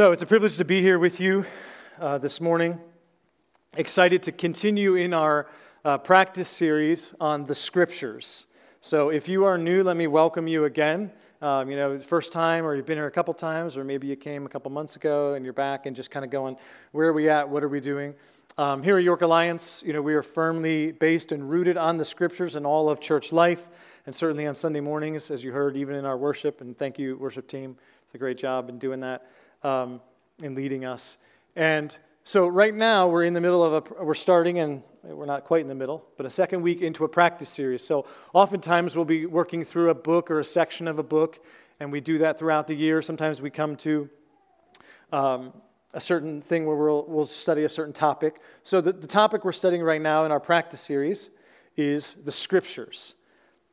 So 0.00 0.12
it's 0.12 0.22
a 0.22 0.26
privilege 0.26 0.56
to 0.56 0.64
be 0.64 0.80
here 0.80 0.98
with 0.98 1.20
you 1.20 1.44
uh, 2.00 2.16
this 2.16 2.40
morning. 2.40 2.80
Excited 3.76 4.22
to 4.22 4.32
continue 4.32 4.94
in 4.94 5.12
our 5.12 5.46
uh, 5.84 5.98
practice 5.98 6.48
series 6.48 7.12
on 7.20 7.44
the 7.44 7.54
scriptures. 7.54 8.46
So 8.80 9.10
if 9.10 9.28
you 9.28 9.44
are 9.44 9.58
new, 9.58 9.82
let 9.84 9.98
me 9.98 10.06
welcome 10.06 10.48
you 10.48 10.64
again. 10.64 11.12
Um, 11.42 11.70
you 11.70 11.76
know, 11.76 12.00
first 12.00 12.32
time, 12.32 12.64
or 12.64 12.74
you've 12.74 12.86
been 12.86 12.96
here 12.96 13.08
a 13.08 13.10
couple 13.10 13.34
times, 13.34 13.76
or 13.76 13.84
maybe 13.84 14.06
you 14.06 14.16
came 14.16 14.46
a 14.46 14.48
couple 14.48 14.70
months 14.70 14.96
ago 14.96 15.34
and 15.34 15.44
you're 15.44 15.52
back 15.52 15.84
and 15.84 15.94
just 15.94 16.10
kind 16.10 16.24
of 16.24 16.30
going, 16.30 16.56
where 16.92 17.08
are 17.08 17.12
we 17.12 17.28
at? 17.28 17.46
What 17.46 17.62
are 17.62 17.68
we 17.68 17.80
doing? 17.80 18.14
Um, 18.56 18.82
here 18.82 18.96
at 18.96 19.04
York 19.04 19.20
Alliance, 19.20 19.82
you 19.84 19.92
know, 19.92 20.00
we 20.00 20.14
are 20.14 20.22
firmly 20.22 20.92
based 20.92 21.30
and 21.30 21.50
rooted 21.50 21.76
on 21.76 21.98
the 21.98 22.06
scriptures 22.06 22.56
and 22.56 22.64
all 22.64 22.88
of 22.88 23.00
church 23.00 23.32
life, 23.32 23.68
and 24.06 24.14
certainly 24.14 24.46
on 24.46 24.54
Sunday 24.54 24.80
mornings, 24.80 25.30
as 25.30 25.44
you 25.44 25.52
heard, 25.52 25.76
even 25.76 25.94
in 25.94 26.06
our 26.06 26.16
worship. 26.16 26.62
And 26.62 26.74
thank 26.78 26.98
you, 26.98 27.18
worship 27.18 27.46
team, 27.46 27.76
for 28.08 28.16
a 28.16 28.18
great 28.18 28.38
job 28.38 28.70
in 28.70 28.78
doing 28.78 29.00
that 29.00 29.26
um, 29.62 30.00
in 30.42 30.54
leading 30.54 30.84
us. 30.84 31.18
And 31.56 31.96
so 32.24 32.46
right 32.46 32.74
now 32.74 33.08
we're 33.08 33.24
in 33.24 33.34
the 33.34 33.40
middle 33.40 33.62
of 33.64 33.72
a, 33.72 34.04
we're 34.04 34.14
starting 34.14 34.58
and 34.58 34.82
we're 35.02 35.26
not 35.26 35.44
quite 35.44 35.62
in 35.62 35.68
the 35.68 35.74
middle, 35.74 36.04
but 36.16 36.26
a 36.26 36.30
second 36.30 36.62
week 36.62 36.82
into 36.82 37.04
a 37.04 37.08
practice 37.08 37.48
series. 37.48 37.82
So 37.82 38.06
oftentimes 38.34 38.94
we'll 38.94 39.04
be 39.04 39.26
working 39.26 39.64
through 39.64 39.90
a 39.90 39.94
book 39.94 40.30
or 40.30 40.40
a 40.40 40.44
section 40.44 40.86
of 40.86 40.98
a 40.98 41.02
book, 41.02 41.44
and 41.80 41.90
we 41.90 42.00
do 42.00 42.18
that 42.18 42.38
throughout 42.38 42.66
the 42.68 42.74
year. 42.74 43.00
Sometimes 43.00 43.40
we 43.40 43.50
come 43.50 43.76
to 43.76 44.08
um, 45.12 45.52
a 45.94 46.00
certain 46.00 46.42
thing 46.42 46.66
where 46.66 46.76
we'll, 46.76 47.04
we'll 47.08 47.26
study 47.26 47.64
a 47.64 47.68
certain 47.68 47.92
topic. 47.92 48.40
So 48.62 48.80
the, 48.80 48.92
the 48.92 49.06
topic 49.06 49.44
we're 49.44 49.52
studying 49.52 49.82
right 49.82 50.00
now 50.00 50.24
in 50.24 50.30
our 50.30 50.40
practice 50.40 50.80
series 50.80 51.30
is 51.76 52.14
the 52.24 52.32
scriptures. 52.32 53.14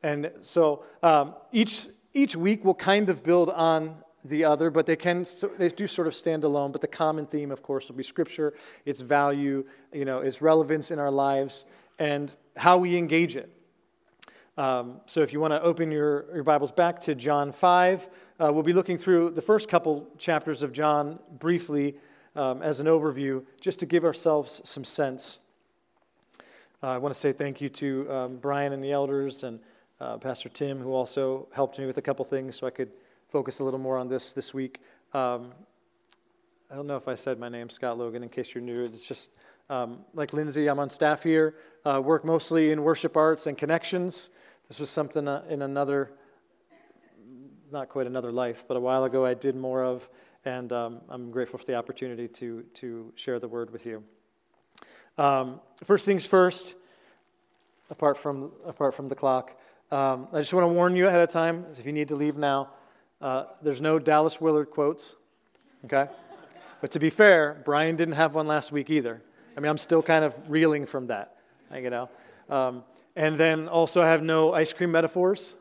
And 0.02 0.30
so 0.42 0.84
um, 1.02 1.34
each, 1.52 1.88
each 2.14 2.34
week 2.34 2.64
will 2.64 2.74
kind 2.74 3.10
of 3.10 3.22
build 3.22 3.50
on 3.50 3.96
the 4.28 4.44
other, 4.44 4.70
but 4.70 4.86
they 4.86 4.96
can 4.96 5.26
they 5.58 5.68
do 5.68 5.86
sort 5.86 6.06
of 6.06 6.14
stand 6.14 6.44
alone. 6.44 6.72
But 6.72 6.80
the 6.80 6.88
common 6.88 7.26
theme, 7.26 7.50
of 7.50 7.62
course, 7.62 7.88
will 7.88 7.96
be 7.96 8.02
Scripture, 8.02 8.54
its 8.84 9.00
value, 9.00 9.64
you 9.92 10.04
know, 10.04 10.20
its 10.20 10.42
relevance 10.42 10.90
in 10.90 10.98
our 10.98 11.10
lives, 11.10 11.64
and 11.98 12.32
how 12.56 12.78
we 12.78 12.96
engage 12.96 13.36
it. 13.36 13.50
Um, 14.56 15.00
so, 15.06 15.22
if 15.22 15.32
you 15.32 15.40
want 15.40 15.52
to 15.52 15.62
open 15.62 15.90
your, 15.90 16.26
your 16.34 16.42
Bibles 16.42 16.72
back 16.72 17.00
to 17.02 17.14
John 17.14 17.52
5, 17.52 18.08
uh, 18.40 18.52
we'll 18.52 18.64
be 18.64 18.72
looking 18.72 18.98
through 18.98 19.30
the 19.30 19.42
first 19.42 19.68
couple 19.68 20.08
chapters 20.18 20.62
of 20.62 20.72
John 20.72 21.18
briefly 21.38 21.96
um, 22.34 22.62
as 22.62 22.80
an 22.80 22.86
overview, 22.86 23.44
just 23.60 23.78
to 23.80 23.86
give 23.86 24.04
ourselves 24.04 24.60
some 24.64 24.84
sense. 24.84 25.38
Uh, 26.82 26.88
I 26.88 26.98
want 26.98 27.14
to 27.14 27.20
say 27.20 27.32
thank 27.32 27.60
you 27.60 27.68
to 27.70 28.12
um, 28.12 28.36
Brian 28.36 28.72
and 28.72 28.82
the 28.82 28.92
elders 28.92 29.42
and 29.42 29.58
uh, 30.00 30.16
Pastor 30.16 30.48
Tim, 30.48 30.78
who 30.78 30.92
also 30.92 31.48
helped 31.52 31.78
me 31.78 31.86
with 31.86 31.98
a 31.98 32.02
couple 32.02 32.24
things 32.24 32.56
so 32.56 32.66
I 32.66 32.70
could 32.70 32.90
focus 33.28 33.60
a 33.60 33.64
little 33.64 33.78
more 33.78 33.98
on 33.98 34.08
this 34.08 34.32
this 34.32 34.54
week. 34.54 34.80
Um, 35.12 35.52
I 36.70 36.74
don't 36.74 36.86
know 36.86 36.96
if 36.96 37.08
I 37.08 37.14
said 37.14 37.38
my 37.38 37.48
name, 37.48 37.70
Scott 37.70 37.98
Logan, 37.98 38.22
in 38.22 38.28
case 38.28 38.54
you're 38.54 38.64
new. 38.64 38.84
It's 38.84 39.02
just 39.02 39.30
um, 39.70 40.00
like 40.14 40.32
Lindsay, 40.32 40.66
I'm 40.68 40.78
on 40.78 40.88
staff 40.90 41.22
here, 41.22 41.56
uh, 41.84 42.00
work 42.02 42.24
mostly 42.24 42.72
in 42.72 42.82
worship 42.82 43.16
arts 43.16 43.46
and 43.46 43.56
connections. 43.56 44.30
This 44.68 44.80
was 44.80 44.88
something 44.88 45.28
uh, 45.28 45.44
in 45.48 45.62
another, 45.62 46.10
not 47.70 47.88
quite 47.90 48.06
another 48.06 48.32
life, 48.32 48.64
but 48.66 48.76
a 48.76 48.80
while 48.80 49.04
ago 49.04 49.26
I 49.26 49.34
did 49.34 49.56
more 49.56 49.84
of, 49.84 50.08
and 50.44 50.72
um, 50.72 51.00
I'm 51.10 51.30
grateful 51.30 51.58
for 51.58 51.66
the 51.66 51.74
opportunity 51.74 52.28
to, 52.28 52.62
to 52.74 53.12
share 53.14 53.38
the 53.38 53.48
word 53.48 53.70
with 53.70 53.84
you. 53.84 54.02
Um, 55.18 55.60
first 55.84 56.06
things 56.06 56.24
first, 56.24 56.76
apart 57.90 58.16
from, 58.16 58.52
apart 58.66 58.94
from 58.94 59.08
the 59.08 59.14
clock, 59.14 59.58
um, 59.90 60.28
I 60.32 60.40
just 60.40 60.52
want 60.52 60.64
to 60.64 60.72
warn 60.72 60.96
you 60.96 61.08
ahead 61.08 61.20
of 61.20 61.30
time 61.30 61.66
if 61.78 61.84
you 61.86 61.92
need 61.92 62.08
to 62.08 62.16
leave 62.16 62.36
now. 62.36 62.70
Uh, 63.20 63.44
there's 63.62 63.80
no 63.80 63.98
Dallas 63.98 64.40
Willard 64.40 64.70
quotes, 64.70 65.16
okay? 65.84 66.10
But 66.80 66.92
to 66.92 67.00
be 67.00 67.10
fair, 67.10 67.60
Brian 67.64 67.96
didn't 67.96 68.14
have 68.14 68.34
one 68.34 68.46
last 68.46 68.70
week 68.70 68.90
either. 68.90 69.20
I 69.56 69.60
mean, 69.60 69.68
I'm 69.68 69.78
still 69.78 70.02
kind 70.02 70.24
of 70.24 70.34
reeling 70.48 70.86
from 70.86 71.08
that, 71.08 71.36
you 71.74 71.90
know. 71.90 72.08
Um, 72.48 72.84
and 73.16 73.36
then 73.36 73.66
also, 73.66 74.00
I 74.00 74.08
have 74.08 74.22
no 74.22 74.52
ice 74.52 74.72
cream 74.72 74.92
metaphors. 74.92 75.54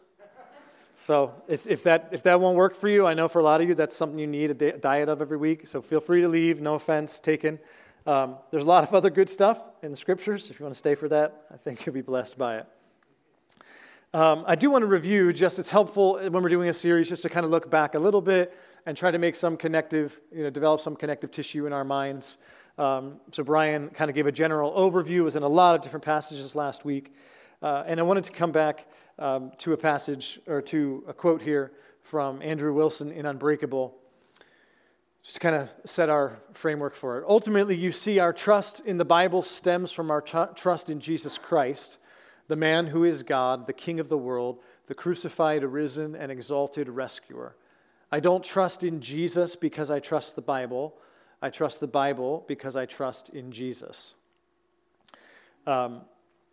So 1.06 1.34
if, 1.48 1.84
that, 1.84 2.10
if 2.12 2.24
that 2.24 2.40
won't 2.40 2.58
work 2.58 2.76
for 2.76 2.90
you, 2.90 3.06
I 3.06 3.14
know 3.14 3.28
for 3.28 3.40
a 3.40 3.44
lot 3.44 3.62
of 3.62 3.68
you 3.68 3.76
that's 3.76 3.96
something 3.96 4.20
you 4.20 4.28
need 4.28 4.62
a 4.62 4.78
diet 4.78 5.10
of 5.10 5.22
every 5.22 5.38
week. 5.38 5.68
So 5.68 5.82
feel 5.82 6.02
free 6.02 6.22
to 6.22 6.28
leave. 6.28 6.60
No 6.60 6.76
offense 6.76 7.20
taken. 7.20 7.60
Um, 8.06 8.38
there's 8.52 8.64
a 8.64 8.68
lot 8.68 8.84
of 8.84 8.94
other 8.94 9.10
good 9.10 9.30
stuff 9.30 9.60
in 9.82 9.92
the 9.92 9.98
scriptures. 9.98 10.50
If 10.50 10.60
you 10.60 10.66
want 10.66 10.76
to 10.76 10.80
stay 10.80 10.96
for 10.96 11.08
that, 11.10 11.46
I 11.52 11.58
think 11.58 11.86
you'll 11.86 11.94
be 11.94 12.02
blessed 12.02 12.38
by 12.38 12.58
it. 12.58 12.68
Um, 14.18 14.46
I 14.48 14.56
do 14.56 14.72
want 14.72 14.82
to 14.82 14.88
review, 14.88 15.32
just 15.32 15.60
it's 15.60 15.70
helpful 15.70 16.16
when 16.16 16.42
we're 16.42 16.50
doing 16.50 16.70
a 16.70 16.74
series, 16.74 17.08
just 17.08 17.22
to 17.22 17.30
kind 17.30 17.46
of 17.46 17.52
look 17.52 17.70
back 17.70 17.94
a 17.94 18.00
little 18.00 18.20
bit 18.20 18.52
and 18.88 18.98
try 18.98 19.12
to 19.12 19.20
make 19.20 19.36
some 19.36 19.56
connective, 19.56 20.20
you 20.32 20.42
know, 20.42 20.50
develop 20.50 20.82
some 20.82 20.96
connective 20.96 21.30
tissue 21.30 21.68
in 21.68 21.72
our 21.72 21.84
minds. 21.84 22.40
Um, 22.80 23.20
so 23.32 23.44
Brian 23.44 23.90
kind 23.90 24.10
of 24.10 24.16
gave 24.16 24.26
a 24.26 24.32
general 24.32 24.72
overview, 24.72 25.24
was 25.24 25.36
in 25.36 25.44
a 25.44 25.48
lot 25.48 25.76
of 25.76 25.84
different 25.84 26.04
passages 26.04 26.56
last 26.56 26.84
week. 26.84 27.14
Uh, 27.62 27.84
and 27.86 28.00
I 28.00 28.04
wanted 28.04 28.24
to 28.24 28.32
come 28.32 28.52
back 28.52 28.88
um, 29.20 29.52
to 29.60 29.74
a 29.74 29.78
passage 29.78 30.40
or 30.48 30.64
to 30.64 31.04
a 31.08 31.14
quote 31.14 31.44
here 31.44 31.74
from 32.02 32.42
Andrew 32.42 32.74
Wilson 32.74 33.12
in 33.12 33.28
Unbreakable, 33.28 33.94
just 35.22 35.36
to 35.36 35.40
kind 35.40 35.56
of 35.56 35.72
set 35.86 36.10
our 36.10 36.40
framework 36.54 36.96
for 36.96 37.20
it. 37.20 37.26
Ultimately, 37.28 37.76
you 37.76 37.92
see, 37.92 38.18
our 38.18 38.34
trust 38.34 38.80
in 38.80 38.98
the 38.98 39.06
Bible 39.06 39.44
stems 39.44 39.92
from 39.92 40.10
our 40.10 40.22
t- 40.22 40.56
trust 40.56 40.90
in 40.90 41.00
Jesus 41.00 41.38
Christ 41.38 42.00
the 42.48 42.56
man 42.56 42.88
who 42.88 43.04
is 43.04 43.24
God, 43.24 43.68
the 43.68 43.74
King 43.74 44.00
of 44.00 44.10
the 44.10 44.18
world, 44.18 44.60
the 44.88 44.96
crucified, 44.96 45.64
arisen, 45.64 46.16
and 46.16 46.32
exalted 46.32 46.90
rescuer. 46.90 47.56
I 48.12 48.20
don't 48.20 48.44
trust 48.44 48.84
in 48.84 49.02
Jesus 49.02 49.56
because 49.56 49.92
I 49.92 50.00
trust 50.00 50.36
the 50.36 50.42
Bible. 50.42 50.96
I 51.42 51.50
trust 51.50 51.80
the 51.80 51.88
Bible 51.88 52.46
because 52.48 52.76
I 52.76 52.86
trust 52.86 53.30
in 53.30 53.52
Jesus. 53.52 54.16
Um, 55.66 56.02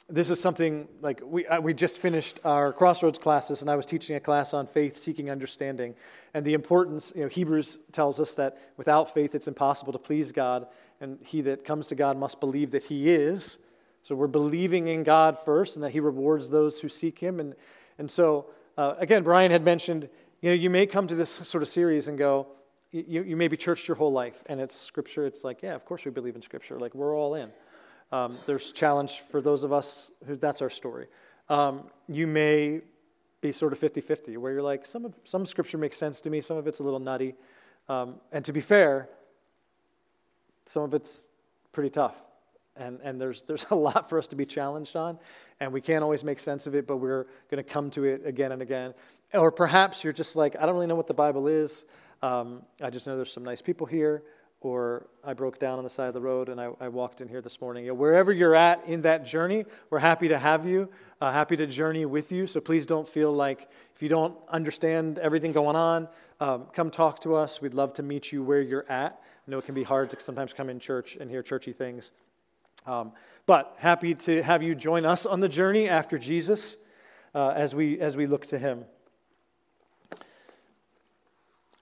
this 0.09 0.28
is 0.28 0.38
something 0.41 0.87
like 1.00 1.22
we, 1.25 1.47
uh, 1.47 1.60
we 1.60 1.72
just 1.72 1.99
finished 1.99 2.38
our 2.44 2.72
crossroads 2.72 3.19
classes 3.19 3.62
and 3.62 3.71
i 3.71 3.76
was 3.76 3.87
teaching 3.87 4.16
a 4.16 4.21
class 4.21 4.53
on 4.53 4.66
faith 4.66 4.99
seeking 4.99 5.31
understanding 5.31 5.94
and 6.34 6.44
the 6.44 6.53
importance 6.53 7.11
you 7.16 7.22
know 7.22 7.28
hebrews 7.28 7.78
tells 7.91 8.21
us 8.21 8.34
that 8.34 8.59
without 8.76 9.15
faith 9.15 9.34
it's 9.34 9.49
impossible 9.49 9.93
to 9.93 9.99
please 9.99 10.31
god 10.31 10.66
and 11.00 11.19
he 11.22 11.41
that 11.41 11.65
comes 11.65 11.87
to 11.87 11.94
god 11.94 12.19
must 12.19 12.38
believe 12.38 12.71
that 12.71 12.82
he 12.82 13.11
is 13.11 13.56
so 14.04 14.15
we're 14.15 14.26
believing 14.26 14.88
in 14.88 15.03
God 15.03 15.38
first 15.47 15.76
and 15.76 15.82
that 15.82 15.91
He 15.91 15.98
rewards 15.98 16.50
those 16.50 16.78
who 16.78 16.91
seek 16.91 17.19
Him. 17.19 17.41
And, 17.41 17.54
and 17.98 18.10
so, 18.10 18.44
uh, 18.76 18.97
again, 18.98 19.22
Brian 19.22 19.50
had 19.50 19.65
mentioned, 19.65 20.10
you 20.42 20.50
know, 20.50 20.54
you 20.54 20.69
may 20.69 20.84
come 20.84 21.06
to 21.06 21.15
this 21.15 21.31
sort 21.31 21.62
of 21.62 21.70
series 21.70 22.06
and 22.06 22.19
go, 22.19 22.48
you, 22.93 23.22
you 23.22 23.34
may 23.34 23.48
be 23.48 23.56
churched 23.56 23.88
your 23.88 23.94
whole 23.94 24.12
life, 24.12 24.44
and 24.44 24.60
it's 24.60 24.78
Scripture. 24.78 25.26
It's 25.26 25.43
like, 25.43 25.62
yeah, 25.62 25.75
of 25.75 25.87
course 25.87 26.04
we 26.04 26.10
believe 26.10 26.37
in 26.37 26.43
Scripture. 26.43 26.78
Like, 26.78 26.94
we're 26.94 27.16
all 27.16 27.34
in. 27.34 27.50
Um, 28.12 28.37
there's 28.44 28.72
challenge 28.72 29.20
for 29.20 29.41
those 29.41 29.64
of 29.64 29.72
us 29.72 30.10
who 30.26 30.37
that's 30.37 30.60
our 30.60 30.69
story. 30.69 31.06
Um, 31.48 31.84
you 32.06 32.26
may 32.26 32.82
be 33.41 33.53
sort 33.53 33.72
of 33.72 33.78
50 33.78 34.03
50, 34.03 34.37
where 34.37 34.53
you're 34.53 34.62
like, 34.62 34.84
some, 34.84 35.06
of, 35.06 35.14
some 35.25 35.47
Scripture 35.47 35.78
makes 35.78 35.97
sense 35.97 36.20
to 36.20 36.31
me, 36.31 36.43
some 36.43 36.59
of 36.59 36.66
it's 36.66 36.81
a 36.81 36.82
little 36.82 37.00
nutty. 37.00 37.37
Um, 37.88 38.16
and 38.32 38.44
to 38.44 38.53
be 38.53 38.60
fair, 38.60 39.09
some 40.66 40.82
of 40.82 40.93
it's 40.93 41.26
pretty 41.72 41.88
tough. 41.88 42.22
And, 42.76 42.98
and 43.02 43.20
there's, 43.20 43.42
there's 43.46 43.66
a 43.70 43.74
lot 43.74 44.08
for 44.08 44.18
us 44.18 44.26
to 44.28 44.36
be 44.36 44.46
challenged 44.46 44.96
on, 44.96 45.18
and 45.60 45.72
we 45.72 45.80
can't 45.80 46.02
always 46.02 46.24
make 46.24 46.40
sense 46.40 46.66
of 46.66 46.74
it, 46.74 46.86
but 46.86 46.96
we're 46.96 47.24
going 47.50 47.62
to 47.62 47.68
come 47.68 47.90
to 47.90 48.04
it 48.04 48.22
again 48.24 48.52
and 48.52 48.62
again. 48.62 48.94
Or 49.32 49.50
perhaps 49.50 50.04
you're 50.04 50.12
just 50.12 50.36
like, 50.36 50.56
I 50.58 50.66
don't 50.66 50.74
really 50.74 50.86
know 50.86 50.94
what 50.94 51.06
the 51.06 51.14
Bible 51.14 51.46
is. 51.46 51.84
Um, 52.22 52.62
I 52.80 52.90
just 52.90 53.06
know 53.06 53.16
there's 53.16 53.32
some 53.32 53.44
nice 53.44 53.60
people 53.60 53.86
here, 53.86 54.22
or 54.64 55.06
I 55.22 55.34
broke 55.34 55.58
down 55.58 55.78
on 55.78 55.84
the 55.84 55.90
side 55.90 56.08
of 56.08 56.14
the 56.14 56.20
road 56.20 56.48
and 56.48 56.58
I, 56.60 56.70
I 56.80 56.88
walked 56.88 57.20
in 57.20 57.28
here 57.28 57.42
this 57.42 57.60
morning. 57.60 57.84
You 57.84 57.90
know, 57.90 57.96
wherever 57.96 58.32
you're 58.32 58.54
at 58.54 58.86
in 58.86 59.02
that 59.02 59.26
journey, 59.26 59.66
we're 59.90 59.98
happy 59.98 60.28
to 60.28 60.38
have 60.38 60.66
you, 60.66 60.88
uh, 61.20 61.30
happy 61.30 61.56
to 61.56 61.66
journey 61.66 62.06
with 62.06 62.32
you. 62.32 62.46
So 62.46 62.60
please 62.60 62.86
don't 62.86 63.06
feel 63.06 63.32
like 63.32 63.68
if 63.94 64.02
you 64.02 64.08
don't 64.08 64.36
understand 64.48 65.18
everything 65.18 65.52
going 65.52 65.76
on, 65.76 66.08
um, 66.40 66.66
come 66.72 66.90
talk 66.90 67.20
to 67.22 67.34
us. 67.34 67.60
We'd 67.60 67.74
love 67.74 67.92
to 67.94 68.02
meet 68.02 68.32
you 68.32 68.42
where 68.42 68.62
you're 68.62 68.90
at. 68.90 69.20
I 69.46 69.50
know 69.50 69.58
it 69.58 69.66
can 69.66 69.74
be 69.74 69.82
hard 69.82 70.08
to 70.10 70.20
sometimes 70.20 70.54
come 70.54 70.70
in 70.70 70.81
church 70.81 71.19
and 71.20 71.31
hear 71.31 71.43
churchy 71.43 71.72
things. 71.72 72.12
Um, 72.86 73.12
but 73.46 73.76
happy 73.78 74.14
to 74.14 74.42
have 74.42 74.62
you 74.62 74.75
join 74.75 75.06
us 75.06 75.25
on 75.25 75.40
the 75.40 75.48
journey 75.48 75.88
after 75.88 76.19
Jesus 76.19 76.76
uh, 77.34 77.48
as, 77.50 77.75
we, 77.75 77.98
as 77.98 78.16
we 78.16 78.26
look 78.26 78.46
to 78.46 78.58
him. 78.58 78.84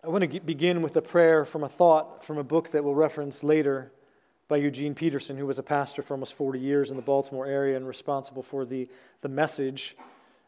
I 0.05 0.09
want 0.09 0.31
to 0.31 0.41
begin 0.41 0.83
with 0.83 0.97
a 0.97 1.03
prayer 1.03 1.45
from 1.45 1.63
a 1.63 1.69
thought 1.69 2.25
from 2.25 2.39
a 2.39 2.45
book 2.45 2.71
that 2.71 2.83
we'll 2.83 2.95
reference 2.95 3.43
later 3.45 3.93
by 4.49 4.57
Eugene 4.57 4.95
Peterson, 4.95 5.37
who 5.37 5.47
was 5.47 5.59
a 5.59 5.63
pastor 5.63 6.03
for 6.03 6.15
almost 6.15 6.35
40 6.35 6.59
years 6.59 6.91
in 6.91 6.97
the 6.97 7.03
Baltimore 7.03 7.47
area 7.47 7.77
and 7.77 7.87
responsible 7.87 8.43
for 8.43 8.65
the, 8.65 8.89
the 9.21 9.29
message 9.29 9.97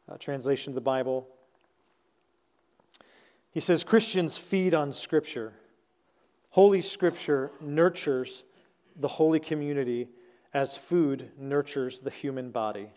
uh, 0.08 0.16
translation 0.18 0.70
of 0.70 0.74
the 0.74 0.80
Bible. 0.80 1.26
He 3.52 3.60
says 3.60 3.84
Christians 3.84 4.36
feed 4.36 4.74
on 4.74 4.92
Scripture. 4.92 5.52
Holy 6.50 6.82
Scripture 6.82 7.50
nurtures 7.60 8.44
the 8.96 9.08
holy 9.08 9.40
community 9.40 10.08
as 10.54 10.78
food 10.78 11.30
nurtures 11.36 12.00
the 12.00 12.10
human 12.10 12.50
body. 12.50 12.88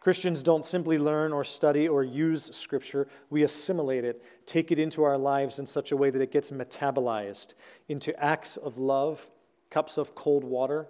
Christians 0.00 0.42
don't 0.42 0.64
simply 0.64 0.98
learn 0.98 1.32
or 1.32 1.42
study 1.42 1.88
or 1.88 2.04
use 2.04 2.54
Scripture, 2.54 3.08
we 3.30 3.42
assimilate 3.42 4.04
it, 4.04 4.22
take 4.46 4.70
it 4.70 4.78
into 4.78 5.02
our 5.02 5.18
lives 5.18 5.58
in 5.58 5.66
such 5.66 5.90
a 5.90 5.96
way 5.96 6.10
that 6.10 6.22
it 6.22 6.30
gets 6.30 6.50
metabolized 6.50 7.54
into 7.88 8.18
acts 8.22 8.56
of 8.58 8.78
love, 8.78 9.28
cups 9.70 9.98
of 9.98 10.14
cold 10.14 10.44
water, 10.44 10.86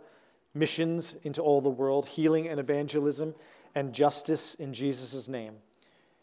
missions 0.54 1.16
into 1.22 1.40
all 1.40 1.60
the 1.60 1.70
world, 1.70 2.06
healing 2.06 2.48
and 2.48 2.60
evangelism, 2.60 3.34
and 3.74 3.94
justice 3.94 4.54
in 4.54 4.74
Jesus' 4.74 5.28
name. 5.28 5.54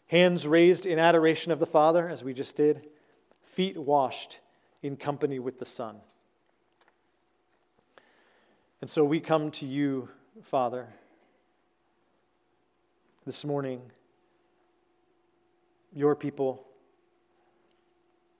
Hands 0.06 0.46
raised 0.46 0.86
in 0.86 0.98
adoration 0.98 1.50
of 1.50 1.58
the 1.58 1.66
Father, 1.66 2.08
as 2.08 2.22
we 2.22 2.32
just 2.32 2.56
did, 2.56 2.86
feet 3.42 3.76
washed 3.76 4.38
in 4.82 4.96
company 4.96 5.38
with 5.38 5.58
the 5.58 5.64
Son. 5.64 5.96
And 8.80 8.90
so 8.90 9.04
we 9.04 9.20
come 9.20 9.50
to 9.52 9.66
you, 9.66 10.08
Father 10.42 10.88
this 13.26 13.44
morning, 13.44 13.82
your 15.92 16.14
people, 16.14 16.64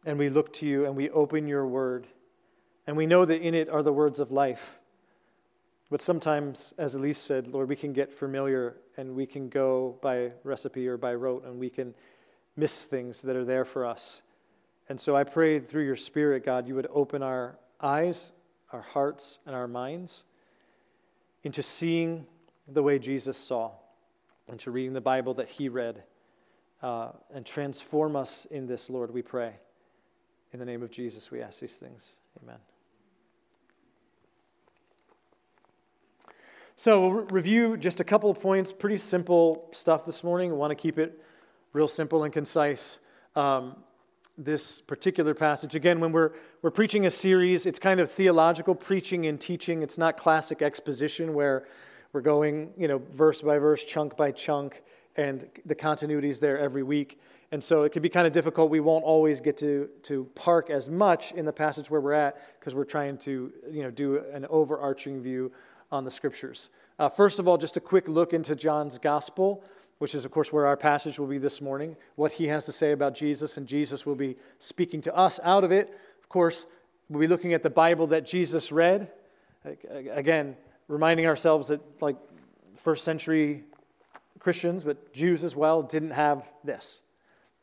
and 0.05 0.17
we 0.17 0.29
look 0.29 0.53
to 0.53 0.65
you 0.65 0.87
and 0.87 0.94
we 0.94 1.11
open 1.11 1.49
your 1.49 1.67
word, 1.67 2.06
and 2.87 2.97
we 2.97 3.05
know 3.05 3.25
that 3.25 3.43
in 3.43 3.53
it 3.53 3.69
are 3.69 3.83
the 3.83 3.93
words 3.93 4.21
of 4.21 4.31
life. 4.31 4.79
But 5.91 6.00
sometimes, 6.00 6.73
as 6.79 6.94
Elise 6.94 7.19
said, 7.19 7.49
Lord, 7.49 7.69
we 7.69 7.75
can 7.75 7.93
get 7.93 8.12
familiar 8.12 8.77
and 8.97 9.15
we 9.17 9.27
can 9.27 9.49
go 9.49 9.99
by 10.03 10.31
recipe 10.44 10.87
or 10.87 10.97
by 10.97 11.15
rote 11.15 11.44
and 11.44 11.59
we 11.59 11.69
can 11.69 11.93
miss 12.56 12.85
things 12.85 13.23
that 13.23 13.35
are 13.35 13.44
there 13.44 13.65
for 13.65 13.85
us. 13.85 14.23
And 14.89 15.00
so 15.00 15.17
I 15.17 15.25
pray 15.25 15.59
through 15.59 15.85
your 15.85 15.97
Spirit, 15.97 16.44
God, 16.44 16.69
you 16.69 16.77
would 16.77 16.89
open 16.93 17.23
our 17.23 17.59
eyes, 17.81 18.31
our 18.76 18.82
hearts, 18.82 19.38
and 19.46 19.55
our 19.55 19.67
minds 19.67 20.25
into 21.44 21.62
seeing 21.62 22.26
the 22.69 22.82
way 22.82 22.99
Jesus 22.99 23.38
saw 23.38 23.70
and 24.49 24.61
to 24.61 24.70
reading 24.70 24.93
the 24.93 25.00
Bible 25.00 25.32
that 25.34 25.49
he 25.49 25.70
read. 25.70 26.02
Uh, 26.82 27.08
and 27.34 27.46
transform 27.46 28.14
us 28.17 28.46
in 28.50 28.67
this, 28.67 28.90
Lord, 28.90 29.11
we 29.11 29.23
pray. 29.23 29.55
In 30.52 30.58
the 30.58 30.64
name 30.67 30.82
of 30.82 30.90
Jesus, 30.90 31.31
we 31.31 31.40
ask 31.40 31.58
these 31.58 31.78
things. 31.78 32.17
Amen. 32.43 32.58
So, 36.76 37.00
we'll 37.00 37.12
re- 37.12 37.26
review 37.31 37.79
just 37.79 38.00
a 38.00 38.05
couple 38.05 38.29
of 38.29 38.38
points, 38.38 38.72
pretty 38.72 38.99
simple 38.99 39.70
stuff 39.72 40.05
this 40.05 40.22
morning. 40.22 40.50
I 40.50 40.55
want 40.55 40.70
to 40.70 40.75
keep 40.75 40.99
it 40.99 41.19
real 41.72 41.88
simple 41.88 42.25
and 42.25 42.32
concise. 42.32 42.99
Um, 43.34 43.76
this 44.38 44.81
particular 44.83 45.35
passage, 45.35 45.75
again, 45.75 46.00
when 46.00 46.12
we're, 46.12 46.33
we're 46.62 46.71
preaching 46.71 47.06
a 47.06 47.11
series, 47.11 47.65
it's 47.67 47.79
kind 47.79 48.00
of 48.00 48.11
theological 48.11 48.75
preaching 48.75 49.27
and 49.27 49.41
teaching. 49.41 49.83
It's 49.83 49.99
not 49.99 50.17
classic 50.19 50.62
exposition 50.62 51.33
where 51.33 51.67
we're 52.12 52.21
going, 52.21 52.73
you 52.77 52.88
know, 52.88 53.03
verse 53.12 53.43
by 53.43 53.59
verse, 53.59 53.83
chunk 53.85 54.17
by 54.17 54.33
chunk, 54.33 54.83
and 55.17 55.49
the 55.65 55.75
continuity 55.75 56.29
is 56.29 56.41
there 56.41 56.59
every 56.59 56.83
week. 56.83 57.19
And 57.53 57.62
so 57.62 57.85
it 57.85 57.93
can 57.93 58.03
be 58.03 58.09
kind 58.09 58.27
of 58.27 58.33
difficult. 58.33 58.71
We 58.71 58.81
won't 58.81 59.05
always 59.05 59.41
get 59.41 59.56
to, 59.59 59.88
to 60.03 60.25
park 60.35 60.69
as 60.69 60.91
much 60.91 61.32
in 61.32 61.44
the 61.44 61.53
passage 61.53 61.91
where 61.91 62.00
we're 62.00 62.12
at 62.12 62.37
because 62.59 62.75
we're 62.75 62.85
trying 62.85 63.19
to, 63.19 63.53
you 63.71 63.82
know, 63.82 63.91
do 63.91 64.23
an 64.32 64.47
overarching 64.50 65.23
view 65.23 65.53
on 65.93 66.05
the 66.05 66.11
scriptures. 66.11 66.71
Uh, 66.99 67.09
first 67.09 67.39
of 67.39 67.47
all, 67.47 67.56
just 67.56 67.77
a 67.77 67.81
quick 67.81 68.09
look 68.09 68.32
into 68.32 68.56
John's 68.56 68.99
gospel, 68.99 69.62
which 69.98 70.14
is, 70.14 70.25
of 70.25 70.31
course, 70.31 70.52
where 70.52 70.66
our 70.66 70.76
passage 70.76 71.19
will 71.19 71.26
be 71.26 71.38
this 71.38 71.60
morning, 71.60 71.96
what 72.16 72.32
he 72.32 72.46
has 72.46 72.64
to 72.66 72.72
say 72.72 72.93
about 72.93 73.14
Jesus, 73.14 73.56
and 73.56 73.66
Jesus 73.66 74.04
will 74.04 74.14
be 74.14 74.37
speaking 74.58 75.00
to 75.02 75.16
us 75.16 75.40
out 75.43 75.64
of 75.64 75.72
it. 75.72 75.98
Of 76.22 76.28
course, 76.28 76.66
we'll 77.08 77.20
be 77.20 77.26
looking 77.26 77.54
at 77.54 77.62
the 77.62 77.70
Bible 77.70 78.06
that 78.08 78.26
Jesus 78.26 78.70
read. 78.70 79.10
Again, 80.10 80.56
reminding 80.88 81.26
ourselves 81.26 81.69
that, 81.69 81.81
like, 82.00 82.16
first 82.76 83.04
century 83.04 83.64
Christians, 84.38 84.84
but 84.84 85.12
Jews 85.12 85.43
as 85.43 85.56
well, 85.56 85.82
didn't 85.82 86.10
have 86.10 86.52
this, 86.62 87.02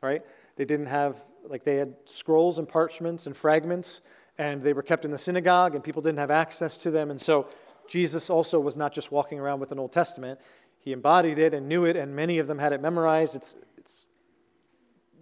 right? 0.02 0.22
They 0.56 0.66
didn't 0.66 0.88
have, 0.88 1.16
like, 1.48 1.64
they 1.64 1.76
had 1.76 1.96
scrolls 2.06 2.58
and 2.58 2.68
parchments 2.68 3.28
and 3.28 3.38
fragments, 3.38 4.02
and 4.38 4.62
they 4.62 4.74
were 4.74 4.82
kept 4.82 5.06
in 5.06 5.12
the 5.12 5.18
synagogue, 5.18 5.76
and 5.76 5.84
people 5.84 6.02
didn't 6.02 6.20
have 6.20 6.32
access 6.32 6.78
to 6.80 6.92
them. 6.92 7.12
And 7.12 7.22
so 7.22 7.48
Jesus 7.88 8.30
also 8.30 8.60
was 8.60 8.76
not 8.76 8.92
just 8.92 9.12
walking 9.12 9.40
around 9.40 9.60
with 9.60 9.72
an 9.72 9.80
Old 9.80 9.92
Testament, 9.92 10.40
he 10.84 10.92
embodied 10.92 11.40
it 11.40 11.54
and 11.54 11.70
knew 11.70 11.86
it, 11.86 11.96
and 11.96 12.14
many 12.14 12.40
of 12.40 12.48
them 12.48 12.60
had 12.60 12.74
it 12.74 12.82
memorized. 12.82 13.36
It's, 13.36 13.56
it's 13.78 14.06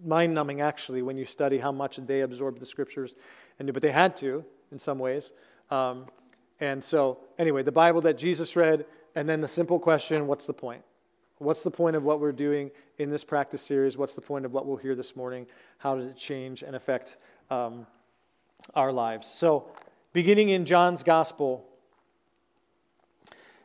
mind 0.03 0.33
numbing, 0.33 0.59
actually, 0.59 1.03
when 1.03 1.17
you 1.17 1.25
study 1.25 1.59
how 1.59 1.71
much 1.71 1.97
they 1.97 2.21
absorbed 2.21 2.59
the 2.59 2.65
scriptures, 2.65 3.15
and, 3.59 3.71
but 3.71 3.83
they 3.83 3.91
had 3.91 4.17
to 4.17 4.43
in 4.71 4.79
some 4.79 4.97
ways. 4.97 5.31
Um, 5.69 6.07
and 6.59 6.83
so, 6.83 7.19
anyway, 7.37 7.61
the 7.61 7.71
Bible 7.71 8.01
that 8.01 8.17
Jesus 8.17 8.55
read, 8.55 8.85
and 9.13 9.29
then 9.29 9.39
the 9.39 9.47
simple 9.47 9.79
question 9.79 10.25
what's 10.25 10.47
the 10.47 10.53
point? 10.53 10.81
What's 11.37 11.63
the 11.63 11.71
point 11.71 11.95
of 11.95 12.03
what 12.03 12.19
we're 12.19 12.31
doing 12.31 12.71
in 12.97 13.11
this 13.11 13.23
practice 13.23 13.61
series? 13.61 13.97
What's 13.97 14.15
the 14.15 14.21
point 14.21 14.45
of 14.45 14.53
what 14.53 14.65
we'll 14.65 14.77
hear 14.77 14.95
this 14.95 15.15
morning? 15.15 15.45
How 15.77 15.95
does 15.95 16.07
it 16.07 16.17
change 16.17 16.63
and 16.63 16.75
affect 16.75 17.17
um, 17.51 17.85
our 18.73 18.91
lives? 18.91 19.27
So, 19.27 19.67
beginning 20.11 20.49
in 20.49 20.65
John's 20.65 21.03
Gospel, 21.03 21.67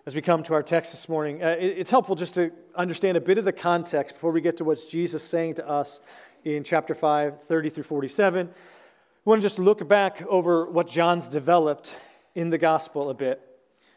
as 0.06 0.14
we 0.14 0.23
come 0.23 0.41
to 0.44 0.55
our 0.55 0.62
text 0.62 0.93
this 0.93 1.08
morning, 1.08 1.43
uh, 1.43 1.56
it, 1.58 1.79
it's 1.79 1.91
helpful 1.91 2.14
just 2.14 2.35
to 2.35 2.53
understand 2.76 3.17
a 3.17 3.20
bit 3.20 3.38
of 3.38 3.44
the 3.44 3.53
context 3.53 4.14
before 4.14 4.31
we 4.31 4.41
get 4.41 4.56
to 4.56 4.64
what 4.64 4.79
Jesus 4.88 5.20
saying 5.20 5.55
to 5.55 5.69
us 5.69 6.00
in 6.44 6.62
chapter 6.62 6.94
5, 6.94 7.43
30 7.43 7.70
through 7.70 7.82
47. 7.82 8.47
We 8.47 9.31
want 9.31 9.43
to 9.43 9.44
just 9.44 9.58
look 9.58 9.87
back 9.88 10.23
over 10.29 10.70
what 10.70 10.87
John's 10.87 11.29
developed 11.29 11.99
in 12.37 12.50
the 12.50 12.58
gospel 12.58 13.11
a 13.11 13.14
bit 13.14 13.41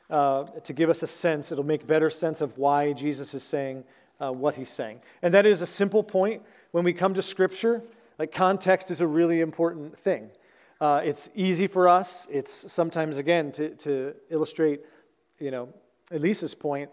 uh, 0.09 0.45
to 0.45 0.73
give 0.73 0.89
us 0.89 1.03
a 1.03 1.07
sense. 1.07 1.51
It'll 1.51 1.63
make 1.63 1.85
better 1.85 2.09
sense 2.09 2.41
of 2.41 2.57
why 2.57 2.91
Jesus 2.93 3.35
is 3.35 3.43
saying 3.43 3.83
uh, 4.19 4.31
what 4.31 4.55
he's 4.55 4.71
saying. 4.71 5.01
And 5.21 5.31
that 5.35 5.45
is 5.45 5.61
a 5.61 5.67
simple 5.67 6.01
point. 6.01 6.41
When 6.71 6.83
we 6.83 6.91
come 6.91 7.13
to 7.13 7.21
Scripture, 7.21 7.83
like 8.17 8.31
context 8.31 8.89
is 8.89 9.01
a 9.01 9.07
really 9.07 9.41
important 9.41 9.95
thing. 9.99 10.31
Uh, 10.81 11.01
it's 11.03 11.29
easy 11.35 11.67
for 11.67 11.87
us. 11.87 12.25
It's 12.31 12.71
sometimes, 12.71 13.19
again, 13.19 13.51
to, 13.51 13.75
to 13.75 14.15
illustrate, 14.31 14.81
you 15.37 15.51
know, 15.51 15.69
Elisa's 16.11 16.55
point, 16.55 16.89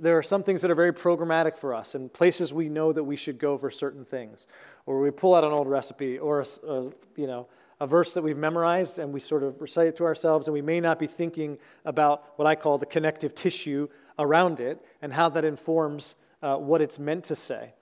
there 0.00 0.16
are 0.16 0.22
some 0.22 0.42
things 0.42 0.62
that 0.62 0.70
are 0.70 0.74
very 0.74 0.92
programmatic 0.92 1.58
for 1.58 1.74
us 1.74 1.94
and 1.94 2.12
places 2.12 2.52
we 2.52 2.68
know 2.68 2.92
that 2.92 3.04
we 3.04 3.16
should 3.16 3.38
go 3.38 3.58
for 3.58 3.70
certain 3.70 4.04
things. 4.04 4.46
Or 4.86 5.00
we 5.00 5.10
pull 5.10 5.34
out 5.34 5.44
an 5.44 5.52
old 5.52 5.68
recipe 5.68 6.18
or, 6.18 6.40
a, 6.40 6.46
a 6.66 6.82
you 7.16 7.26
know, 7.26 7.46
a 7.80 7.86
verse 7.86 8.14
that 8.14 8.22
we've 8.22 8.36
memorized 8.36 8.98
and 8.98 9.12
we 9.12 9.20
sort 9.20 9.42
of 9.42 9.60
recite 9.60 9.88
it 9.88 9.96
to 9.96 10.04
ourselves, 10.04 10.46
and 10.46 10.54
we 10.54 10.62
may 10.62 10.80
not 10.80 10.98
be 10.98 11.06
thinking 11.06 11.58
about 11.84 12.32
what 12.36 12.46
I 12.46 12.54
call 12.54 12.78
the 12.78 12.86
connective 12.86 13.34
tissue 13.34 13.88
around 14.18 14.60
it 14.60 14.82
and 15.02 15.12
how 15.12 15.28
that 15.30 15.44
informs 15.44 16.14
uh, 16.42 16.56
what 16.56 16.80
it's 16.80 16.98
meant 16.98 17.24
to 17.24 17.36
say. 17.36 17.74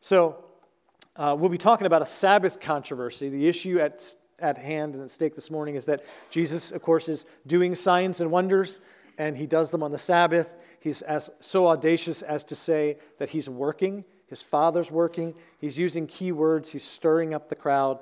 So, 0.00 0.44
uh, 1.16 1.36
we'll 1.38 1.50
be 1.50 1.58
talking 1.58 1.86
about 1.86 2.00
a 2.00 2.06
Sabbath 2.06 2.60
controversy. 2.60 3.28
The 3.28 3.46
issue 3.46 3.78
at, 3.80 4.14
at 4.38 4.56
hand 4.56 4.94
and 4.94 5.02
at 5.02 5.10
stake 5.10 5.34
this 5.34 5.50
morning 5.50 5.74
is 5.74 5.84
that 5.86 6.04
Jesus, 6.30 6.70
of 6.70 6.80
course, 6.80 7.08
is 7.08 7.26
doing 7.46 7.74
signs 7.74 8.20
and 8.20 8.30
wonders, 8.30 8.80
and 9.18 9.36
he 9.36 9.46
does 9.46 9.70
them 9.70 9.82
on 9.82 9.92
the 9.92 9.98
Sabbath. 9.98 10.54
He's 10.80 11.02
as, 11.02 11.30
so 11.40 11.68
audacious 11.68 12.22
as 12.22 12.44
to 12.44 12.54
say 12.54 12.96
that 13.18 13.28
he's 13.28 13.48
working, 13.48 14.04
his 14.26 14.42
Father's 14.42 14.90
working. 14.90 15.34
He's 15.58 15.78
using 15.78 16.06
key 16.06 16.32
words, 16.32 16.70
he's 16.70 16.84
stirring 16.84 17.34
up 17.34 17.48
the 17.48 17.54
crowd 17.54 17.98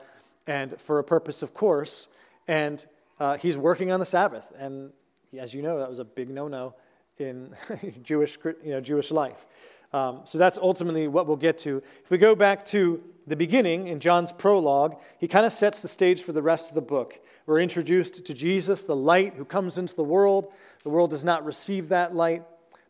and 0.46 0.80
for 0.80 0.98
a 0.98 1.04
purpose, 1.04 1.42
of 1.42 1.54
course. 1.54 2.08
And 2.48 2.84
uh, 3.20 3.36
he's 3.36 3.56
working 3.56 3.92
on 3.92 4.00
the 4.00 4.06
Sabbath. 4.06 4.50
And 4.58 4.90
as 5.38 5.52
you 5.52 5.62
know, 5.62 5.78
that 5.78 5.88
was 5.88 5.98
a 5.98 6.04
big 6.04 6.30
no 6.30 6.48
no 6.48 6.74
in 7.18 7.54
Jewish, 8.02 8.38
you 8.64 8.70
know, 8.72 8.80
Jewish 8.80 9.10
life. 9.10 9.46
Um, 9.92 10.22
so 10.24 10.38
that's 10.38 10.58
ultimately 10.58 11.08
what 11.08 11.26
we'll 11.26 11.36
get 11.36 11.58
to. 11.60 11.82
If 12.04 12.10
we 12.10 12.18
go 12.18 12.34
back 12.34 12.64
to 12.66 13.02
the 13.26 13.36
beginning 13.36 13.88
in 13.88 14.00
John's 14.00 14.32
prologue, 14.32 14.96
he 15.18 15.28
kind 15.28 15.46
of 15.46 15.52
sets 15.52 15.80
the 15.80 15.88
stage 15.88 16.22
for 16.22 16.32
the 16.32 16.42
rest 16.42 16.68
of 16.68 16.74
the 16.74 16.80
book. 16.80 17.18
We're 17.48 17.60
introduced 17.60 18.26
to 18.26 18.34
Jesus, 18.34 18.82
the 18.82 18.94
light 18.94 19.32
who 19.32 19.46
comes 19.46 19.78
into 19.78 19.96
the 19.96 20.04
world. 20.04 20.52
The 20.82 20.90
world 20.90 21.08
does 21.08 21.24
not 21.24 21.46
receive 21.46 21.88
that 21.88 22.14
light, 22.14 22.42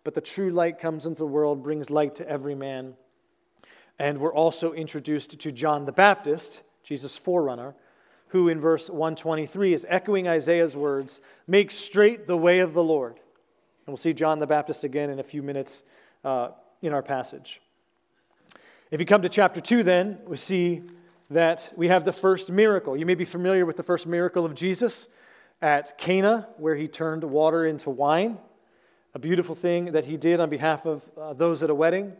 but 0.02 0.14
the 0.14 0.20
true 0.20 0.50
light 0.50 0.80
comes 0.80 1.06
into 1.06 1.20
the 1.20 1.28
world, 1.28 1.62
brings 1.62 1.90
light 1.90 2.16
to 2.16 2.28
every 2.28 2.56
man. 2.56 2.94
And 4.00 4.18
we're 4.18 4.34
also 4.34 4.72
introduced 4.72 5.38
to 5.38 5.52
John 5.52 5.84
the 5.84 5.92
Baptist, 5.92 6.62
Jesus' 6.82 7.16
forerunner, 7.16 7.76
who 8.26 8.48
in 8.48 8.60
verse 8.60 8.90
123 8.90 9.74
is 9.74 9.86
echoing 9.88 10.26
Isaiah's 10.26 10.76
words 10.76 11.20
Make 11.46 11.70
straight 11.70 12.26
the 12.26 12.36
way 12.36 12.58
of 12.58 12.74
the 12.74 12.82
Lord. 12.82 13.12
And 13.12 13.86
we'll 13.86 13.96
see 13.96 14.12
John 14.12 14.40
the 14.40 14.46
Baptist 14.48 14.82
again 14.82 15.08
in 15.08 15.20
a 15.20 15.22
few 15.22 15.44
minutes 15.44 15.84
uh, 16.24 16.48
in 16.82 16.92
our 16.92 17.02
passage. 17.04 17.60
If 18.90 18.98
you 18.98 19.06
come 19.06 19.22
to 19.22 19.28
chapter 19.28 19.60
2, 19.60 19.84
then, 19.84 20.18
we 20.26 20.36
see 20.36 20.82
that 21.30 21.72
we 21.76 21.88
have 21.88 22.04
the 22.04 22.12
first 22.12 22.50
miracle. 22.50 22.96
You 22.96 23.06
may 23.06 23.14
be 23.14 23.24
familiar 23.24 23.66
with 23.66 23.76
the 23.76 23.82
first 23.82 24.06
miracle 24.06 24.44
of 24.44 24.54
Jesus 24.54 25.08
at 25.60 25.98
Cana, 25.98 26.48
where 26.56 26.74
he 26.74 26.88
turned 26.88 27.24
water 27.24 27.66
into 27.66 27.90
wine. 27.90 28.38
A 29.14 29.18
beautiful 29.18 29.54
thing 29.54 29.92
that 29.92 30.04
he 30.04 30.16
did 30.16 30.40
on 30.40 30.48
behalf 30.48 30.86
of 30.86 31.08
uh, 31.20 31.32
those 31.32 31.62
at 31.62 31.70
a 31.70 31.74
wedding. 31.74 32.12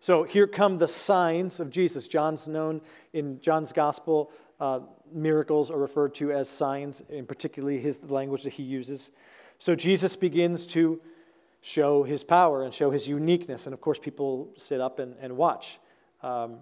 So 0.00 0.22
here 0.22 0.46
come 0.46 0.78
the 0.78 0.88
signs 0.88 1.60
of 1.60 1.70
Jesus. 1.70 2.08
John's 2.08 2.46
known 2.46 2.80
in 3.12 3.40
John's 3.40 3.72
gospel, 3.72 4.30
uh, 4.60 4.80
miracles 5.12 5.70
are 5.70 5.78
referred 5.78 6.14
to 6.16 6.32
as 6.32 6.48
signs, 6.48 7.02
in 7.08 7.26
particularly 7.26 7.80
his 7.80 8.02
language 8.04 8.42
that 8.44 8.52
he 8.52 8.62
uses. 8.62 9.10
So 9.58 9.74
Jesus 9.74 10.16
begins 10.16 10.66
to 10.68 11.00
show 11.62 12.02
his 12.02 12.22
power 12.22 12.64
and 12.64 12.72
show 12.72 12.90
his 12.90 13.08
uniqueness. 13.08 13.66
And 13.66 13.72
of 13.72 13.80
course, 13.80 13.98
people 13.98 14.50
sit 14.56 14.80
up 14.80 14.98
and, 14.98 15.14
and 15.20 15.36
watch. 15.36 15.78
Um, 16.22 16.58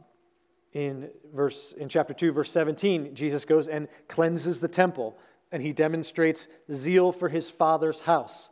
in, 0.72 1.10
verse, 1.34 1.72
in 1.76 1.88
chapter 1.88 2.14
2, 2.14 2.32
verse 2.32 2.50
17, 2.50 3.14
Jesus 3.14 3.44
goes 3.44 3.68
and 3.68 3.88
cleanses 4.08 4.60
the 4.60 4.68
temple, 4.68 5.18
and 5.50 5.62
he 5.62 5.72
demonstrates 5.72 6.48
zeal 6.70 7.12
for 7.12 7.28
his 7.28 7.50
father's 7.50 8.00
house, 8.00 8.50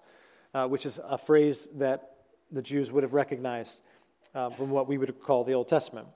uh, 0.54 0.66
which 0.66 0.84
is 0.84 1.00
a 1.02 1.16
phrase 1.16 1.68
that 1.76 2.16
the 2.52 2.62
Jews 2.62 2.92
would 2.92 3.02
have 3.02 3.14
recognized 3.14 3.82
uh, 4.34 4.50
from 4.50 4.70
what 4.70 4.86
we 4.86 4.98
would 4.98 5.20
call 5.22 5.44
the 5.44 5.54
Old 5.54 5.68
Testament. 5.68 6.06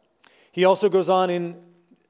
He 0.53 0.65
also 0.65 0.89
goes 0.89 1.09
on 1.09 1.31
in 1.31 1.57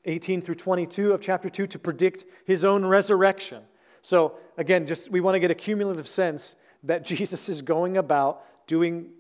18 0.05 0.43
through 0.43 0.57
22 0.57 1.13
of 1.13 1.21
chapter 1.21 1.49
2 1.49 1.67
to 1.69 1.79
predict 1.79 2.25
his 2.45 2.65
own 2.65 2.85
resurrection. 2.85 3.63
So, 4.03 4.35
again, 4.59 4.87
just 4.87 5.11
we 5.11 5.21
want 5.21 5.35
to 5.35 5.41
get 5.41 5.51
a 5.51 5.55
cumulative 5.55 6.09
sense 6.09 6.57
that 6.83 7.05
Jesus 7.07 7.49
is 7.49 7.63
going 7.63 7.97
about 7.97 8.43
doing 8.67 9.11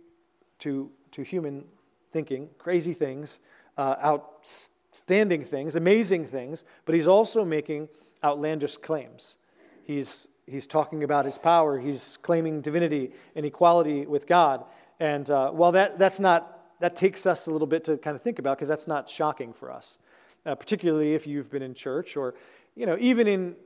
to, 0.60 0.90
to 1.12 1.22
human 1.22 1.64
thinking 2.12 2.48
crazy 2.58 2.94
things, 2.94 3.40
uh, 3.76 3.96
outstanding 4.04 5.44
things, 5.44 5.76
amazing 5.76 6.26
things, 6.26 6.64
but 6.84 6.94
he's 6.94 7.06
also 7.06 7.44
making 7.44 7.88
outlandish 8.22 8.76
claims. 8.76 9.36
He's, 9.84 10.28
he's 10.46 10.66
talking 10.66 11.04
about 11.04 11.24
his 11.24 11.38
power, 11.38 11.78
he's 11.78 12.18
claiming 12.22 12.60
divinity 12.60 13.12
and 13.34 13.44
equality 13.44 14.06
with 14.06 14.26
God. 14.26 14.64
And 15.00 15.28
uh, 15.30 15.50
while 15.50 15.72
that, 15.72 15.98
that's 15.98 16.20
not, 16.20 16.78
that 16.80 16.96
takes 16.96 17.26
us 17.26 17.46
a 17.46 17.50
little 17.50 17.66
bit 17.66 17.84
to 17.84 17.96
kind 17.98 18.16
of 18.16 18.22
think 18.22 18.38
about 18.38 18.56
because 18.56 18.68
that's 18.68 18.86
not 18.86 19.10
shocking 19.10 19.52
for 19.52 19.70
us, 19.70 19.98
uh, 20.46 20.54
particularly 20.54 21.14
if 21.14 21.26
you've 21.26 21.50
been 21.50 21.62
in 21.62 21.74
church 21.74 22.16
or, 22.16 22.34
you 22.76 22.86
know, 22.86 22.96
even 23.00 23.26
in, 23.26 23.56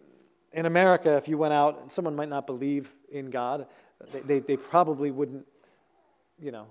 in 0.52 0.66
America, 0.66 1.16
if 1.16 1.28
you 1.28 1.38
went 1.38 1.52
out 1.52 1.92
someone 1.92 2.16
might 2.16 2.28
not 2.28 2.46
believe 2.46 2.92
in 3.12 3.30
God, 3.30 3.66
they, 4.12 4.20
they, 4.20 4.38
they 4.40 4.56
probably 4.56 5.10
wouldn't, 5.10 5.46
you 6.40 6.50
know, 6.50 6.66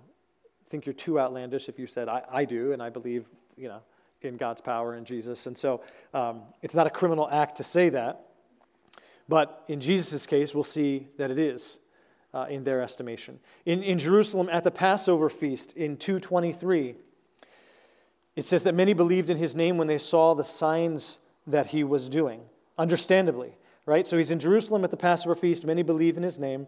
think 0.69 0.85
you're 0.85 0.93
too 0.93 1.19
outlandish 1.19 1.69
if 1.69 1.79
you 1.79 1.87
said, 1.87 2.09
I, 2.09 2.21
I 2.31 2.45
do, 2.45 2.73
and 2.73 2.81
I 2.81 2.89
believe, 2.89 3.25
you 3.55 3.67
know, 3.67 3.81
in 4.21 4.37
God's 4.37 4.61
power 4.61 4.93
and 4.93 5.05
Jesus. 5.05 5.45
And 5.45 5.57
so 5.57 5.81
um, 6.13 6.41
it's 6.61 6.73
not 6.73 6.87
a 6.87 6.89
criminal 6.89 7.29
act 7.31 7.57
to 7.57 7.63
say 7.63 7.89
that. 7.89 8.25
But 9.29 9.63
in 9.67 9.79
Jesus' 9.79 10.25
case, 10.25 10.53
we'll 10.53 10.63
see 10.63 11.07
that 11.17 11.31
it 11.31 11.39
is 11.39 11.79
uh, 12.33 12.45
in 12.49 12.63
their 12.63 12.81
estimation. 12.81 13.39
In, 13.65 13.83
in 13.83 13.99
Jerusalem 13.99 14.49
at 14.51 14.63
the 14.63 14.71
Passover 14.71 15.29
feast 15.29 15.73
in 15.73 15.97
223, 15.97 16.95
it 18.35 18.45
says 18.45 18.63
that 18.63 18.75
many 18.75 18.93
believed 18.93 19.29
in 19.29 19.37
his 19.37 19.55
name 19.55 19.77
when 19.77 19.87
they 19.87 19.97
saw 19.97 20.33
the 20.33 20.43
signs 20.43 21.17
that 21.47 21.67
he 21.67 21.83
was 21.83 22.09
doing, 22.09 22.41
understandably, 22.77 23.57
right? 23.85 24.05
So 24.05 24.17
he's 24.17 24.31
in 24.31 24.39
Jerusalem 24.39 24.83
at 24.83 24.91
the 24.91 24.97
Passover 24.97 25.35
feast. 25.35 25.65
Many 25.65 25.81
believe 25.81 26.17
in 26.17 26.23
his 26.23 26.37
name. 26.37 26.67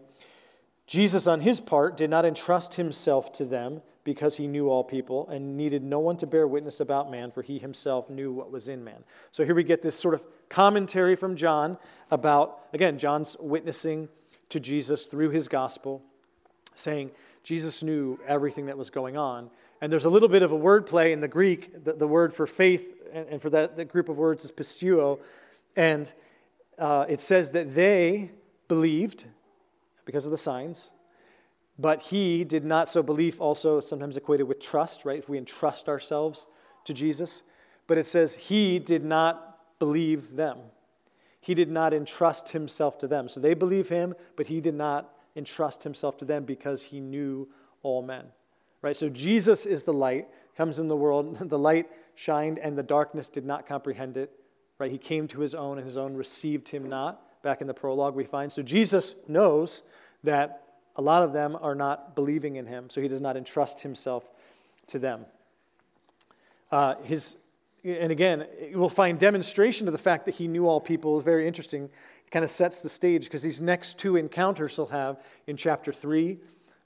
Jesus, 0.86 1.26
on 1.26 1.40
his 1.40 1.60
part, 1.60 1.96
did 1.96 2.10
not 2.10 2.24
entrust 2.24 2.74
himself 2.74 3.32
to 3.34 3.44
them 3.44 3.80
because 4.04 4.36
he 4.36 4.46
knew 4.46 4.68
all 4.68 4.82
people 4.82 5.28
and 5.28 5.56
needed 5.56 5.82
no 5.82 5.98
one 5.98 6.16
to 6.16 6.26
bear 6.26 6.48
witness 6.48 6.80
about 6.80 7.10
man, 7.10 7.30
for 7.30 7.42
he 7.42 7.58
himself 7.58 8.08
knew 8.08 8.32
what 8.32 8.50
was 8.50 8.68
in 8.68 8.82
man. 8.82 9.04
So 9.30 9.44
here 9.44 9.54
we 9.54 9.64
get 9.64 9.82
this 9.82 9.98
sort 9.98 10.14
of 10.14 10.22
commentary 10.48 11.16
from 11.16 11.36
John 11.36 11.76
about, 12.10 12.60
again, 12.72 12.98
John's 12.98 13.36
witnessing 13.38 14.08
to 14.48 14.60
Jesus 14.60 15.06
through 15.06 15.30
his 15.30 15.48
gospel, 15.48 16.02
saying 16.74 17.10
Jesus 17.42 17.82
knew 17.82 18.18
everything 18.26 18.66
that 18.66 18.78
was 18.78 18.90
going 18.90 19.16
on. 19.16 19.50
And 19.80 19.92
there's 19.92 20.04
a 20.04 20.10
little 20.10 20.28
bit 20.28 20.42
of 20.42 20.52
a 20.52 20.58
wordplay 20.58 21.12
in 21.12 21.20
the 21.20 21.28
Greek. 21.28 21.84
The, 21.84 21.92
the 21.92 22.06
word 22.06 22.34
for 22.34 22.46
faith, 22.46 22.86
and, 23.12 23.26
and 23.28 23.42
for 23.42 23.50
that, 23.50 23.76
that 23.76 23.86
group 23.86 24.08
of 24.08 24.16
words, 24.16 24.44
is 24.44 24.50
pisteuo. 24.50 25.20
And 25.76 26.12
uh, 26.78 27.06
it 27.08 27.20
says 27.20 27.50
that 27.50 27.74
they 27.74 28.30
believed 28.68 29.24
because 30.04 30.24
of 30.24 30.30
the 30.30 30.38
signs. 30.38 30.90
But 31.80 32.02
he 32.02 32.44
did 32.44 32.64
not, 32.64 32.90
so 32.90 33.02
belief 33.02 33.40
also 33.40 33.80
sometimes 33.80 34.18
equated 34.18 34.46
with 34.46 34.60
trust, 34.60 35.06
right? 35.06 35.18
If 35.18 35.30
we 35.30 35.38
entrust 35.38 35.88
ourselves 35.88 36.46
to 36.84 36.92
Jesus. 36.92 37.42
But 37.86 37.96
it 37.96 38.06
says 38.06 38.34
he 38.34 38.78
did 38.78 39.02
not 39.02 39.78
believe 39.78 40.36
them. 40.36 40.58
He 41.40 41.54
did 41.54 41.70
not 41.70 41.94
entrust 41.94 42.50
himself 42.50 42.98
to 42.98 43.08
them. 43.08 43.30
So 43.30 43.40
they 43.40 43.54
believe 43.54 43.88
him, 43.88 44.14
but 44.36 44.46
he 44.46 44.60
did 44.60 44.74
not 44.74 45.14
entrust 45.36 45.82
himself 45.82 46.18
to 46.18 46.26
them 46.26 46.44
because 46.44 46.82
he 46.82 47.00
knew 47.00 47.48
all 47.82 48.02
men. 48.02 48.26
Right? 48.82 48.96
So 48.96 49.08
Jesus 49.08 49.64
is 49.64 49.82
the 49.82 49.92
light, 49.92 50.28
comes 50.56 50.80
in 50.80 50.88
the 50.88 50.96
world. 50.96 51.38
The 51.48 51.58
light 51.58 51.88
shined, 52.14 52.58
and 52.58 52.76
the 52.76 52.82
darkness 52.82 53.30
did 53.30 53.46
not 53.46 53.66
comprehend 53.66 54.18
it. 54.18 54.30
Right? 54.78 54.90
He 54.90 54.98
came 54.98 55.26
to 55.28 55.40
his 55.40 55.54
own, 55.54 55.78
and 55.78 55.86
his 55.86 55.96
own 55.96 56.14
received 56.14 56.68
him 56.68 56.90
not. 56.90 57.42
Back 57.42 57.62
in 57.62 57.66
the 57.66 57.72
prologue, 57.72 58.14
we 58.14 58.24
find. 58.24 58.52
So 58.52 58.60
Jesus 58.60 59.14
knows 59.28 59.82
that 60.24 60.69
a 60.96 61.02
lot 61.02 61.22
of 61.22 61.32
them 61.32 61.56
are 61.60 61.74
not 61.74 62.14
believing 62.14 62.56
in 62.56 62.66
him, 62.66 62.90
so 62.90 63.00
he 63.00 63.08
does 63.08 63.20
not 63.20 63.36
entrust 63.36 63.80
himself 63.80 64.24
to 64.88 64.98
them. 64.98 65.24
Uh, 66.70 66.94
his, 67.02 67.36
and 67.84 68.12
again, 68.12 68.46
we'll 68.72 68.88
find 68.88 69.18
demonstration 69.18 69.88
of 69.88 69.92
the 69.92 69.98
fact 69.98 70.26
that 70.26 70.34
he 70.34 70.46
knew 70.46 70.66
all 70.66 70.80
people 70.80 71.18
is 71.18 71.24
very 71.24 71.46
interesting. 71.46 71.84
It 71.84 72.30
kind 72.30 72.44
of 72.44 72.50
sets 72.50 72.80
the 72.80 72.88
stage 72.88 73.24
because 73.24 73.42
these 73.42 73.60
next 73.60 73.98
two 73.98 74.16
encounters 74.16 74.76
he'll 74.76 74.86
have 74.86 75.20
in 75.46 75.56
chapter 75.56 75.92
3 75.92 76.38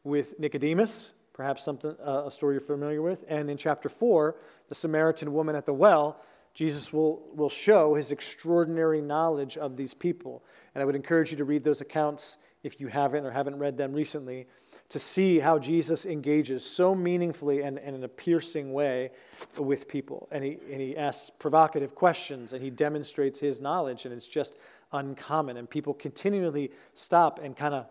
with 0.04 0.38
Nicodemus, 0.38 1.14
perhaps 1.32 1.64
something, 1.64 1.94
uh, 2.06 2.24
a 2.26 2.30
story 2.30 2.54
you're 2.54 2.60
familiar 2.60 3.02
with, 3.02 3.24
and 3.28 3.50
in 3.50 3.56
chapter 3.56 3.88
4, 3.88 4.36
the 4.68 4.74
Samaritan 4.74 5.32
woman 5.32 5.56
at 5.56 5.66
the 5.66 5.74
well. 5.74 6.20
Jesus 6.54 6.92
will, 6.92 7.20
will 7.34 7.50
show 7.50 7.94
his 7.94 8.12
extraordinary 8.12 9.00
knowledge 9.00 9.58
of 9.58 9.76
these 9.76 9.92
people. 9.92 10.44
And 10.74 10.82
I 10.82 10.84
would 10.84 10.94
encourage 10.94 11.32
you 11.32 11.36
to 11.38 11.44
read 11.44 11.64
those 11.64 11.80
accounts 11.80 12.36
if 12.64 12.80
you 12.80 12.88
haven't 12.88 13.24
or 13.24 13.30
haven't 13.30 13.56
read 13.58 13.76
them 13.76 13.92
recently, 13.92 14.46
to 14.88 14.98
see 14.98 15.38
how 15.38 15.58
Jesus 15.58 16.06
engages 16.06 16.64
so 16.64 16.94
meaningfully 16.94 17.62
and, 17.62 17.78
and 17.78 17.94
in 17.94 18.04
a 18.04 18.08
piercing 18.08 18.72
way 18.72 19.10
with 19.58 19.86
people. 19.86 20.28
And 20.32 20.42
he, 20.42 20.58
and 20.70 20.80
he 20.80 20.96
asks 20.96 21.30
provocative 21.30 21.94
questions 21.94 22.52
and 22.52 22.62
he 22.62 22.70
demonstrates 22.70 23.38
his 23.38 23.60
knowledge, 23.60 24.04
and 24.04 24.14
it's 24.14 24.26
just 24.26 24.54
uncommon. 24.92 25.58
And 25.58 25.68
people 25.68 25.94
continually 25.94 26.70
stop 26.94 27.38
and 27.42 27.56
kind 27.56 27.74
of, 27.74 27.86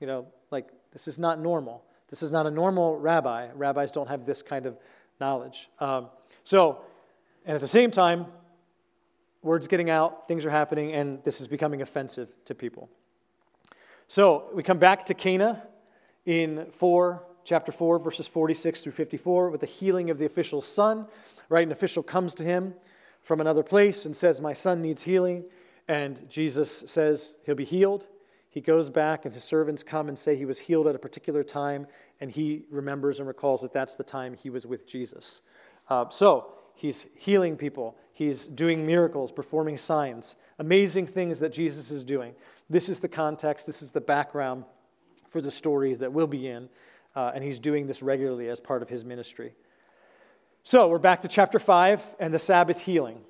you 0.00 0.06
know, 0.06 0.26
like, 0.50 0.68
this 0.92 1.08
is 1.08 1.18
not 1.18 1.40
normal. 1.40 1.84
This 2.10 2.22
is 2.22 2.32
not 2.32 2.46
a 2.46 2.50
normal 2.50 2.98
rabbi. 2.98 3.48
Rabbis 3.54 3.90
don't 3.90 4.08
have 4.08 4.26
this 4.26 4.42
kind 4.42 4.66
of 4.66 4.76
knowledge. 5.20 5.68
Um, 5.78 6.08
so, 6.42 6.80
and 7.44 7.54
at 7.54 7.60
the 7.60 7.68
same 7.68 7.90
time, 7.90 8.26
word's 9.42 9.66
getting 9.66 9.90
out, 9.90 10.26
things 10.26 10.44
are 10.44 10.50
happening, 10.50 10.92
and 10.92 11.22
this 11.24 11.40
is 11.40 11.48
becoming 11.48 11.82
offensive 11.82 12.28
to 12.46 12.54
people. 12.54 12.88
So 14.10 14.48
we 14.54 14.62
come 14.62 14.78
back 14.78 15.04
to 15.06 15.14
Cana 15.14 15.62
in 16.24 16.64
4, 16.70 17.22
chapter 17.44 17.70
4, 17.70 17.98
verses 17.98 18.26
46 18.26 18.80
through 18.80 18.92
54, 18.92 19.50
with 19.50 19.60
the 19.60 19.66
healing 19.66 20.08
of 20.08 20.16
the 20.16 20.24
official's 20.24 20.66
son. 20.66 21.06
Right? 21.50 21.66
An 21.66 21.72
official 21.72 22.02
comes 22.02 22.32
to 22.36 22.42
him 22.42 22.72
from 23.20 23.42
another 23.42 23.62
place 23.62 24.06
and 24.06 24.16
says, 24.16 24.40
My 24.40 24.54
son 24.54 24.80
needs 24.80 25.02
healing. 25.02 25.44
And 25.88 26.26
Jesus 26.30 26.84
says 26.86 27.34
he'll 27.44 27.54
be 27.54 27.66
healed. 27.66 28.06
He 28.48 28.62
goes 28.62 28.88
back, 28.88 29.26
and 29.26 29.34
his 29.34 29.44
servants 29.44 29.82
come 29.82 30.08
and 30.08 30.18
say 30.18 30.34
he 30.34 30.46
was 30.46 30.58
healed 30.58 30.86
at 30.86 30.94
a 30.94 30.98
particular 30.98 31.44
time, 31.44 31.86
and 32.22 32.30
he 32.30 32.64
remembers 32.70 33.18
and 33.18 33.28
recalls 33.28 33.60
that 33.60 33.74
that's 33.74 33.94
the 33.94 34.04
time 34.04 34.32
he 34.32 34.48
was 34.48 34.64
with 34.64 34.86
Jesus. 34.86 35.42
Uh, 35.90 36.06
so 36.08 36.54
he's 36.74 37.04
healing 37.14 37.58
people, 37.58 37.94
he's 38.14 38.46
doing 38.46 38.86
miracles, 38.86 39.30
performing 39.30 39.76
signs, 39.76 40.36
amazing 40.58 41.06
things 41.06 41.38
that 41.40 41.52
Jesus 41.52 41.90
is 41.90 42.02
doing. 42.02 42.34
This 42.70 42.90
is 42.90 43.00
the 43.00 43.08
context, 43.08 43.66
this 43.66 43.80
is 43.80 43.92
the 43.92 44.00
background 44.00 44.64
for 45.30 45.40
the 45.40 45.50
stories 45.50 45.98
that 46.00 46.12
we'll 46.12 46.26
be 46.26 46.48
in, 46.48 46.68
uh, 47.16 47.32
and 47.34 47.42
he's 47.42 47.58
doing 47.58 47.86
this 47.86 48.02
regularly 48.02 48.48
as 48.50 48.60
part 48.60 48.82
of 48.82 48.90
his 48.90 49.06
ministry. 49.06 49.54
So 50.64 50.88
we're 50.88 50.98
back 50.98 51.22
to 51.22 51.28
chapter 51.28 51.58
5 51.58 52.16
and 52.20 52.32
the 52.32 52.38
Sabbath 52.38 52.78
healing. 52.78 53.20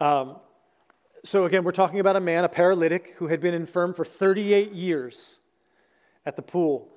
Um, 0.00 0.36
so 1.22 1.44
again, 1.44 1.62
we're 1.62 1.70
talking 1.70 2.00
about 2.00 2.16
a 2.16 2.20
man, 2.20 2.42
a 2.42 2.48
paralytic, 2.48 3.14
who 3.16 3.28
had 3.28 3.40
been 3.40 3.54
infirm 3.54 3.94
for 3.94 4.04
38 4.04 4.72
years 4.72 5.38
at 6.26 6.34
the 6.34 6.42
pool. 6.42 6.88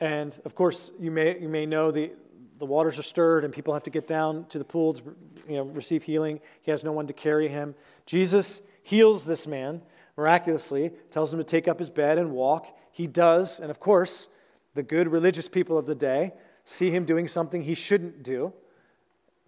And 0.00 0.38
of 0.46 0.54
course, 0.54 0.92
you 0.98 1.10
may, 1.10 1.38
you 1.38 1.48
may 1.48 1.66
know 1.66 1.90
the, 1.90 2.12
the 2.58 2.64
waters 2.64 2.98
are 2.98 3.02
stirred 3.02 3.44
and 3.44 3.52
people 3.52 3.74
have 3.74 3.82
to 3.82 3.90
get 3.90 4.08
down 4.08 4.46
to 4.46 4.58
the 4.58 4.64
pool 4.64 4.94
to 4.94 5.02
you 5.46 5.56
know, 5.56 5.64
receive 5.64 6.02
healing. 6.02 6.40
He 6.62 6.70
has 6.70 6.84
no 6.84 6.92
one 6.92 7.06
to 7.06 7.12
carry 7.12 7.48
him. 7.48 7.74
Jesus 8.06 8.62
heals 8.82 9.26
this 9.26 9.46
man 9.46 9.82
miraculously, 10.16 10.90
tells 11.10 11.32
him 11.32 11.38
to 11.38 11.44
take 11.44 11.68
up 11.68 11.78
his 11.78 11.90
bed 11.90 12.18
and 12.18 12.30
walk. 12.30 12.66
He 12.92 13.06
does, 13.06 13.60
and 13.60 13.70
of 13.70 13.80
course, 13.80 14.28
the 14.74 14.82
good 14.82 15.08
religious 15.08 15.48
people 15.48 15.78
of 15.78 15.86
the 15.86 15.94
day 15.94 16.32
see 16.64 16.90
him 16.90 17.04
doing 17.04 17.28
something 17.28 17.62
he 17.62 17.74
shouldn't 17.74 18.22
do, 18.22 18.52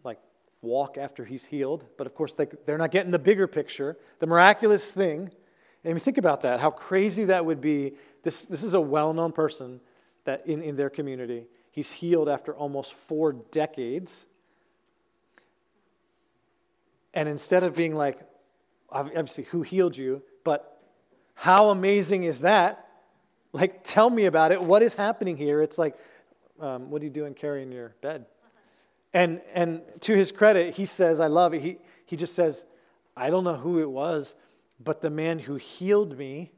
like 0.04 0.18
walk 0.62 0.98
after 0.98 1.24
he's 1.24 1.44
healed. 1.44 1.84
But 1.96 2.06
of 2.06 2.14
course, 2.14 2.34
they, 2.34 2.46
they're 2.66 2.78
not 2.78 2.90
getting 2.90 3.10
the 3.10 3.18
bigger 3.18 3.46
picture, 3.46 3.96
the 4.18 4.26
miraculous 4.26 4.90
thing. 4.90 5.30
And 5.84 5.94
you 5.94 6.00
think 6.00 6.18
about 6.18 6.42
that, 6.42 6.60
how 6.60 6.70
crazy 6.70 7.24
that 7.26 7.44
would 7.44 7.60
be. 7.60 7.94
This, 8.22 8.44
this 8.46 8.62
is 8.64 8.74
a 8.74 8.80
well 8.80 9.12
known 9.12 9.32
person 9.32 9.80
that 10.24 10.46
in, 10.46 10.62
in 10.62 10.76
their 10.76 10.90
community. 10.90 11.46
He's 11.70 11.92
healed 11.92 12.28
after 12.28 12.54
almost 12.54 12.94
four 12.94 13.32
decades. 13.32 14.26
And 17.14 17.28
instead 17.28 17.62
of 17.62 17.74
being 17.74 17.94
like, 17.94 18.18
obviously, 18.90 19.44
who 19.44 19.62
healed 19.62 19.96
you? 19.96 20.22
But 20.46 20.80
how 21.34 21.70
amazing 21.70 22.22
is 22.22 22.42
that? 22.42 22.86
Like, 23.52 23.82
tell 23.82 24.08
me 24.08 24.26
about 24.26 24.52
it. 24.52 24.62
What 24.62 24.80
is 24.80 24.94
happening 24.94 25.36
here? 25.36 25.60
It's 25.60 25.76
like, 25.76 25.98
um, 26.60 26.88
what 26.88 27.02
are 27.02 27.04
you 27.04 27.10
doing 27.10 27.34
carrying 27.34 27.72
your 27.72 27.96
bed? 28.00 28.26
And, 29.12 29.40
and 29.54 29.82
to 30.02 30.14
his 30.14 30.30
credit, 30.30 30.72
he 30.72 30.84
says, 30.84 31.18
I 31.18 31.26
love 31.26 31.52
it. 31.52 31.62
He, 31.62 31.78
he 32.04 32.16
just 32.16 32.36
says, 32.36 32.64
I 33.16 33.28
don't 33.28 33.42
know 33.42 33.56
who 33.56 33.80
it 33.80 33.90
was, 33.90 34.36
but 34.78 35.00
the 35.00 35.10
man 35.10 35.40
who 35.40 35.56
healed 35.56 36.16
me 36.16 36.52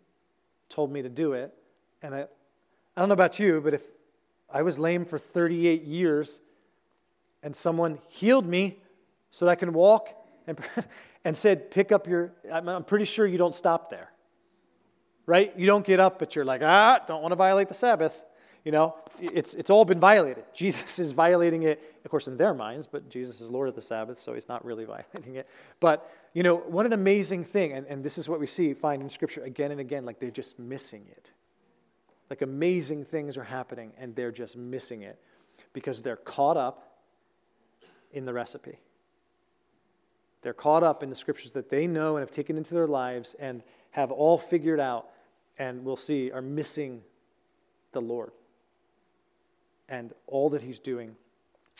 told 0.68 0.92
me 0.92 1.00
to 1.00 1.08
do 1.08 1.32
it. 1.32 1.54
And 2.02 2.14
I, 2.14 2.20
I 2.94 3.00
don't 3.00 3.08
know 3.08 3.14
about 3.14 3.38
you, 3.38 3.62
but 3.64 3.72
if 3.72 3.88
I 4.52 4.60
was 4.60 4.78
lame 4.78 5.06
for 5.06 5.18
38 5.18 5.82
years 5.84 6.40
and 7.42 7.56
someone 7.56 8.00
healed 8.08 8.44
me 8.44 8.80
so 9.30 9.46
that 9.46 9.52
I 9.52 9.54
can 9.54 9.72
walk 9.72 10.10
and, 10.46 10.58
and 11.28 11.36
said, 11.36 11.70
Pick 11.70 11.92
up 11.92 12.08
your, 12.08 12.32
I'm 12.50 12.84
pretty 12.84 13.04
sure 13.04 13.26
you 13.26 13.36
don't 13.36 13.54
stop 13.54 13.90
there. 13.90 14.10
Right? 15.26 15.52
You 15.58 15.66
don't 15.66 15.84
get 15.84 16.00
up, 16.00 16.18
but 16.18 16.34
you're 16.34 16.46
like, 16.46 16.62
ah, 16.64 17.00
don't 17.06 17.20
want 17.20 17.32
to 17.32 17.36
violate 17.36 17.68
the 17.68 17.74
Sabbath. 17.74 18.24
You 18.64 18.72
know, 18.72 18.94
it's, 19.20 19.52
it's 19.52 19.68
all 19.68 19.84
been 19.84 20.00
violated. 20.00 20.44
Jesus 20.54 20.98
is 20.98 21.12
violating 21.12 21.64
it, 21.64 22.00
of 22.02 22.10
course, 22.10 22.28
in 22.28 22.38
their 22.38 22.54
minds, 22.54 22.86
but 22.86 23.10
Jesus 23.10 23.42
is 23.42 23.50
Lord 23.50 23.68
of 23.68 23.74
the 23.74 23.82
Sabbath, 23.82 24.18
so 24.18 24.32
he's 24.32 24.48
not 24.48 24.64
really 24.64 24.84
violating 24.96 25.34
it. 25.34 25.46
But, 25.80 26.10
you 26.32 26.42
know, 26.42 26.56
what 26.56 26.86
an 26.86 26.94
amazing 26.94 27.44
thing. 27.44 27.74
And, 27.74 27.86
and 27.88 28.02
this 28.02 28.16
is 28.16 28.26
what 28.26 28.40
we 28.40 28.46
see, 28.46 28.72
find 28.72 29.02
in 29.02 29.10
Scripture 29.10 29.42
again 29.42 29.70
and 29.70 29.80
again, 29.80 30.06
like 30.06 30.18
they're 30.18 30.30
just 30.30 30.58
missing 30.58 31.04
it. 31.10 31.30
Like 32.30 32.40
amazing 32.40 33.04
things 33.04 33.36
are 33.36 33.44
happening, 33.44 33.92
and 33.98 34.16
they're 34.16 34.32
just 34.32 34.56
missing 34.56 35.02
it 35.02 35.18
because 35.74 36.00
they're 36.00 36.16
caught 36.16 36.56
up 36.56 37.02
in 38.14 38.24
the 38.24 38.32
recipe. 38.32 38.78
They're 40.42 40.54
caught 40.54 40.82
up 40.82 41.02
in 41.02 41.10
the 41.10 41.16
scriptures 41.16 41.52
that 41.52 41.68
they 41.68 41.86
know 41.86 42.16
and 42.16 42.22
have 42.22 42.30
taken 42.30 42.56
into 42.56 42.74
their 42.74 42.86
lives 42.86 43.34
and 43.38 43.62
have 43.90 44.10
all 44.10 44.38
figured 44.38 44.80
out, 44.80 45.08
and 45.58 45.84
we'll 45.84 45.96
see, 45.96 46.30
are 46.30 46.42
missing 46.42 47.02
the 47.92 48.00
Lord 48.00 48.30
and 49.88 50.12
all 50.26 50.50
that 50.50 50.62
He's 50.62 50.78
doing 50.78 51.16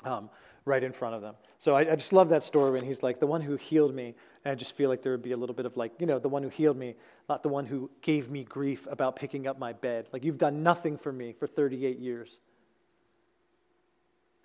um, 0.04 0.30
right 0.64 0.82
in 0.82 0.92
front 0.92 1.14
of 1.14 1.22
them. 1.22 1.34
So 1.58 1.74
I, 1.74 1.80
I, 1.80 1.96
just 1.96 2.12
love 2.12 2.28
that 2.30 2.42
story 2.42 2.72
when 2.72 2.84
He's 2.84 3.02
like, 3.02 3.20
the 3.20 3.26
one 3.26 3.40
who 3.40 3.56
healed 3.56 3.94
me. 3.94 4.14
And 4.44 4.52
I 4.52 4.54
just 4.54 4.76
feel 4.76 4.88
like 4.88 5.02
there 5.02 5.12
would 5.12 5.22
be 5.22 5.32
a 5.32 5.36
little 5.36 5.54
bit 5.54 5.66
of 5.66 5.76
like, 5.76 5.92
you 5.98 6.06
know, 6.06 6.18
the 6.18 6.28
one 6.28 6.42
who 6.42 6.48
healed 6.48 6.76
me, 6.76 6.94
not 7.28 7.42
the 7.42 7.48
one 7.48 7.66
who 7.66 7.90
gave 8.00 8.30
me 8.30 8.44
grief 8.44 8.86
about 8.90 9.16
picking 9.16 9.46
up 9.46 9.58
my 9.58 9.72
bed. 9.72 10.08
Like, 10.12 10.24
you've 10.24 10.38
done 10.38 10.62
nothing 10.62 10.96
for 10.96 11.12
me 11.12 11.32
for 11.32 11.46
38 11.46 11.98
years 11.98 12.38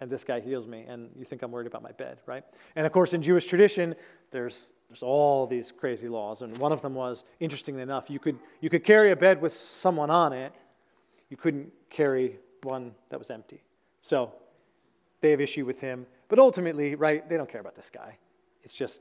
and 0.03 0.11
this 0.11 0.25
guy 0.25 0.41
heals 0.41 0.67
me, 0.67 0.83
and 0.85 1.09
you 1.17 1.23
think 1.23 1.43
I'm 1.43 1.51
worried 1.51 1.65
about 1.65 1.81
my 1.81 1.93
bed, 1.93 2.19
right? 2.25 2.43
And 2.75 2.85
of 2.85 2.91
course, 2.91 3.13
in 3.13 3.21
Jewish 3.21 3.45
tradition, 3.45 3.95
there's, 4.31 4.73
there's 4.89 5.01
all 5.01 5.47
these 5.47 5.71
crazy 5.71 6.09
laws. 6.09 6.41
And 6.41 6.57
one 6.57 6.73
of 6.73 6.81
them 6.81 6.93
was, 6.93 7.23
interestingly 7.39 7.81
enough, 7.81 8.09
you 8.09 8.19
could, 8.19 8.37
you 8.59 8.69
could 8.69 8.83
carry 8.83 9.11
a 9.11 9.15
bed 9.15 9.41
with 9.41 9.53
someone 9.53 10.09
on 10.09 10.33
it, 10.33 10.51
you 11.29 11.37
couldn't 11.37 11.71
carry 11.89 12.37
one 12.63 12.93
that 13.11 13.17
was 13.17 13.29
empty. 13.29 13.63
So 14.01 14.33
they 15.21 15.31
have 15.31 15.39
issue 15.39 15.65
with 15.65 15.79
him. 15.79 16.05
But 16.27 16.37
ultimately, 16.37 16.95
right, 16.95 17.27
they 17.29 17.37
don't 17.37 17.49
care 17.49 17.61
about 17.61 17.75
this 17.75 17.89
guy. 17.89 18.17
It's 18.63 18.75
just 18.75 18.99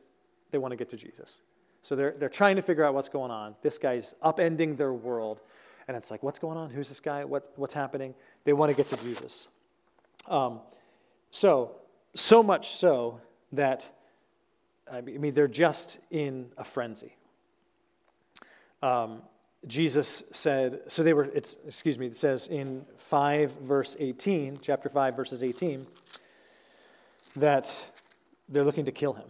they 0.52 0.58
want 0.58 0.70
to 0.70 0.76
get 0.76 0.88
to 0.90 0.96
Jesus. 0.96 1.42
So 1.82 1.96
they're, 1.96 2.14
they're 2.16 2.28
trying 2.28 2.54
to 2.54 2.62
figure 2.62 2.84
out 2.84 2.94
what's 2.94 3.08
going 3.08 3.32
on. 3.32 3.56
This 3.60 3.76
guy's 3.76 4.14
upending 4.22 4.76
their 4.76 4.92
world. 4.92 5.40
And 5.88 5.96
it's 5.96 6.12
like, 6.12 6.22
what's 6.22 6.38
going 6.38 6.56
on? 6.56 6.70
Who's 6.70 6.88
this 6.88 7.00
guy? 7.00 7.24
What, 7.24 7.50
what's 7.56 7.74
happening? 7.74 8.14
They 8.44 8.52
want 8.52 8.70
to 8.70 8.76
get 8.76 8.86
to 8.86 8.96
Jesus. 8.98 9.48
Um, 10.28 10.60
so, 11.32 11.72
so 12.14 12.42
much 12.42 12.76
so 12.76 13.20
that, 13.52 13.88
I 14.90 15.00
mean, 15.00 15.34
they're 15.34 15.48
just 15.48 15.98
in 16.10 16.52
a 16.58 16.62
frenzy. 16.62 17.16
Um, 18.82 19.22
Jesus 19.66 20.24
said, 20.30 20.80
so 20.88 21.02
they 21.02 21.14
were, 21.14 21.24
it's, 21.24 21.56
excuse 21.66 21.98
me, 21.98 22.06
it 22.06 22.18
says 22.18 22.48
in 22.48 22.84
5 22.98 23.52
verse 23.60 23.96
18, 23.98 24.58
chapter 24.60 24.88
5 24.88 25.16
verses 25.16 25.42
18, 25.42 25.86
that 27.36 27.74
they're 28.48 28.64
looking 28.64 28.84
to 28.84 28.92
kill 28.92 29.14
him. 29.14 29.28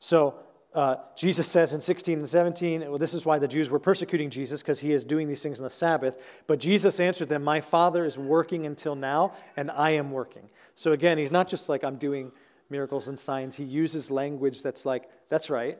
So 0.00 0.36
uh, 0.74 0.96
Jesus 1.16 1.48
says 1.48 1.72
in 1.72 1.80
16 1.80 2.18
and 2.18 2.28
17, 2.28 2.80
well, 2.82 2.98
this 2.98 3.14
is 3.14 3.24
why 3.24 3.38
the 3.38 3.48
Jews 3.48 3.70
were 3.70 3.78
persecuting 3.78 4.28
Jesus, 4.28 4.60
because 4.60 4.78
he 4.78 4.92
is 4.92 5.02
doing 5.02 5.26
these 5.26 5.42
things 5.42 5.58
on 5.58 5.64
the 5.64 5.70
Sabbath. 5.70 6.18
But 6.46 6.58
Jesus 6.58 7.00
answered 7.00 7.28
them, 7.28 7.42
My 7.42 7.60
Father 7.60 8.04
is 8.04 8.18
working 8.18 8.66
until 8.66 8.94
now, 8.94 9.32
and 9.56 9.70
I 9.70 9.90
am 9.90 10.10
working. 10.10 10.48
So 10.76 10.92
again, 10.92 11.16
he's 11.16 11.30
not 11.30 11.48
just 11.48 11.68
like, 11.68 11.84
I'm 11.84 11.96
doing 11.96 12.30
miracles 12.70 13.08
and 13.08 13.18
signs. 13.18 13.56
He 13.56 13.64
uses 13.64 14.10
language 14.10 14.62
that's 14.62 14.84
like, 14.84 15.08
That's 15.30 15.48
right, 15.48 15.78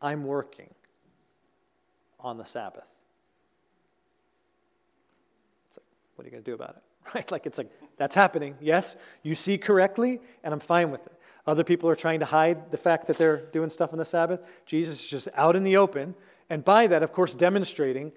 I'm 0.00 0.24
working 0.24 0.72
on 2.20 2.38
the 2.38 2.44
Sabbath. 2.44 2.84
It's 5.68 5.76
like, 5.76 5.86
what 6.14 6.24
are 6.24 6.28
you 6.28 6.32
going 6.32 6.44
to 6.44 6.50
do 6.50 6.54
about 6.54 6.70
it? 6.70 6.82
Right? 7.14 7.30
Like, 7.30 7.46
it's 7.46 7.56
like, 7.56 7.70
that's 7.96 8.14
happening. 8.14 8.54
Yes, 8.60 8.94
you 9.22 9.34
see 9.34 9.56
correctly, 9.56 10.20
and 10.44 10.52
I'm 10.52 10.60
fine 10.60 10.90
with 10.90 11.06
it. 11.06 11.17
Other 11.48 11.64
people 11.64 11.88
are 11.88 11.96
trying 11.96 12.20
to 12.20 12.26
hide 12.26 12.70
the 12.70 12.76
fact 12.76 13.06
that 13.06 13.16
they're 13.16 13.38
doing 13.52 13.70
stuff 13.70 13.92
on 13.92 13.98
the 13.98 14.04
Sabbath. 14.04 14.46
Jesus 14.66 15.00
is 15.00 15.08
just 15.08 15.28
out 15.34 15.56
in 15.56 15.64
the 15.64 15.78
open. 15.78 16.14
And 16.50 16.62
by 16.62 16.86
that, 16.88 17.02
of 17.02 17.10
course, 17.10 17.34
demonstrating 17.34 18.12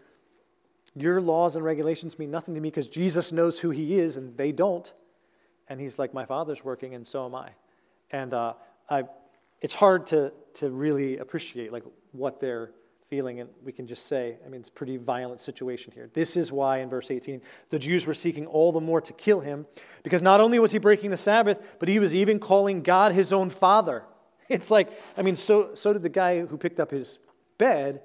your 0.97 1.21
laws 1.21 1.55
and 1.55 1.63
regulations 1.63 2.19
mean 2.19 2.29
nothing 2.29 2.55
to 2.55 2.59
me 2.59 2.67
because 2.67 2.89
Jesus 2.89 3.31
knows 3.31 3.57
who 3.57 3.69
he 3.69 3.97
is 3.97 4.17
and 4.17 4.35
they 4.35 4.51
don't. 4.51 4.91
And 5.69 5.79
he's 5.79 5.97
like, 5.97 6.13
My 6.13 6.25
Father's 6.25 6.61
working 6.65 6.93
and 6.93 7.07
so 7.07 7.25
am 7.25 7.33
I. 7.33 7.51
And 8.11 8.33
uh, 8.33 8.55
I, 8.89 9.03
it's 9.61 9.75
hard 9.75 10.07
to, 10.07 10.33
to 10.55 10.69
really 10.69 11.17
appreciate 11.19 11.71
like 11.71 11.85
what 12.11 12.41
they're 12.41 12.71
feeling, 13.12 13.41
and 13.41 13.50
we 13.65 13.74
can 13.74 13.86
just 13.86 14.08
say, 14.08 14.38
I 14.45 14.47
mean, 14.47 14.62
it's 14.62 14.69
a 14.69 14.71
pretty 14.71 14.95
violent 14.95 15.41
situation 15.41 15.91
here. 15.93 16.10
This 16.13 16.38
is 16.38 16.50
why, 16.50 16.78
in 16.78 16.89
verse 16.89 17.12
18, 17.12 17.41
the 17.69 17.78
Jews 17.78 18.06
were 18.06 18.13
seeking 18.13 18.45
all 18.45 18.71
the 18.71 18.80
more 18.80 19.02
to 19.02 19.12
kill 19.12 19.41
him, 19.41 19.67
because 20.02 20.21
not 20.21 20.39
only 20.39 20.60
was 20.60 20.71
he 20.71 20.78
breaking 20.78 21.12
the 21.12 21.17
Sabbath, 21.17 21.60
but 21.78 21.89
he 21.89 22.00
was 22.00 22.15
even 22.15 22.39
calling 22.39 22.82
God 22.82 23.12
his 23.12 23.34
own 23.34 23.52
father. 23.52 24.06
It's 24.50 24.69
like, 24.69 24.89
I 25.17 25.21
mean, 25.21 25.38
so, 25.38 25.76
so 25.76 25.93
did 25.93 26.04
the 26.04 26.10
guy 26.10 26.45
who 26.45 26.58
picked 26.58 26.82
up 26.82 26.91
his 26.91 27.19
bed, 27.58 28.02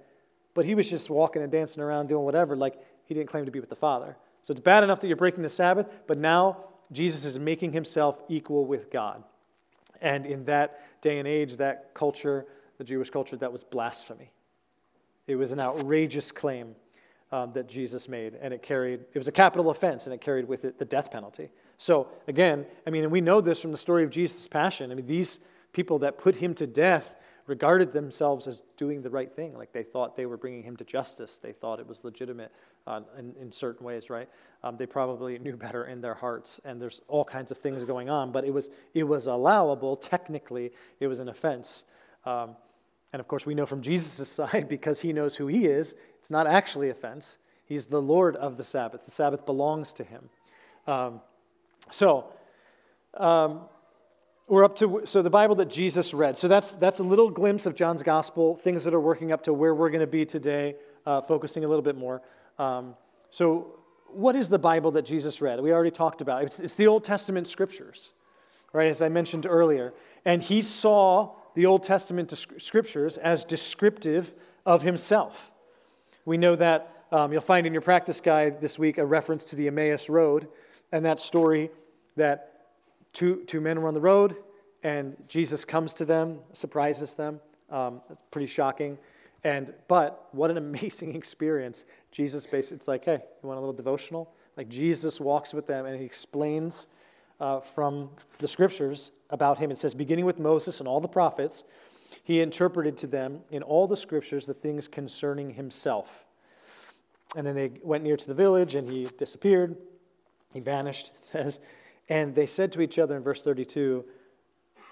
but 0.55 0.65
he 0.65 0.77
was 0.77 0.89
just 0.89 1.11
walking 1.11 1.43
and 1.43 1.51
dancing 1.51 1.83
around 1.83 2.09
doing 2.09 2.25
whatever, 2.25 2.57
like 2.57 2.75
he 3.05 3.15
didn't 3.15 3.29
claim 3.29 3.45
to 3.47 3.51
be 3.51 3.59
with 3.59 3.69
the 3.69 3.77
Father. 3.77 4.17
So 4.45 4.53
it's 4.53 4.61
bad 4.61 4.85
enough 4.85 5.01
that 5.01 5.09
you're 5.09 5.17
breaking 5.17 5.43
the 5.43 5.51
Sabbath, 5.51 5.89
but 6.07 6.19
now 6.19 6.65
Jesus 6.93 7.25
is 7.25 7.37
making 7.37 7.73
himself 7.73 8.23
equal 8.29 8.65
with 8.65 8.91
God. 8.91 9.25
And 10.01 10.25
in 10.25 10.45
that 10.45 11.01
day 11.01 11.19
and 11.19 11.27
age, 11.27 11.57
that 11.57 11.95
culture, 11.95 12.47
the 12.79 12.85
Jewish 12.85 13.11
culture, 13.11 13.37
that 13.37 13.51
was 13.51 13.65
blasphemy. 13.65 14.31
It 15.27 15.37
was 15.37 15.53
an 15.53 15.61
outrageous 15.61 16.33
claim 16.33 16.75
um, 17.33 17.53
that 17.53 17.69
Jesus 17.69 18.09
made, 18.09 18.35
and 18.41 18.55
it 18.55 18.63
carried, 18.63 19.01
it 19.13 19.19
was 19.19 19.29
a 19.29 19.33
capital 19.33 19.71
offense, 19.71 20.07
and 20.07 20.15
it 20.15 20.21
carried 20.21 20.47
with 20.47 20.65
it 20.65 20.79
the 20.79 20.85
death 20.85 21.11
penalty. 21.11 21.51
So, 21.79 22.09
again, 22.29 22.65
I 22.87 22.91
mean, 22.91 23.03
and 23.03 23.13
we 23.13 23.21
know 23.21 23.41
this 23.41 23.61
from 23.61 23.73
the 23.73 23.79
story 23.79 24.05
of 24.05 24.11
Jesus' 24.11 24.47
passion. 24.47 24.93
I 24.93 24.95
mean, 24.95 25.07
these 25.07 25.41
people 25.73 25.99
that 26.01 26.19
put 26.19 26.37
him 26.37 26.55
to 26.55 26.67
death 26.67 27.17
regarded 27.47 27.93
themselves 27.93 28.47
as 28.47 28.63
doing 28.77 29.03
the 29.03 29.11
right 29.11 29.33
thing. 29.33 29.57
Like 29.57 29.73
they 29.73 29.83
thought 29.83 30.17
they 30.17 30.27
were 30.27 30.37
bringing 30.37 30.63
him 30.63 30.77
to 30.77 30.85
justice. 30.85 31.39
They 31.39 31.53
thought 31.53 31.79
it 31.79 31.87
was 31.87 32.05
legitimate 32.05 32.51
uh, 32.87 33.01
in, 33.19 33.35
in, 33.41 33.53
certain 33.53 33.87
ways, 33.87 34.11
right? 34.11 34.29
Um, 34.63 34.77
they 34.77 34.87
probably 34.87 35.39
knew 35.39 35.57
better 35.57 35.87
in 35.87 36.01
their 36.01 36.15
hearts, 36.15 36.61
and 36.65 36.81
there's 36.81 37.01
all 37.09 37.25
kinds 37.25 37.51
of 37.51 37.59
things 37.59 37.85
going 37.85 38.11
on. 38.11 38.33
But 38.33 38.45
it 38.45 38.53
was 38.53 38.71
it 38.95 39.05
was 39.05 39.27
allowable. 39.27 39.97
Technically, 39.97 40.73
it 41.01 41.07
was 41.07 41.21
an 41.21 41.29
offense. 41.29 41.85
Um, 42.25 42.57
and 43.17 43.21
of 43.23 43.29
course, 43.29 43.47
we 43.47 43.55
know 43.55 43.65
from 43.65 43.81
Jesus' 43.81 44.29
side, 44.41 44.69
because 44.69 45.01
he 45.01 45.11
knows 45.11 45.35
who 45.35 45.47
he 45.47 45.65
is, 45.65 45.95
it's 46.21 46.29
not 46.29 46.47
actually 46.47 46.91
offense. 46.91 47.39
He's 47.65 47.87
the 47.87 48.03
Lord 48.03 48.37
of 48.37 48.59
the 48.59 48.63
Sabbath. 48.63 49.07
The 49.07 49.11
Sabbath 49.11 49.47
belongs 49.47 49.95
to 49.95 50.05
him. 50.05 50.29
Um, 50.87 51.23
so, 51.91 52.27
um, 53.15 53.63
we're 54.49 54.65
up 54.65 54.77
to 54.77 55.01
so 55.07 55.23
the 55.23 55.31
Bible 55.31 55.55
that 55.57 55.71
Jesus 55.71 56.13
read. 56.13 56.37
So 56.37 56.47
that's 56.47 56.75
that's 56.75 56.99
a 57.01 57.03
little 57.03 57.31
glimpse 57.31 57.65
of 57.65 57.75
John's 57.75 58.03
gospel, 58.03 58.55
things 58.55 58.85
that 58.85 58.93
are 58.93 59.01
working 59.01 59.33
up 59.33 59.43
to 59.45 59.55
where 59.55 59.75
we're 59.75 59.89
going 59.89 60.01
to 60.03 60.07
be 60.07 60.27
today, 60.27 60.77
uh, 61.07 61.23
focusing 61.23 61.65
a 61.65 61.69
little 61.69 61.83
bit 61.83 61.97
more. 61.97 62.21
Um, 62.59 62.97
so, 63.31 63.79
what 64.09 64.37
is 64.37 64.51
the 64.51 64.59
Bible 64.59 64.91
that 64.91 65.07
Jesus 65.07 65.41
read? 65.41 65.59
We 65.59 65.73
already 65.73 65.91
talked 65.91 66.21
about 66.21 66.43
it's, 66.43 66.61
it's 66.61 66.75
the 66.75 66.87
Old 66.87 67.03
Testament 67.03 67.49
scriptures, 67.49 68.13
right? 68.75 68.91
As 68.91 69.01
I 69.01 69.09
mentioned 69.09 69.47
earlier, 69.49 69.95
and 70.27 70.43
he 70.43 70.61
saw 70.61 71.33
the 71.57 71.67
Old 71.67 71.83
Testament 71.83 72.33
scriptures 72.59 73.17
as 73.17 73.43
descriptive 73.43 74.35
of 74.67 74.83
himself. 74.83 75.51
We 76.27 76.37
know 76.37 76.55
that 76.55 77.07
um, 77.11 77.33
you'll 77.33 77.41
find 77.41 77.67
in 77.67 77.73
your 77.73 77.83
practice 77.83 78.21
guide 78.21 78.61
this 78.61 78.79
week 78.79 78.99
a 78.99 79.07
reference 79.07 79.45
to 79.47 79.57
the 79.57 79.67
Emmaus 79.67 80.11
Road 80.11 80.49
and 80.93 81.05
that 81.07 81.19
story 81.19 81.71
that 82.15 82.69
two, 83.15 83.43
two 83.47 83.63
men 83.63 83.81
were 83.81 83.89
on 83.89 83.95
the 83.95 84.01
road 84.01 84.37
and 84.83 85.17
Jesus 85.29 85.65
comes 85.65 85.95
to 85.95 86.05
them, 86.05 86.41
surprises 86.53 87.15
them. 87.15 87.41
Um, 87.71 88.03
it's 88.11 88.21
pretty 88.31 88.47
shocking. 88.47 88.99
And 89.43 89.73
but 89.89 90.29
what 90.33 90.51
an 90.51 90.57
amazing 90.59 91.15
experience. 91.15 91.87
Jesus 92.13 92.47
basically, 92.47 92.77
it's 92.77 92.89
like, 92.89 93.07
hey, 93.07 93.23
you 93.43 93.49
want 93.49 93.57
a 93.57 93.61
little 93.61 93.73
devotional? 93.73 94.31
Like 94.59 94.69
Jesus 94.69 95.21
walks 95.23 95.55
with 95.55 95.67
them 95.67 95.87
and 95.87 95.99
he 95.99 96.05
explains 96.05 96.89
uh, 97.41 97.61
from 97.61 98.11
the 98.41 98.49
scriptures 98.49 99.13
about 99.31 99.59
him. 99.59 99.71
It 99.71 99.79
says, 99.79 99.95
beginning 99.95 100.25
with 100.25 100.39
Moses 100.39 100.81
and 100.81 100.89
all 100.89 101.01
the 101.01 101.09
prophets, 101.09 101.65
he 102.25 102.41
interpreted 102.41 102.97
to 102.99 103.07
them 103.07 103.41
in 103.51 103.63
all 103.63 103.87
the 103.87 103.97
scriptures 103.97 104.47
the 104.47 104.55
things 104.55 104.89
concerning 104.89 105.51
himself. 105.51 106.25
And 107.35 107.47
then 107.47 107.55
they 107.55 107.73
went 107.83 108.05
near 108.05 108.17
to 108.17 108.27
the 108.27 108.35
village, 108.35 108.75
and 108.77 108.89
he 108.89 109.09
disappeared. 109.19 109.77
He 110.53 110.61
vanished, 110.61 111.13
it 111.17 111.27
says. 111.27 111.61
And 112.09 112.35
they 112.35 112.47
said 112.47 112.73
to 112.73 112.81
each 112.81 112.99
other 112.99 113.17
in 113.17 113.23
verse 113.23 113.43
32 113.43 114.05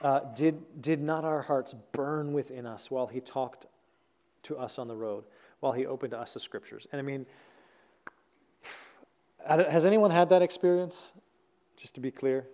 uh, 0.02 0.20
did, 0.34 0.82
did 0.82 1.00
not 1.00 1.24
our 1.24 1.40
hearts 1.40 1.74
burn 1.92 2.34
within 2.34 2.66
us 2.66 2.90
while 2.90 3.06
he 3.06 3.20
talked 3.20 3.66
to 4.42 4.56
us 4.58 4.78
on 4.78 4.86
the 4.86 4.94
road, 4.94 5.24
while 5.60 5.72
he 5.72 5.86
opened 5.86 6.10
to 6.10 6.18
us 6.18 6.34
the 6.34 6.40
scriptures? 6.40 6.86
And 6.92 6.98
I 6.98 7.02
mean, 7.02 7.24
has 9.48 9.86
anyone 9.86 10.10
had 10.10 10.28
that 10.28 10.42
experience? 10.42 11.12
Just 11.76 11.94
to 11.94 12.00
be 12.00 12.10
clear. 12.10 12.46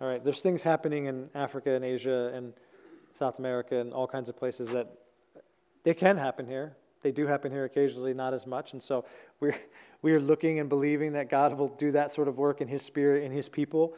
All 0.00 0.06
right, 0.06 0.22
there's 0.22 0.42
things 0.42 0.62
happening 0.62 1.06
in 1.06 1.28
Africa 1.34 1.72
and 1.72 1.84
Asia 1.84 2.30
and 2.32 2.52
South 3.12 3.40
America 3.40 3.80
and 3.80 3.92
all 3.92 4.06
kinds 4.06 4.28
of 4.28 4.36
places 4.36 4.68
that 4.68 4.86
they 5.82 5.92
can 5.92 6.16
happen 6.16 6.46
here. 6.46 6.76
They 7.02 7.10
do 7.10 7.26
happen 7.26 7.50
here 7.50 7.64
occasionally, 7.64 8.14
not 8.14 8.32
as 8.32 8.46
much. 8.46 8.74
And 8.74 8.82
so 8.82 9.04
we're, 9.40 9.56
we 10.02 10.12
are 10.12 10.20
looking 10.20 10.60
and 10.60 10.68
believing 10.68 11.12
that 11.14 11.28
God 11.28 11.58
will 11.58 11.68
do 11.68 11.90
that 11.92 12.14
sort 12.14 12.28
of 12.28 12.38
work 12.38 12.60
in 12.60 12.68
His 12.68 12.82
Spirit, 12.82 13.24
in 13.24 13.32
His 13.32 13.48
people. 13.48 13.94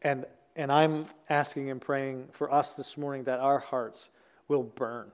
And, 0.00 0.24
and 0.56 0.72
I'm 0.72 1.06
asking 1.28 1.70
and 1.70 1.78
praying 1.78 2.28
for 2.32 2.50
us 2.50 2.72
this 2.72 2.96
morning 2.96 3.24
that 3.24 3.40
our 3.40 3.58
hearts 3.58 4.08
will 4.48 4.62
burn, 4.62 5.10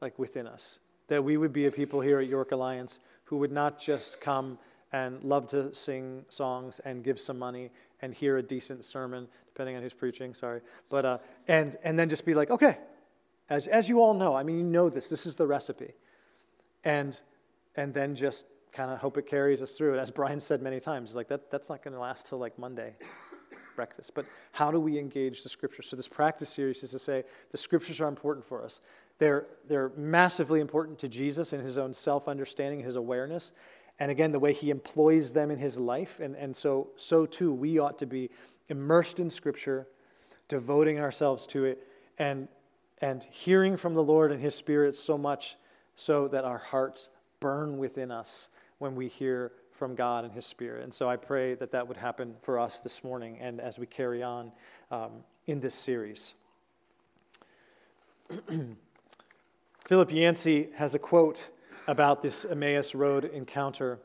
like 0.00 0.18
within 0.18 0.46
us. 0.46 0.78
That 1.08 1.22
we 1.22 1.36
would 1.36 1.52
be 1.52 1.66
a 1.66 1.70
people 1.70 2.00
here 2.00 2.18
at 2.18 2.28
York 2.28 2.52
Alliance 2.52 3.00
who 3.24 3.36
would 3.36 3.52
not 3.52 3.78
just 3.78 4.22
come 4.22 4.58
and 4.92 5.22
love 5.22 5.48
to 5.48 5.74
sing 5.74 6.24
songs 6.30 6.80
and 6.86 7.04
give 7.04 7.20
some 7.20 7.38
money 7.38 7.70
and 8.02 8.14
hear 8.14 8.38
a 8.38 8.42
decent 8.42 8.84
sermon, 8.84 9.28
depending 9.46 9.76
on 9.76 9.82
who's 9.82 9.92
preaching, 9.92 10.34
sorry. 10.34 10.60
But, 10.88 11.04
uh, 11.04 11.18
and, 11.48 11.76
and 11.82 11.98
then 11.98 12.08
just 12.08 12.24
be 12.24 12.34
like, 12.34 12.50
okay, 12.50 12.78
as, 13.50 13.66
as 13.66 13.88
you 13.88 14.00
all 14.00 14.14
know, 14.14 14.34
I 14.34 14.42
mean, 14.42 14.58
you 14.58 14.64
know 14.64 14.88
this, 14.88 15.08
this 15.08 15.26
is 15.26 15.34
the 15.34 15.46
recipe. 15.46 15.92
And, 16.84 17.20
and 17.76 17.92
then 17.92 18.14
just 18.14 18.46
kind 18.72 18.90
of 18.90 18.98
hope 18.98 19.18
it 19.18 19.26
carries 19.26 19.62
us 19.62 19.74
through. 19.74 19.92
And 19.92 20.00
as 20.00 20.10
Brian 20.10 20.40
said 20.40 20.62
many 20.62 20.80
times, 20.80 21.10
he's 21.10 21.16
like 21.16 21.28
that, 21.28 21.50
that's 21.50 21.68
not 21.68 21.82
going 21.82 21.94
to 21.94 22.00
last 22.00 22.26
till 22.26 22.38
like 22.38 22.58
Monday 22.58 22.94
breakfast. 23.74 24.12
But 24.14 24.26
how 24.50 24.70
do 24.70 24.80
we 24.80 24.98
engage 24.98 25.44
the 25.44 25.48
scriptures? 25.48 25.86
So 25.88 25.94
this 25.96 26.08
practice 26.08 26.50
series 26.50 26.82
is 26.82 26.90
to 26.90 26.98
say 26.98 27.22
the 27.52 27.58
scriptures 27.58 28.00
are 28.00 28.08
important 28.08 28.44
for 28.44 28.64
us. 28.64 28.80
They're, 29.18 29.46
they're 29.68 29.90
massively 29.96 30.60
important 30.60 30.98
to 31.00 31.08
Jesus 31.08 31.52
in 31.52 31.60
his 31.60 31.78
own 31.78 31.94
self 31.94 32.28
understanding, 32.28 32.80
his 32.80 32.96
awareness 32.96 33.52
and 34.00 34.10
again, 34.10 34.30
the 34.30 34.38
way 34.38 34.52
he 34.52 34.70
employs 34.70 35.32
them 35.32 35.50
in 35.50 35.58
his 35.58 35.76
life. 35.76 36.20
And, 36.20 36.36
and 36.36 36.56
so, 36.56 36.88
so 36.96 37.26
too, 37.26 37.52
we 37.52 37.78
ought 37.78 37.98
to 37.98 38.06
be 38.06 38.30
immersed 38.68 39.18
in 39.18 39.28
Scripture, 39.28 39.88
devoting 40.48 41.00
ourselves 41.00 41.46
to 41.48 41.64
it, 41.64 41.86
and, 42.18 42.48
and 43.00 43.24
hearing 43.30 43.76
from 43.76 43.94
the 43.94 44.02
Lord 44.02 44.30
and 44.30 44.40
his 44.40 44.54
Spirit 44.54 44.96
so 44.96 45.18
much 45.18 45.56
so 45.96 46.28
that 46.28 46.44
our 46.44 46.58
hearts 46.58 47.08
burn 47.40 47.78
within 47.78 48.10
us 48.10 48.48
when 48.78 48.94
we 48.94 49.08
hear 49.08 49.52
from 49.72 49.94
God 49.94 50.24
and 50.24 50.32
his 50.32 50.46
Spirit. 50.46 50.84
And 50.84 50.94
so 50.94 51.08
I 51.08 51.16
pray 51.16 51.54
that 51.54 51.72
that 51.72 51.86
would 51.86 51.96
happen 51.96 52.34
for 52.42 52.58
us 52.58 52.80
this 52.80 53.02
morning 53.02 53.38
and 53.40 53.60
as 53.60 53.78
we 53.78 53.86
carry 53.86 54.22
on 54.22 54.52
um, 54.90 55.10
in 55.46 55.60
this 55.60 55.74
series. 55.74 56.34
Philip 59.86 60.12
Yancey 60.12 60.68
has 60.74 60.94
a 60.94 60.98
quote 60.98 61.50
about 61.88 62.22
this 62.22 62.44
Emmaus 62.44 62.94
Road 62.94 63.24
encounter. 63.24 63.98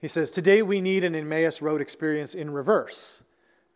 He 0.00 0.08
says, 0.08 0.30
Today 0.30 0.62
we 0.62 0.80
need 0.80 1.04
an 1.04 1.14
Emmaus 1.14 1.62
Road 1.62 1.80
experience 1.80 2.34
in 2.34 2.50
reverse. 2.50 3.22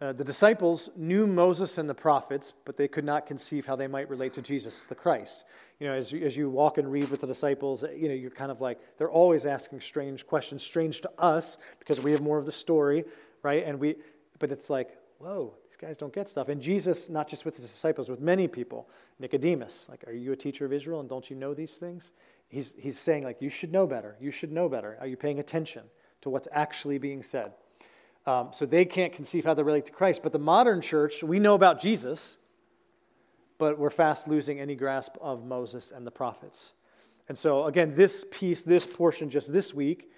Uh, 0.00 0.14
the 0.14 0.24
disciples 0.24 0.88
knew 0.96 1.26
Moses 1.26 1.76
and 1.76 1.86
the 1.86 1.94
prophets, 1.94 2.54
but 2.64 2.78
they 2.78 2.88
could 2.88 3.04
not 3.04 3.26
conceive 3.26 3.66
how 3.66 3.76
they 3.76 3.86
might 3.86 4.08
relate 4.08 4.32
to 4.32 4.42
Jesus, 4.42 4.84
the 4.84 4.94
Christ. 4.94 5.44
You 5.78 5.88
know, 5.88 5.92
as 5.92 6.14
as 6.14 6.34
you 6.34 6.48
walk 6.48 6.78
and 6.78 6.90
read 6.90 7.10
with 7.10 7.20
the 7.20 7.26
disciples, 7.26 7.84
you 7.94 8.08
know, 8.08 8.14
you're 8.14 8.30
kind 8.30 8.50
of 8.50 8.62
like, 8.62 8.80
they're 8.96 9.10
always 9.10 9.44
asking 9.44 9.82
strange 9.82 10.26
questions, 10.26 10.62
strange 10.62 11.02
to 11.02 11.10
us 11.18 11.58
because 11.78 12.00
we 12.00 12.12
have 12.12 12.22
more 12.22 12.38
of 12.38 12.46
the 12.46 12.52
story, 12.52 13.04
right? 13.42 13.64
And 13.66 13.78
we, 13.78 13.96
but 14.38 14.50
it's 14.50 14.70
like, 14.70 14.96
whoa, 15.18 15.52
these 15.68 15.76
guys 15.76 15.98
don't 15.98 16.14
get 16.14 16.30
stuff. 16.30 16.48
And 16.48 16.62
Jesus, 16.62 17.10
not 17.10 17.28
just 17.28 17.44
with 17.44 17.56
the 17.56 17.62
disciples, 17.62 18.08
with 18.08 18.20
many 18.20 18.48
people, 18.48 18.88
Nicodemus, 19.18 19.84
like, 19.90 20.02
are 20.06 20.14
you 20.14 20.32
a 20.32 20.36
teacher 20.36 20.64
of 20.64 20.72
Israel 20.72 21.00
and 21.00 21.08
don't 21.10 21.28
you 21.28 21.36
know 21.36 21.52
these 21.52 21.76
things? 21.76 22.12
He's, 22.50 22.74
he's 22.76 22.98
saying, 22.98 23.24
like, 23.24 23.40
you 23.40 23.48
should 23.48 23.72
know 23.72 23.86
better. 23.86 24.16
You 24.20 24.30
should 24.30 24.52
know 24.52 24.68
better. 24.68 24.98
Are 25.00 25.06
you 25.06 25.16
paying 25.16 25.38
attention 25.38 25.84
to 26.20 26.28
what's 26.28 26.48
actually 26.52 26.98
being 26.98 27.22
said? 27.22 27.52
Um, 28.26 28.50
so 28.52 28.66
they 28.66 28.84
can't 28.84 29.14
conceive 29.14 29.46
how 29.46 29.54
they 29.54 29.62
relate 29.62 29.86
to 29.86 29.92
Christ. 29.92 30.22
But 30.22 30.32
the 30.32 30.38
modern 30.38 30.82
church, 30.82 31.22
we 31.22 31.38
know 31.38 31.54
about 31.54 31.80
Jesus, 31.80 32.36
but 33.56 33.78
we're 33.78 33.88
fast 33.88 34.28
losing 34.28 34.60
any 34.60 34.74
grasp 34.74 35.16
of 35.20 35.44
Moses 35.44 35.90
and 35.90 36.06
the 36.06 36.10
prophets. 36.10 36.74
And 37.28 37.38
so, 37.38 37.64
again, 37.64 37.94
this 37.94 38.26
piece, 38.30 38.62
this 38.62 38.84
portion, 38.84 39.30
just 39.30 39.52
this 39.52 39.72
week, 39.72 40.10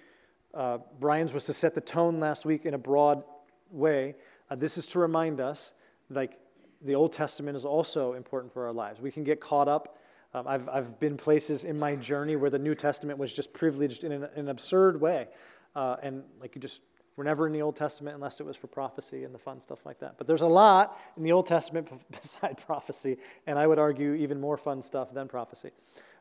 uh, 0.53 0.79
Brian's 0.99 1.31
was 1.31 1.45
to 1.45 1.53
set 1.53 1.73
the 1.73 1.81
tone 1.81 2.19
last 2.19 2.45
week 2.45 2.65
in 2.65 2.73
a 2.73 2.77
broad 2.77 3.23
way. 3.71 4.15
Uh, 4.49 4.55
this 4.55 4.77
is 4.77 4.85
to 4.87 4.99
remind 4.99 5.39
us, 5.39 5.73
like, 6.09 6.39
the 6.81 6.95
Old 6.95 7.13
Testament 7.13 7.55
is 7.55 7.63
also 7.63 8.13
important 8.13 8.51
for 8.51 8.65
our 8.65 8.73
lives. 8.73 8.99
We 8.99 9.11
can 9.11 9.23
get 9.23 9.39
caught 9.39 9.67
up 9.67 9.97
um, 10.33 10.47
I've, 10.47 10.67
I've 10.69 10.99
been 10.99 11.17
places 11.17 11.63
in 11.63 11.77
my 11.77 11.95
journey 11.95 12.35
where 12.35 12.49
the 12.49 12.59
New 12.59 12.75
Testament 12.75 13.19
was 13.19 13.31
just 13.31 13.53
privileged 13.53 14.03
in 14.03 14.11
an, 14.11 14.27
an 14.35 14.49
absurd 14.49 14.99
way. 14.99 15.27
Uh, 15.75 15.97
and 16.01 16.23
like 16.39 16.55
you 16.55 16.61
just 16.61 16.79
were 17.15 17.23
never 17.23 17.45
in 17.45 17.53
the 17.53 17.61
Old 17.61 17.75
Testament 17.75 18.15
unless 18.15 18.39
it 18.39 18.45
was 18.45 18.55
for 18.55 18.67
prophecy 18.67 19.23
and 19.23 19.33
the 19.33 19.39
fun 19.39 19.59
stuff 19.59 19.85
like 19.85 19.99
that. 19.99 20.17
But 20.17 20.27
there's 20.27 20.41
a 20.41 20.47
lot 20.47 20.99
in 21.17 21.23
the 21.23 21.31
Old 21.31 21.47
Testament 21.47 21.89
beside 22.11 22.57
prophecy, 22.65 23.17
and 23.45 23.59
I 23.59 23.67
would 23.67 23.79
argue 23.79 24.13
even 24.13 24.39
more 24.39 24.57
fun 24.57 24.81
stuff 24.81 25.13
than 25.13 25.27
prophecy 25.27 25.71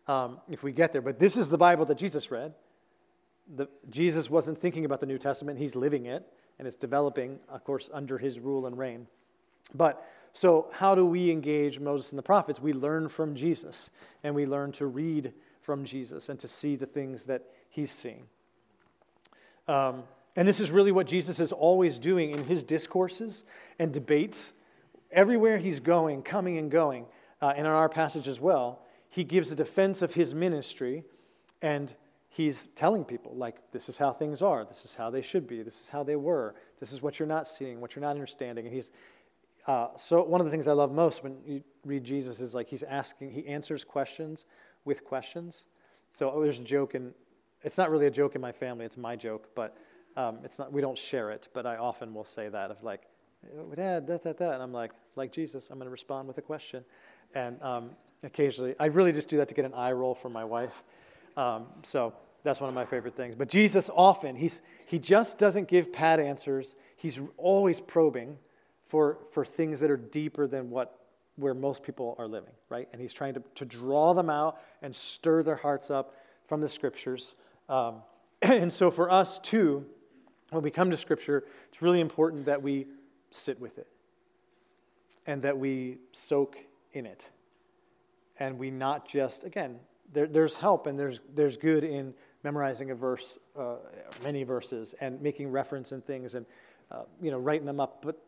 um, 0.09 0.39
if 0.51 0.63
we 0.63 0.73
get 0.73 0.93
there. 0.93 1.03
But 1.03 1.19
this 1.19 1.37
is 1.37 1.49
the 1.49 1.59
Bible 1.59 1.87
that 1.87 1.97
Jesus 1.97 2.31
read. 2.31 2.53
The, 3.57 3.69
Jesus 3.91 4.31
wasn't 4.31 4.59
thinking 4.59 4.85
about 4.85 5.01
the 5.01 5.07
New 5.07 5.19
Testament, 5.19 5.59
he's 5.59 5.75
living 5.75 6.07
it, 6.07 6.25
and 6.59 6.69
it's 6.69 6.77
developing, 6.77 7.39
of 7.49 7.65
course, 7.65 7.89
under 7.93 8.19
his 8.19 8.39
rule 8.39 8.67
and 8.67 8.79
reign. 8.79 9.07
But 9.75 10.07
so, 10.33 10.69
how 10.73 10.95
do 10.95 11.05
we 11.05 11.31
engage 11.31 11.79
Moses 11.79 12.11
and 12.11 12.19
the 12.19 12.23
prophets? 12.23 12.61
We 12.61 12.73
learn 12.73 13.09
from 13.09 13.35
Jesus, 13.35 13.91
and 14.25 14.35
we 14.35 14.47
learn 14.47 14.73
to 14.73 14.87
read 14.87 15.33
from 15.61 15.85
Jesus 15.85 16.29
and 16.29 16.39
to 16.41 16.49
see 16.49 16.75
the 16.75 16.87
things 16.87 17.27
that 17.27 17.43
he's 17.69 17.91
seeing. 17.91 18.25
Um, 19.69 20.05
and 20.35 20.49
this 20.49 20.61
is 20.61 20.71
really 20.71 20.93
what 20.93 21.07
Jesus 21.07 21.39
is 21.39 21.53
always 21.53 21.99
doing 21.99 22.31
in 22.31 22.45
his 22.45 22.63
discourses 22.63 23.45
and 23.79 23.93
debates. 23.93 24.55
Everywhere 25.11 25.59
he's 25.59 25.81
going, 25.81 26.23
coming 26.23 26.57
and 26.57 26.71
going, 26.71 27.05
uh, 27.43 27.49
and 27.51 27.67
in 27.67 27.73
our 27.73 27.89
passage 27.89 28.29
as 28.29 28.41
well, 28.41 28.81
he 29.11 29.25
gives 29.25 29.53
a 29.53 29.55
defense 29.55 30.01
of 30.01 30.15
his 30.15 30.35
ministry 30.35 31.05
and 31.61 31.95
he's 32.31 32.69
telling 32.75 33.05
people, 33.05 33.35
like, 33.37 33.57
this 33.73 33.91
is 33.91 33.99
how 33.99 34.11
things 34.11 34.41
are, 34.41 34.65
this 34.65 34.87
is 34.87 34.95
how 34.95 35.11
they 35.11 35.21
should 35.21 35.47
be, 35.47 35.63
this 35.63 35.79
is 35.83 35.91
how 35.91 36.03
they 36.03 36.17
were, 36.17 36.55
this 36.81 36.93
is 36.93 37.03
what 37.03 37.19
you're 37.19 37.29
not 37.29 37.47
seeing, 37.47 37.79
what 37.81 37.95
you're 37.95 38.03
not 38.03 38.13
understanding. 38.13 38.65
And 38.65 38.75
he's, 38.75 38.91
uh, 39.67 39.89
so 39.97 40.23
one 40.23 40.41
of 40.41 40.45
the 40.45 40.51
things 40.51 40.67
I 40.67 40.73
love 40.73 40.93
most 40.93 41.23
when 41.23 41.37
you 41.47 41.63
read 41.85 42.03
Jesus 42.05 42.41
is 42.41 42.55
like 42.55 42.69
he's 42.69 42.83
asking, 42.83 43.31
he 43.31 43.47
answers 43.47 43.85
questions 43.85 44.47
with 44.85 45.05
questions. 45.05 45.65
So 46.15 46.31
oh, 46.31 46.43
there's 46.43 46.59
a 46.59 46.65
joke, 46.65 46.95
and 46.95 47.15
it's 47.63 47.79
not 47.79 47.91
really 47.91 48.07
a 48.07 48.11
joke 48.11 48.35
in 48.35 48.41
my 48.41 48.53
family; 48.53 48.85
it's 48.85 48.97
my 48.97 49.15
joke, 49.15 49.49
but 49.55 49.77
um, 50.17 50.39
it's 50.45 50.59
not. 50.59 50.73
We 50.73 50.81
don't 50.81 50.99
share 50.99 51.31
it, 51.31 51.49
but 51.55 51.65
I 51.65 51.77
often 51.77 52.13
will 52.13 52.25
say 52.25 52.49
that 52.49 52.71
of 52.71 52.83
like, 52.83 53.03
oh, 53.57 53.75
Dad, 53.75 54.07
that, 54.09 54.25
that, 54.25 54.37
that, 54.39 54.55
and 54.55 54.63
I'm 54.63 54.73
like, 54.73 54.91
like 55.17 55.33
Jesus, 55.33 55.71
I'm 55.71 55.79
going 55.79 55.87
to 55.87 55.93
respond 55.93 56.27
with 56.27 56.39
a 56.39 56.43
question, 56.43 56.85
and 57.35 57.63
um, 57.63 57.91
occasionally 58.25 58.75
I 58.81 58.87
really 58.87 59.13
just 59.13 59.29
do 59.29 59.37
that 59.39 59.49
to 59.49 59.55
get 59.55 59.65
an 59.65 59.75
eye 59.75 59.93
roll 59.93 60.15
from 60.15 60.33
my 60.33 60.45
wife. 60.45 60.83
Um, 61.37 61.67
so 61.83 62.13
that's 62.43 62.61
one 62.61 62.69
of 62.69 62.75
my 62.75 62.85
favorite 62.85 63.17
things. 63.17 63.37
But 63.37 63.49
Jesus 63.49 63.89
often 63.95 64.35
he's 64.35 64.61
he 64.87 64.99
just 64.99 65.39
doesn't 65.39 65.69
give 65.69 65.93
pat 65.93 66.19
answers. 66.19 66.75
He's 66.97 67.21
always 67.37 67.81
probing 67.81 68.37
for, 68.93 69.17
for 69.31 69.43
things 69.43 69.81
that 69.81 69.91
are 69.91 69.97
deeper 69.97 70.47
than 70.47 70.69
what 70.69 70.99
where 71.37 71.55
most 71.55 71.83
people 71.83 72.15
are 72.19 72.29
living, 72.29 72.53
right? 72.69 72.91
And 72.93 73.01
he's 73.01 73.15
trying 73.15 73.33
to, 73.33 73.43
to 73.55 73.65
draw 73.65 74.13
them 74.13 74.29
out 74.29 74.61
and 74.83 74.95
stir 74.95 75.43
their 75.43 75.57
hearts 75.57 75.91
up 75.91 76.15
from 76.47 76.61
the 76.61 76.69
scriptures. 76.69 77.35
Um, 77.71 78.03
and 78.43 78.71
so 78.71 78.91
for 78.91 79.11
us 79.11 79.39
too, 79.39 79.87
when 80.51 80.63
we 80.63 80.71
come 80.71 80.91
to 80.91 80.97
scripture, 80.99 81.45
it's 81.71 81.81
really 81.81 82.01
important 82.01 82.45
that 82.45 82.61
we 82.61 82.87
sit 83.31 83.59
with 83.59 83.79
it 83.79 83.87
and 85.27 85.41
that 85.41 85.57
we 85.57 85.97
soak 86.13 86.59
in 86.93 87.07
it. 87.07 87.27
And 88.41 88.59
we 88.59 88.71
not 88.71 89.09
just, 89.09 89.45
again, 89.45 89.77
there, 90.13 90.27
there's 90.27 90.55
help 90.55 90.87
and 90.87 90.99
there's, 90.99 91.21
there's 91.35 91.57
good 91.57 91.83
in 91.83 92.13
memorizing 92.45 92.91
a 92.91 92.95
verse, 92.95 93.39
uh, 93.59 93.77
many 94.23 94.43
verses, 94.43 94.95
and 95.01 95.19
making 95.23 95.51
reference 95.51 95.93
and 95.93 96.05
things 96.05 96.35
and, 96.35 96.45
uh, 96.91 97.05
you 97.23 97.31
know, 97.31 97.39
writing 97.39 97.65
them 97.65 97.81
up. 97.81 98.03
But 98.03 98.23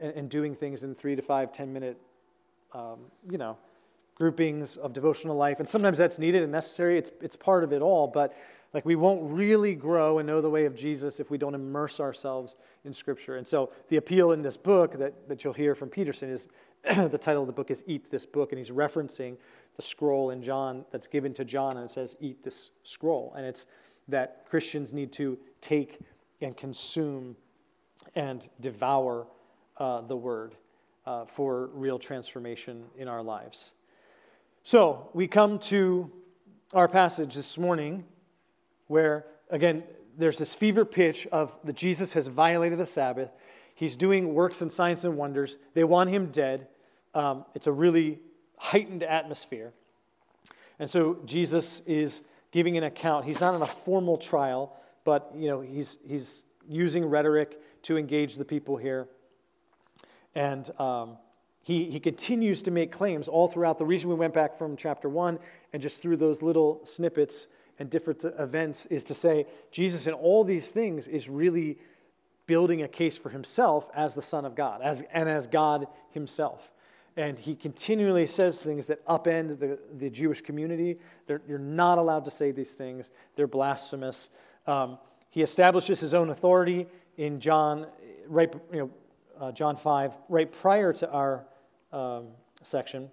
and, 0.00 0.28
doing 0.28 0.54
things 0.54 0.82
in 0.82 0.94
three 0.94 1.16
to 1.16 1.22
five, 1.22 1.52
ten 1.52 1.72
minute, 1.72 1.96
um, 2.72 2.98
you 3.30 3.38
know, 3.38 3.56
groupings 4.14 4.76
of 4.76 4.92
devotional 4.92 5.36
life. 5.36 5.60
And 5.60 5.68
sometimes 5.68 5.98
that's 5.98 6.18
needed 6.18 6.42
and 6.42 6.52
necessary. 6.52 6.98
It's, 6.98 7.10
it's 7.20 7.36
part 7.36 7.64
of 7.64 7.72
it 7.72 7.82
all. 7.82 8.06
But 8.06 8.34
like 8.72 8.84
we 8.84 8.96
won't 8.96 9.22
really 9.30 9.74
grow 9.74 10.18
and 10.18 10.26
know 10.26 10.40
the 10.40 10.50
way 10.50 10.64
of 10.64 10.74
Jesus 10.74 11.20
if 11.20 11.30
we 11.30 11.38
don't 11.38 11.54
immerse 11.54 12.00
ourselves 12.00 12.56
in 12.84 12.92
Scripture. 12.92 13.36
And 13.36 13.46
so 13.46 13.70
the 13.88 13.96
appeal 13.96 14.32
in 14.32 14.42
this 14.42 14.56
book 14.56 14.98
that, 14.98 15.28
that 15.28 15.44
you'll 15.44 15.52
hear 15.52 15.74
from 15.74 15.88
Peterson 15.88 16.28
is 16.28 16.48
the 16.84 17.18
title 17.18 17.42
of 17.42 17.46
the 17.46 17.52
book 17.52 17.70
is 17.70 17.82
Eat 17.86 18.10
This 18.10 18.26
Book. 18.26 18.52
And 18.52 18.58
he's 18.58 18.70
referencing 18.70 19.36
the 19.76 19.82
scroll 19.82 20.30
in 20.30 20.42
John 20.42 20.84
that's 20.90 21.06
given 21.06 21.32
to 21.34 21.44
John. 21.44 21.76
And 21.76 21.84
it 21.84 21.90
says, 21.90 22.16
Eat 22.20 22.42
this 22.42 22.70
scroll. 22.82 23.32
And 23.36 23.46
it's 23.46 23.66
that 24.08 24.44
Christians 24.48 24.92
need 24.92 25.12
to 25.12 25.38
take 25.60 26.00
and 26.40 26.56
consume 26.56 27.36
and 28.14 28.48
devour 28.60 29.26
uh, 29.76 30.00
the 30.02 30.16
Word 30.16 30.54
uh, 31.06 31.24
for 31.24 31.66
real 31.74 31.98
transformation 31.98 32.84
in 32.96 33.08
our 33.08 33.22
lives. 33.22 33.72
So 34.62 35.10
we 35.12 35.26
come 35.26 35.58
to 35.60 36.10
our 36.72 36.88
passage 36.88 37.34
this 37.34 37.58
morning 37.58 38.04
where, 38.86 39.26
again, 39.50 39.82
there's 40.16 40.38
this 40.38 40.54
fever 40.54 40.84
pitch 40.84 41.26
of 41.32 41.58
that 41.64 41.76
Jesus 41.76 42.12
has 42.12 42.28
violated 42.28 42.78
the 42.78 42.86
Sabbath. 42.86 43.30
He's 43.74 43.96
doing 43.96 44.32
works 44.32 44.62
and 44.62 44.70
signs 44.70 45.04
and 45.04 45.16
wonders. 45.16 45.58
They 45.74 45.84
want 45.84 46.10
him 46.10 46.26
dead. 46.26 46.68
Um, 47.14 47.44
it's 47.54 47.66
a 47.66 47.72
really 47.72 48.20
heightened 48.56 49.02
atmosphere. 49.02 49.72
And 50.78 50.88
so 50.88 51.18
Jesus 51.24 51.82
is 51.86 52.22
giving 52.50 52.76
an 52.76 52.84
account. 52.84 53.24
He's 53.24 53.40
not 53.40 53.54
in 53.54 53.62
a 53.62 53.66
formal 53.66 54.16
trial, 54.16 54.76
but 55.04 55.30
you 55.36 55.48
know, 55.48 55.60
he's, 55.60 55.98
he's 56.06 56.44
using 56.68 57.04
rhetoric 57.04 57.60
to 57.84 57.96
engage 57.96 58.36
the 58.36 58.44
people 58.44 58.76
here. 58.76 59.08
And 60.34 60.68
um, 60.80 61.16
he, 61.62 61.90
he 61.90 61.98
continues 61.98 62.62
to 62.62 62.70
make 62.70 62.92
claims 62.92 63.28
all 63.28 63.48
throughout. 63.48 63.78
The 63.78 63.86
reason 63.86 64.08
we 64.10 64.14
went 64.14 64.34
back 64.34 64.56
from 64.56 64.76
chapter 64.76 65.08
1 65.08 65.38
and 65.72 65.80
just 65.80 66.02
through 66.02 66.18
those 66.18 66.42
little 66.42 66.80
snippets 66.84 67.46
and 67.78 67.88
different 67.88 68.24
events 68.38 68.86
is 68.86 69.04
to 69.04 69.14
say 69.14 69.46
Jesus, 69.70 70.06
in 70.06 70.12
all 70.12 70.44
these 70.44 70.70
things, 70.70 71.08
is 71.08 71.28
really 71.28 71.78
building 72.46 72.82
a 72.82 72.88
case 72.88 73.16
for 73.16 73.30
himself 73.30 73.88
as 73.94 74.14
the 74.14 74.22
Son 74.22 74.44
of 74.44 74.54
God 74.54 74.82
as, 74.82 75.02
and 75.12 75.28
as 75.28 75.46
God 75.46 75.86
himself. 76.10 76.72
And 77.16 77.38
he 77.38 77.54
continually 77.54 78.26
says 78.26 78.62
things 78.62 78.86
that 78.88 79.04
upend 79.06 79.58
the, 79.60 79.78
the 79.98 80.10
Jewish 80.10 80.42
community. 80.42 80.98
They're, 81.26 81.40
you're 81.48 81.58
not 81.58 81.98
allowed 81.98 82.24
to 82.24 82.30
say 82.30 82.50
these 82.50 82.72
things, 82.72 83.10
they're 83.36 83.46
blasphemous. 83.46 84.30
Um, 84.66 84.98
he 85.30 85.42
establishes 85.42 86.00
his 86.00 86.14
own 86.14 86.30
authority 86.30 86.86
in 87.16 87.40
John, 87.40 87.86
right, 88.28 88.52
you 88.72 88.78
know, 88.78 88.90
uh, 89.40 89.52
John 89.52 89.76
5, 89.76 90.12
right 90.28 90.50
prior 90.50 90.92
to 90.94 91.10
our 91.10 91.44
um, 91.92 92.26
section. 92.62 93.10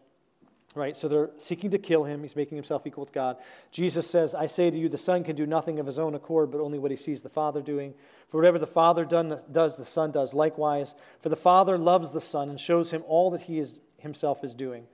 Right? 0.73 0.95
So 0.95 1.09
they're 1.09 1.31
seeking 1.37 1.69
to 1.71 1.77
kill 1.77 2.05
him. 2.05 2.21
He's 2.21 2.35
making 2.37 2.55
himself 2.55 2.87
equal 2.87 3.03
with 3.03 3.13
God. 3.13 3.35
Jesus 3.71 4.09
says, 4.09 4.33
I 4.33 4.45
say 4.45 4.69
to 4.71 4.77
you, 4.77 4.87
the 4.87 4.97
Son 4.97 5.21
can 5.21 5.35
do 5.35 5.45
nothing 5.45 5.79
of 5.79 5.85
his 5.85 5.99
own 5.99 6.15
accord, 6.15 6.49
but 6.49 6.61
only 6.61 6.79
what 6.79 6.91
he 6.91 6.97
sees 6.97 7.21
the 7.21 7.27
Father 7.27 7.61
doing. 7.61 7.93
For 8.29 8.37
whatever 8.37 8.57
the 8.57 8.67
Father 8.67 9.03
done, 9.03 9.37
does, 9.51 9.75
the 9.75 9.83
Son 9.83 10.11
does 10.11 10.33
likewise. 10.33 10.95
For 11.21 11.27
the 11.27 11.35
Father 11.35 11.77
loves 11.77 12.11
the 12.11 12.21
Son 12.21 12.49
and 12.49 12.57
shows 12.57 12.89
him 12.89 13.03
all 13.05 13.31
that 13.31 13.41
he 13.41 13.59
is, 13.59 13.81
himself 13.97 14.45
is 14.45 14.55
doing. 14.55 14.87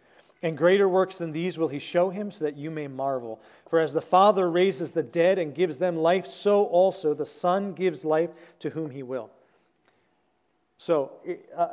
And 0.43 0.57
greater 0.57 0.87
works 0.87 1.17
than 1.17 1.31
these 1.31 1.57
will 1.57 1.67
he 1.67 1.79
show 1.79 2.09
him, 2.09 2.31
so 2.31 2.45
that 2.45 2.55
you 2.55 2.69
may 2.69 2.87
marvel. 2.87 3.41
For 3.69 3.79
as 3.79 3.93
the 3.93 4.01
Father 4.01 4.49
raises 4.51 4.91
the 4.91 5.03
dead 5.03 5.39
and 5.39 5.55
gives 5.55 5.79
them 5.79 5.95
life, 5.95 6.27
so 6.27 6.65
also 6.65 7.13
the 7.13 7.25
Son 7.25 7.73
gives 7.73 8.05
life 8.05 8.29
to 8.59 8.69
whom 8.69 8.91
he 8.91 9.01
will. 9.01 9.31
So, 10.77 11.11
uh, 11.55 11.69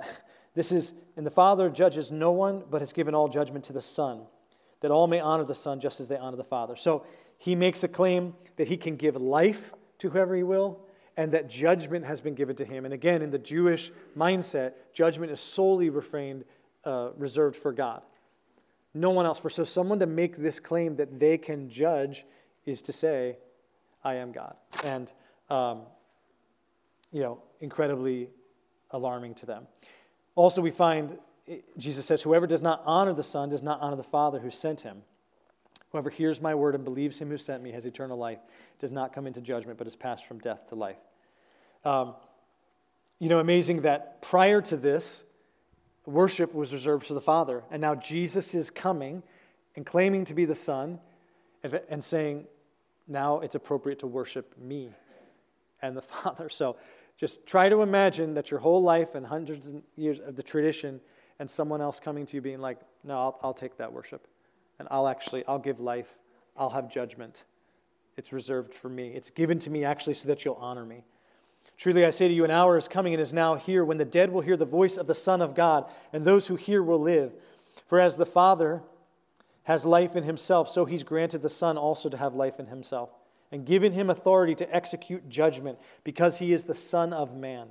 this 0.54 0.72
is, 0.72 0.92
and 1.16 1.26
the 1.26 1.30
Father 1.30 1.68
judges 1.68 2.10
no 2.10 2.32
one, 2.32 2.62
but 2.70 2.80
has 2.80 2.92
given 2.92 3.14
all 3.14 3.28
judgment 3.28 3.64
to 3.66 3.74
the 3.74 3.82
Son, 3.82 4.22
that 4.80 4.90
all 4.90 5.06
may 5.06 5.20
honor 5.20 5.44
the 5.44 5.54
Son 5.54 5.78
just 5.78 6.00
as 6.00 6.08
they 6.08 6.16
honor 6.16 6.36
the 6.36 6.44
Father. 6.44 6.74
So 6.74 7.04
he 7.38 7.54
makes 7.54 7.84
a 7.84 7.88
claim 7.88 8.34
that 8.56 8.66
he 8.66 8.78
can 8.78 8.96
give 8.96 9.16
life 9.16 9.74
to 9.98 10.08
whoever 10.08 10.34
he 10.34 10.42
will, 10.42 10.80
and 11.16 11.30
that 11.32 11.48
judgment 11.48 12.04
has 12.06 12.20
been 12.20 12.34
given 12.34 12.56
to 12.56 12.64
him. 12.64 12.86
And 12.86 12.94
again, 12.94 13.20
in 13.20 13.30
the 13.30 13.38
Jewish 13.38 13.92
mindset, 14.16 14.72
judgment 14.94 15.30
is 15.30 15.40
solely 15.40 15.90
refrained, 15.90 16.44
uh, 16.84 17.10
reserved 17.18 17.56
for 17.56 17.72
God. 17.72 18.02
No 18.94 19.10
one 19.10 19.26
else. 19.26 19.38
For 19.38 19.50
so 19.50 19.64
someone 19.64 19.98
to 19.98 20.06
make 20.06 20.36
this 20.36 20.60
claim 20.60 20.96
that 20.96 21.18
they 21.18 21.36
can 21.36 21.68
judge 21.68 22.24
is 22.64 22.80
to 22.82 22.92
say, 22.92 23.36
I 24.02 24.14
am 24.14 24.32
God. 24.32 24.54
And, 24.84 25.12
um, 25.50 25.82
you 27.12 27.20
know, 27.20 27.42
incredibly 27.60 28.28
alarming 28.90 29.34
to 29.36 29.46
them. 29.46 29.66
Also, 30.36 30.62
we 30.62 30.70
find 30.70 31.18
Jesus 31.76 32.06
says, 32.06 32.22
Whoever 32.22 32.46
does 32.46 32.62
not 32.62 32.82
honor 32.86 33.12
the 33.12 33.22
Son 33.22 33.48
does 33.48 33.62
not 33.62 33.80
honor 33.80 33.96
the 33.96 34.02
Father 34.02 34.38
who 34.38 34.50
sent 34.50 34.80
him. 34.80 35.02
Whoever 35.92 36.10
hears 36.10 36.40
my 36.40 36.54
word 36.54 36.74
and 36.74 36.84
believes 36.84 37.18
him 37.18 37.28
who 37.28 37.38
sent 37.38 37.62
me 37.62 37.70
has 37.72 37.84
eternal 37.84 38.18
life, 38.18 38.38
does 38.80 38.90
not 38.90 39.12
come 39.12 39.26
into 39.26 39.40
judgment, 39.40 39.78
but 39.78 39.86
is 39.86 39.94
passed 39.94 40.26
from 40.26 40.38
death 40.38 40.68
to 40.70 40.74
life. 40.74 40.96
Um, 41.84 42.14
you 43.20 43.28
know, 43.28 43.38
amazing 43.38 43.82
that 43.82 44.22
prior 44.22 44.60
to 44.62 44.76
this, 44.76 45.22
worship 46.06 46.54
was 46.54 46.72
reserved 46.72 47.06
for 47.06 47.14
the 47.14 47.20
Father. 47.20 47.62
And 47.70 47.80
now 47.80 47.94
Jesus 47.94 48.54
is 48.54 48.70
coming 48.70 49.22
and 49.76 49.84
claiming 49.84 50.24
to 50.26 50.34
be 50.34 50.44
the 50.44 50.54
Son 50.54 50.98
and, 51.88 52.04
saying, 52.04 52.46
now 53.08 53.40
it's 53.40 53.54
appropriate 53.54 53.98
to 54.00 54.06
worship 54.06 54.54
me 54.58 54.90
and 55.82 55.96
the 55.96 56.02
Father. 56.02 56.48
So 56.48 56.76
just 57.16 57.46
try 57.46 57.68
to 57.68 57.82
imagine 57.82 58.34
that 58.34 58.50
your 58.50 58.60
whole 58.60 58.82
life 58.82 59.14
and 59.14 59.24
hundreds 59.24 59.68
of 59.68 59.82
years 59.96 60.20
of 60.20 60.36
the 60.36 60.42
tradition 60.42 61.00
and 61.38 61.48
someone 61.50 61.80
else 61.80 61.98
coming 61.98 62.26
to 62.26 62.36
you 62.36 62.40
being 62.40 62.60
like, 62.60 62.78
no, 63.02 63.14
I'll, 63.14 63.40
I'll 63.42 63.54
take 63.54 63.76
that 63.78 63.92
worship. 63.92 64.26
And 64.78 64.88
I'll 64.90 65.08
actually, 65.08 65.44
I'll 65.46 65.58
give 65.58 65.80
life. 65.80 66.14
I'll 66.56 66.70
have 66.70 66.90
judgment. 66.90 67.44
It's 68.16 68.32
reserved 68.32 68.74
for 68.74 68.88
me. 68.88 69.08
It's 69.08 69.30
given 69.30 69.58
to 69.60 69.70
me 69.70 69.84
actually 69.84 70.14
so 70.14 70.28
that 70.28 70.44
you'll 70.44 70.54
honor 70.54 70.84
me. 70.84 71.04
Truly 71.76 72.06
I 72.06 72.10
say 72.10 72.28
to 72.28 72.34
you, 72.34 72.44
an 72.44 72.50
hour 72.50 72.78
is 72.78 72.88
coming 72.88 73.14
and 73.14 73.20
is 73.20 73.32
now 73.32 73.56
here 73.56 73.84
when 73.84 73.98
the 73.98 74.04
dead 74.04 74.30
will 74.30 74.40
hear 74.40 74.56
the 74.56 74.64
voice 74.64 74.96
of 74.96 75.06
the 75.06 75.14
Son 75.14 75.42
of 75.42 75.54
God, 75.54 75.86
and 76.12 76.24
those 76.24 76.46
who 76.46 76.56
hear 76.56 76.82
will 76.82 77.00
live. 77.00 77.32
For 77.86 78.00
as 78.00 78.16
the 78.16 78.26
Father 78.26 78.82
has 79.64 79.84
life 79.84 80.14
in 80.16 80.22
himself, 80.22 80.68
so 80.68 80.84
he's 80.84 81.02
granted 81.02 81.42
the 81.42 81.48
Son 81.48 81.76
also 81.76 82.08
to 82.08 82.16
have 82.16 82.34
life 82.34 82.60
in 82.60 82.66
himself 82.66 83.10
and 83.54 83.64
given 83.64 83.92
him 83.92 84.10
authority 84.10 84.52
to 84.56 84.74
execute 84.74 85.28
judgment 85.28 85.78
because 86.02 86.36
he 86.36 86.52
is 86.52 86.64
the 86.64 86.74
Son 86.74 87.12
of 87.12 87.36
Man. 87.36 87.68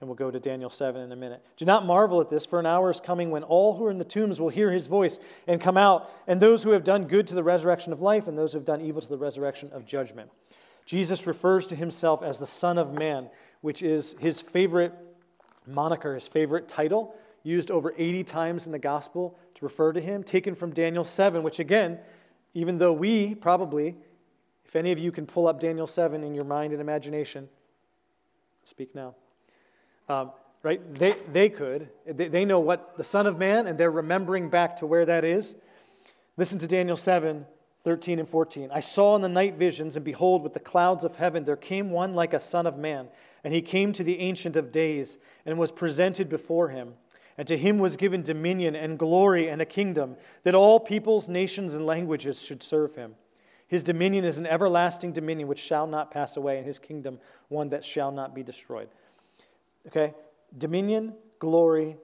And 0.00 0.08
we'll 0.08 0.16
go 0.16 0.30
to 0.30 0.40
Daniel 0.40 0.70
7 0.70 1.00
in 1.00 1.12
a 1.12 1.16
minute. 1.16 1.40
Do 1.56 1.64
not 1.64 1.86
marvel 1.86 2.20
at 2.20 2.30
this, 2.30 2.44
for 2.44 2.58
an 2.58 2.66
hour 2.66 2.90
is 2.90 3.00
coming 3.00 3.30
when 3.30 3.44
all 3.44 3.76
who 3.76 3.86
are 3.86 3.92
in 3.92 3.98
the 3.98 4.04
tombs 4.04 4.40
will 4.40 4.48
hear 4.48 4.72
his 4.72 4.88
voice 4.88 5.20
and 5.46 5.60
come 5.60 5.76
out, 5.76 6.10
and 6.26 6.40
those 6.40 6.64
who 6.64 6.70
have 6.70 6.82
done 6.82 7.06
good 7.06 7.28
to 7.28 7.36
the 7.36 7.44
resurrection 7.44 7.92
of 7.92 8.00
life, 8.00 8.26
and 8.26 8.36
those 8.36 8.52
who 8.52 8.58
have 8.58 8.64
done 8.64 8.80
evil 8.80 9.00
to 9.00 9.08
the 9.08 9.16
resurrection 9.16 9.70
of 9.72 9.86
judgment. 9.86 10.30
Jesus 10.88 11.26
refers 11.26 11.66
to 11.66 11.76
himself 11.76 12.22
as 12.22 12.38
the 12.38 12.46
Son 12.46 12.78
of 12.78 12.94
Man, 12.94 13.28
which 13.60 13.82
is 13.82 14.16
his 14.18 14.40
favorite 14.40 14.94
moniker, 15.66 16.14
his 16.14 16.26
favorite 16.26 16.66
title, 16.66 17.14
used 17.42 17.70
over 17.70 17.92
80 17.94 18.24
times 18.24 18.64
in 18.64 18.72
the 18.72 18.78
gospel 18.78 19.38
to 19.56 19.64
refer 19.66 19.92
to 19.92 20.00
him, 20.00 20.22
taken 20.22 20.54
from 20.54 20.72
Daniel 20.72 21.04
7, 21.04 21.42
which 21.42 21.58
again, 21.58 21.98
even 22.54 22.78
though 22.78 22.94
we 22.94 23.34
probably 23.34 23.96
if 24.64 24.76
any 24.76 24.90
of 24.90 24.98
you 24.98 25.12
can 25.12 25.26
pull 25.26 25.46
up 25.46 25.60
Daniel 25.60 25.86
7 25.86 26.24
in 26.24 26.34
your 26.34 26.44
mind 26.44 26.72
and 26.72 26.80
imagination, 26.80 27.50
speak 28.64 28.94
now. 28.94 29.14
Um, 30.08 30.30
right? 30.62 30.94
They, 30.94 31.16
they 31.32 31.50
could. 31.50 31.90
They, 32.06 32.28
they 32.28 32.44
know 32.46 32.60
what 32.60 32.96
the 32.96 33.04
Son 33.04 33.26
of 33.26 33.38
Man, 33.38 33.66
and 33.66 33.78
they're 33.78 33.90
remembering 33.90 34.48
back 34.48 34.78
to 34.78 34.86
where 34.86 35.04
that 35.04 35.22
is. 35.22 35.54
Listen 36.38 36.58
to 36.60 36.66
Daniel 36.66 36.96
7 36.96 37.44
13 37.88 38.18
and 38.18 38.28
14. 38.28 38.68
I 38.70 38.80
saw 38.80 39.16
in 39.16 39.22
the 39.22 39.30
night 39.30 39.54
visions, 39.54 39.96
and 39.96 40.04
behold, 40.04 40.42
with 40.42 40.52
the 40.52 40.60
clouds 40.60 41.04
of 41.04 41.16
heaven, 41.16 41.42
there 41.42 41.56
came 41.56 41.88
one 41.88 42.14
like 42.14 42.34
a 42.34 42.38
Son 42.38 42.66
of 42.66 42.76
Man. 42.76 43.08
And 43.44 43.54
he 43.54 43.62
came 43.62 43.94
to 43.94 44.04
the 44.04 44.18
Ancient 44.18 44.56
of 44.56 44.70
Days, 44.70 45.16
and 45.46 45.58
was 45.58 45.72
presented 45.72 46.28
before 46.28 46.68
him. 46.68 46.92
And 47.38 47.48
to 47.48 47.56
him 47.56 47.78
was 47.78 47.96
given 47.96 48.20
dominion 48.20 48.76
and 48.76 48.98
glory 48.98 49.48
and 49.48 49.62
a 49.62 49.64
kingdom, 49.64 50.16
that 50.42 50.54
all 50.54 50.78
peoples, 50.78 51.30
nations, 51.30 51.72
and 51.72 51.86
languages 51.86 52.42
should 52.42 52.62
serve 52.62 52.94
him. 52.94 53.14
His 53.68 53.82
dominion 53.82 54.26
is 54.26 54.36
an 54.36 54.46
everlasting 54.46 55.14
dominion 55.14 55.48
which 55.48 55.58
shall 55.58 55.86
not 55.86 56.10
pass 56.10 56.36
away, 56.36 56.58
and 56.58 56.66
his 56.66 56.78
kingdom 56.78 57.18
one 57.48 57.70
that 57.70 57.82
shall 57.82 58.12
not 58.12 58.34
be 58.34 58.42
destroyed. 58.42 58.90
Okay? 59.86 60.12
Dominion, 60.58 61.14
glory, 61.38 61.96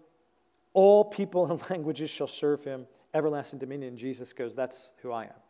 all 0.73 1.05
people 1.05 1.53
and 1.53 1.61
languages 1.71 2.09
shall 2.09 2.27
serve 2.27 2.65
him. 2.65 2.87
Everlasting 3.13 3.59
dominion. 3.59 3.99
Jesus 3.99 4.33
goes, 4.33 4.55
That's 4.55 4.91
who 5.03 5.13
I 5.13 5.25
am. 5.25 5.44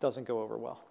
Doesn't 0.00 0.26
go 0.26 0.40
over 0.40 0.56
well. 0.56 0.84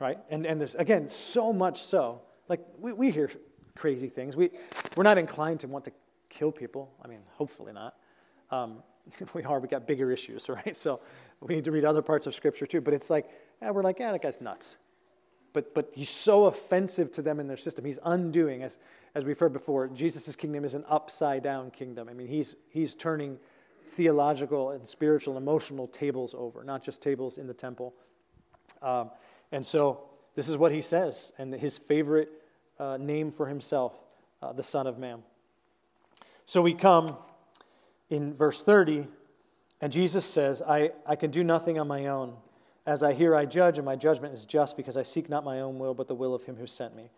Right? 0.00 0.18
And, 0.30 0.46
and 0.46 0.60
there's, 0.60 0.74
again, 0.74 1.08
so 1.08 1.52
much 1.52 1.82
so. 1.82 2.20
Like, 2.48 2.60
we, 2.78 2.92
we 2.92 3.10
hear 3.10 3.30
crazy 3.76 4.08
things. 4.08 4.34
We, 4.36 4.50
we're 4.96 5.04
not 5.04 5.18
inclined 5.18 5.60
to 5.60 5.68
want 5.68 5.84
to 5.84 5.92
kill 6.28 6.52
people. 6.52 6.90
I 7.04 7.08
mean, 7.08 7.20
hopefully 7.34 7.72
not. 7.72 7.96
Um, 8.50 8.82
we 9.34 9.42
are, 9.42 9.60
we 9.60 9.68
got 9.68 9.86
bigger 9.86 10.10
issues, 10.10 10.48
right? 10.48 10.76
So 10.76 11.00
we 11.40 11.54
need 11.54 11.64
to 11.64 11.72
read 11.72 11.84
other 11.84 12.02
parts 12.02 12.26
of 12.26 12.34
Scripture 12.34 12.66
too. 12.66 12.80
But 12.80 12.94
it's 12.94 13.10
like, 13.10 13.28
yeah, 13.60 13.70
we're 13.70 13.82
like, 13.82 13.98
yeah, 13.98 14.12
that 14.12 14.22
guy's 14.22 14.40
nuts. 14.40 14.78
But, 15.52 15.74
but 15.74 15.90
he's 15.92 16.10
so 16.10 16.46
offensive 16.46 17.10
to 17.12 17.22
them 17.22 17.40
in 17.40 17.48
their 17.48 17.56
system. 17.56 17.84
He's 17.84 17.98
undoing, 18.04 18.62
as, 18.62 18.78
as 19.16 19.24
we've 19.24 19.38
heard 19.38 19.52
before, 19.52 19.88
Jesus' 19.88 20.36
kingdom 20.36 20.64
is 20.64 20.74
an 20.74 20.84
upside 20.88 21.42
down 21.42 21.72
kingdom. 21.72 22.08
I 22.08 22.12
mean, 22.12 22.28
he's, 22.28 22.54
he's 22.68 22.94
turning 22.94 23.36
theological 24.00 24.70
and 24.70 24.88
spiritual, 24.88 25.36
emotional 25.36 25.86
tables 25.88 26.34
over, 26.34 26.64
not 26.64 26.82
just 26.82 27.02
tables 27.02 27.36
in 27.36 27.46
the 27.46 27.52
temple. 27.52 27.92
Um, 28.80 29.10
and 29.52 29.64
so 29.64 30.04
this 30.34 30.48
is 30.48 30.56
what 30.56 30.72
he 30.72 30.80
says, 30.80 31.34
and 31.36 31.52
his 31.52 31.76
favorite 31.76 32.30
uh, 32.78 32.96
name 32.96 33.30
for 33.30 33.46
himself, 33.46 33.92
uh, 34.40 34.54
the 34.54 34.62
Son 34.62 34.86
of 34.86 34.98
Man. 34.98 35.22
So 36.46 36.62
we 36.62 36.72
come 36.72 37.14
in 38.08 38.32
verse 38.32 38.62
30 38.62 39.06
And 39.82 39.92
Jesus 39.92 40.24
says, 40.24 40.62
I, 40.62 40.92
I 41.04 41.14
can 41.14 41.30
do 41.30 41.44
nothing 41.44 41.78
on 41.78 41.86
my 41.86 42.06
own. 42.06 42.32
As 42.86 43.02
I 43.02 43.12
hear, 43.12 43.36
I 43.36 43.44
judge, 43.44 43.76
and 43.76 43.84
my 43.84 43.96
judgment 43.96 44.32
is 44.32 44.46
just 44.46 44.78
because 44.78 44.96
I 44.96 45.02
seek 45.02 45.28
not 45.28 45.44
my 45.44 45.60
own 45.60 45.78
will, 45.78 45.92
but 45.92 46.08
the 46.08 46.14
will 46.14 46.34
of 46.34 46.42
him 46.44 46.56
who 46.56 46.66
sent 46.66 46.96
me. 46.96 47.10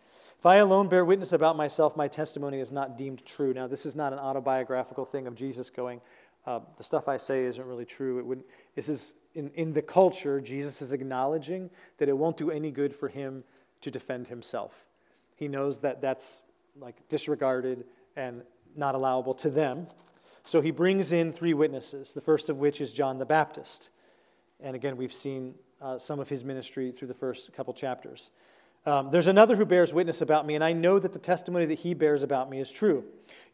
If 0.43 0.47
I 0.47 0.57
alone 0.57 0.89
bear 0.89 1.05
witness 1.05 1.31
about 1.31 1.55
myself, 1.55 1.95
my 1.95 2.09
testimony 2.09 2.59
is 2.59 2.69
not 2.69 2.97
deemed 2.97 3.25
true. 3.25 3.53
Now, 3.53 3.65
this 3.65 3.85
is 3.85 3.95
not 3.95 4.11
an 4.11 4.19
autobiographical 4.19 5.05
thing 5.05 5.25
of 5.25 5.35
Jesus 5.35 5.69
going, 5.69 6.01
uh, 6.45 6.59
the 6.77 6.83
stuff 6.83 7.07
I 7.07 7.17
say 7.17 7.45
isn't 7.45 7.65
really 7.65 7.85
true. 7.85 8.19
It 8.19 8.25
would, 8.25 8.43
this 8.75 8.89
is 8.89 9.15
in, 9.35 9.49
in 9.55 9.73
the 9.73 9.81
culture, 9.81 10.39
Jesus 10.41 10.81
is 10.81 10.91
acknowledging 10.91 11.69
that 11.97 12.09
it 12.09 12.17
won't 12.17 12.37
do 12.37 12.51
any 12.51 12.71
good 12.71 12.95
for 12.95 13.07
him 13.07 13.43
to 13.81 13.89
defend 13.89 14.27
himself. 14.27 14.85
He 15.35 15.47
knows 15.47 15.79
that 15.79 16.01
that's 16.01 16.43
like 16.79 16.95
disregarded 17.09 17.85
and 18.15 18.41
not 18.75 18.95
allowable 18.95 19.33
to 19.35 19.49
them. 19.49 19.87
So 20.43 20.61
he 20.61 20.71
brings 20.71 21.11
in 21.11 21.31
three 21.31 21.53
witnesses, 21.53 22.13
the 22.13 22.21
first 22.21 22.49
of 22.49 22.57
which 22.57 22.81
is 22.81 22.91
John 22.91 23.17
the 23.17 23.25
Baptist. 23.25 23.89
And 24.61 24.75
again, 24.75 24.97
we've 24.97 25.13
seen 25.13 25.53
uh, 25.81 25.99
some 25.99 26.19
of 26.19 26.29
his 26.29 26.43
ministry 26.43 26.91
through 26.91 27.07
the 27.07 27.13
first 27.13 27.53
couple 27.53 27.73
chapters. 27.73 28.31
Um, 28.85 29.09
There's 29.11 29.27
another 29.27 29.55
who 29.55 29.65
bears 29.65 29.93
witness 29.93 30.21
about 30.21 30.45
me, 30.45 30.55
and 30.55 30.63
I 30.63 30.73
know 30.73 30.99
that 30.99 31.13
the 31.13 31.19
testimony 31.19 31.65
that 31.67 31.79
he 31.79 31.93
bears 31.93 32.23
about 32.23 32.49
me 32.49 32.59
is 32.59 32.69
true. 32.69 33.03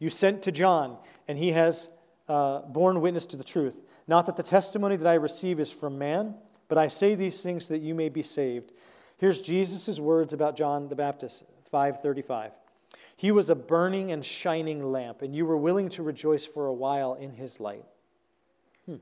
You 0.00 0.10
sent 0.10 0.42
to 0.42 0.52
John, 0.52 0.96
and 1.28 1.38
he 1.38 1.52
has 1.52 1.88
uh, 2.30 2.60
borne 2.60 3.00
witness 3.00 3.26
to 3.26 3.36
the 3.36 3.42
truth. 3.42 3.74
Not 4.06 4.24
that 4.26 4.36
the 4.36 4.42
testimony 4.42 4.94
that 4.94 5.06
I 5.06 5.14
receive 5.14 5.58
is 5.58 5.70
from 5.70 5.98
man, 5.98 6.34
but 6.68 6.78
I 6.78 6.86
say 6.86 7.16
these 7.16 7.42
things 7.42 7.66
so 7.66 7.74
that 7.74 7.80
you 7.80 7.92
may 7.92 8.08
be 8.08 8.22
saved. 8.22 8.70
Here's 9.18 9.40
Jesus' 9.40 9.98
words 9.98 10.32
about 10.32 10.56
John 10.56 10.88
the 10.88 10.94
Baptist, 10.94 11.42
535. 11.72 12.52
He 13.16 13.32
was 13.32 13.50
a 13.50 13.56
burning 13.56 14.12
and 14.12 14.24
shining 14.24 14.92
lamp, 14.92 15.22
and 15.22 15.34
you 15.34 15.44
were 15.44 15.56
willing 15.56 15.88
to 15.90 16.04
rejoice 16.04 16.44
for 16.44 16.68
a 16.68 16.72
while 16.72 17.14
in 17.14 17.32
his 17.32 17.58
light. 17.58 17.84
Hmm. 18.86 18.96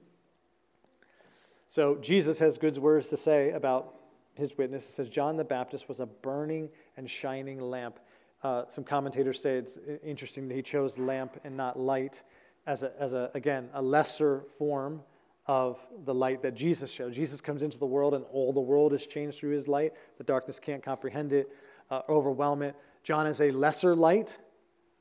So 1.68 1.96
Jesus 1.96 2.38
has 2.38 2.56
good 2.56 2.78
words 2.78 3.08
to 3.08 3.18
say 3.18 3.50
about 3.50 3.94
his 4.34 4.56
witness. 4.56 4.88
It 4.88 4.92
says 4.92 5.08
John 5.10 5.36
the 5.36 5.44
Baptist 5.44 5.86
was 5.86 6.00
a 6.00 6.06
burning 6.06 6.70
and 6.96 7.08
shining 7.08 7.60
lamp. 7.60 8.00
Uh, 8.42 8.62
some 8.70 8.84
commentators 8.84 9.38
say 9.38 9.56
it's 9.56 9.78
interesting 10.02 10.48
that 10.48 10.54
he 10.54 10.62
chose 10.62 10.96
lamp 10.96 11.38
and 11.44 11.54
not 11.54 11.78
light 11.78 12.22
as, 12.68 12.82
a, 12.82 12.92
as 13.00 13.14
a, 13.14 13.30
again, 13.34 13.70
a 13.72 13.82
lesser 13.82 14.42
form 14.58 15.00
of 15.46 15.78
the 16.04 16.14
light 16.14 16.42
that 16.42 16.54
Jesus 16.54 16.90
showed. 16.90 17.14
Jesus 17.14 17.40
comes 17.40 17.62
into 17.62 17.78
the 17.78 17.86
world 17.86 18.12
and 18.12 18.24
all 18.30 18.52
the 18.52 18.60
world 18.60 18.92
is 18.92 19.06
changed 19.06 19.38
through 19.38 19.52
his 19.52 19.66
light. 19.66 19.94
The 20.18 20.24
darkness 20.24 20.60
can't 20.60 20.82
comprehend 20.82 21.32
it, 21.32 21.48
uh, 21.90 22.02
overwhelm 22.10 22.60
it. 22.60 22.76
John 23.02 23.26
is 23.26 23.40
a 23.40 23.50
lesser 23.50 23.96
light, 23.96 24.36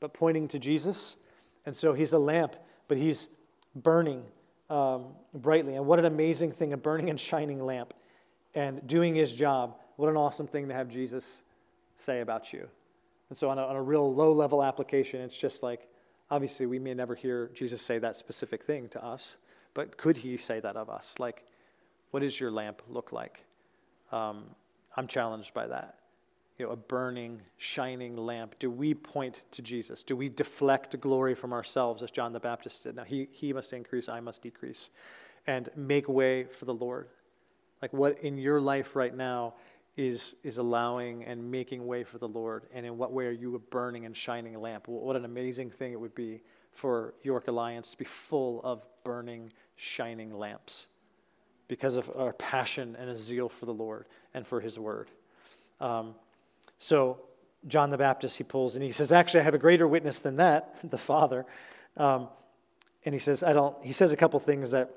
but 0.00 0.14
pointing 0.14 0.48
to 0.48 0.58
Jesus. 0.58 1.16
And 1.66 1.76
so 1.76 1.92
he's 1.92 2.14
a 2.14 2.18
lamp, 2.18 2.56
but 2.88 2.96
he's 2.96 3.28
burning 3.76 4.24
um, 4.70 5.08
brightly. 5.34 5.74
And 5.74 5.84
what 5.86 5.98
an 5.98 6.06
amazing 6.06 6.52
thing, 6.52 6.72
a 6.72 6.76
burning 6.78 7.10
and 7.10 7.20
shining 7.20 7.62
lamp 7.62 7.92
and 8.54 8.84
doing 8.86 9.14
his 9.14 9.34
job. 9.34 9.76
What 9.96 10.08
an 10.08 10.16
awesome 10.16 10.46
thing 10.46 10.68
to 10.68 10.74
have 10.74 10.88
Jesus 10.88 11.42
say 11.96 12.22
about 12.22 12.50
you. 12.50 12.66
And 13.28 13.36
so, 13.36 13.50
on 13.50 13.58
a, 13.58 13.62
on 13.62 13.76
a 13.76 13.82
real 13.82 14.14
low 14.14 14.32
level 14.32 14.64
application, 14.64 15.20
it's 15.20 15.36
just 15.36 15.62
like, 15.62 15.86
obviously, 16.30 16.66
we 16.66 16.78
may 16.78 16.94
never 16.94 17.14
hear 17.14 17.50
Jesus 17.54 17.82
say 17.82 17.98
that 17.98 18.16
specific 18.16 18.64
thing 18.64 18.88
to 18.90 19.04
us, 19.04 19.36
but 19.74 19.96
could 19.96 20.16
he 20.16 20.36
say 20.36 20.60
that 20.60 20.76
of 20.76 20.90
us? 20.90 21.14
Like, 21.18 21.44
what 22.10 22.20
does 22.20 22.38
your 22.38 22.50
lamp 22.50 22.82
look 22.88 23.12
like? 23.12 23.44
Um, 24.12 24.44
I'm 24.96 25.06
challenged 25.06 25.54
by 25.54 25.66
that. 25.66 25.96
You 26.58 26.66
know, 26.66 26.72
a 26.72 26.76
burning, 26.76 27.40
shining 27.56 28.16
lamp. 28.16 28.56
Do 28.58 28.70
we 28.70 28.94
point 28.94 29.44
to 29.52 29.62
Jesus? 29.62 30.02
Do 30.02 30.16
we 30.16 30.28
deflect 30.28 30.98
glory 31.00 31.34
from 31.34 31.52
ourselves 31.52 32.02
as 32.02 32.10
John 32.10 32.32
the 32.32 32.40
Baptist 32.40 32.82
did? 32.82 32.96
Now, 32.96 33.04
he, 33.04 33.28
he 33.30 33.52
must 33.52 33.72
increase, 33.72 34.08
I 34.08 34.18
must 34.18 34.42
decrease, 34.42 34.90
and 35.46 35.68
make 35.76 36.08
way 36.08 36.44
for 36.44 36.64
the 36.64 36.74
Lord. 36.74 37.08
Like 37.80 37.92
what 37.92 38.18
in 38.20 38.38
your 38.38 38.60
life 38.60 38.96
right 38.96 39.14
now 39.14 39.54
is, 39.98 40.36
is 40.44 40.58
allowing 40.58 41.24
and 41.24 41.50
making 41.50 41.84
way 41.84 42.04
for 42.04 42.18
the 42.18 42.28
Lord? 42.28 42.62
And 42.72 42.86
in 42.86 42.96
what 42.96 43.12
way 43.12 43.26
are 43.26 43.32
you 43.32 43.56
a 43.56 43.58
burning 43.58 44.06
and 44.06 44.16
shining 44.16 44.58
lamp? 44.58 44.86
What 44.86 45.16
an 45.16 45.24
amazing 45.24 45.70
thing 45.70 45.92
it 45.92 46.00
would 46.00 46.14
be 46.14 46.40
for 46.70 47.14
York 47.24 47.48
Alliance 47.48 47.90
to 47.90 47.98
be 47.98 48.04
full 48.04 48.62
of 48.62 48.84
burning, 49.02 49.52
shining 49.74 50.38
lamps 50.38 50.86
because 51.66 51.96
of 51.96 52.10
our 52.16 52.32
passion 52.32 52.96
and 52.98 53.10
a 53.10 53.16
zeal 53.16 53.48
for 53.48 53.66
the 53.66 53.74
Lord 53.74 54.06
and 54.34 54.46
for 54.46 54.60
His 54.60 54.78
Word. 54.78 55.10
Um, 55.80 56.14
so, 56.78 57.18
John 57.66 57.90
the 57.90 57.98
Baptist, 57.98 58.38
he 58.38 58.44
pulls 58.44 58.76
and 58.76 58.84
he 58.84 58.92
says, 58.92 59.10
Actually, 59.10 59.40
I 59.40 59.44
have 59.44 59.54
a 59.54 59.58
greater 59.58 59.88
witness 59.88 60.20
than 60.20 60.36
that, 60.36 60.76
the 60.90 60.96
Father. 60.96 61.44
Um, 61.96 62.28
and 63.04 63.12
he 63.12 63.18
says, 63.18 63.42
I 63.42 63.52
don't, 63.52 63.74
he 63.84 63.92
says 63.92 64.12
a 64.12 64.16
couple 64.16 64.38
things 64.38 64.70
that 64.70 64.94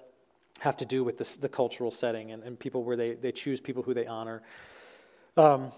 have 0.59 0.77
to 0.77 0.85
do 0.85 1.03
with 1.03 1.17
this, 1.17 1.37
the 1.37 1.49
cultural 1.49 1.89
setting 1.89 2.31
and, 2.31 2.43
and 2.43 2.59
people 2.59 2.83
where 2.83 2.95
they, 2.95 3.15
they 3.15 3.31
choose 3.31 3.59
people 3.59 3.81
who 3.81 3.95
they 3.95 4.05
honor. 4.05 4.43
Um, 5.37 5.71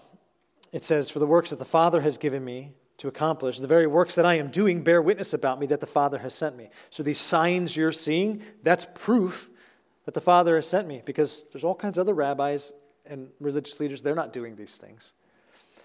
it 0.72 0.84
says, 0.84 1.10
For 1.10 1.18
the 1.18 1.26
works 1.26 1.50
that 1.50 1.58
the 1.58 1.64
Father 1.64 2.00
has 2.00 2.18
given 2.18 2.44
me 2.44 2.72
to 2.98 3.08
accomplish, 3.08 3.58
the 3.58 3.66
very 3.66 3.86
works 3.86 4.14
that 4.16 4.26
I 4.26 4.34
am 4.34 4.50
doing 4.50 4.82
bear 4.82 5.00
witness 5.00 5.32
about 5.32 5.58
me 5.58 5.66
that 5.66 5.80
the 5.80 5.86
Father 5.86 6.18
has 6.18 6.34
sent 6.34 6.56
me. 6.56 6.70
So 6.90 7.02
these 7.02 7.20
signs 7.20 7.76
you're 7.76 7.92
seeing, 7.92 8.42
that's 8.62 8.86
proof 8.94 9.50
that 10.04 10.14
the 10.14 10.20
Father 10.20 10.56
has 10.56 10.68
sent 10.68 10.86
me 10.86 11.02
because 11.04 11.44
there's 11.52 11.64
all 11.64 11.74
kinds 11.74 11.98
of 11.98 12.02
other 12.02 12.14
rabbis 12.14 12.72
and 13.06 13.28
religious 13.40 13.80
leaders, 13.80 14.02
they're 14.02 14.14
not 14.14 14.32
doing 14.32 14.56
these 14.56 14.76
things. 14.76 15.12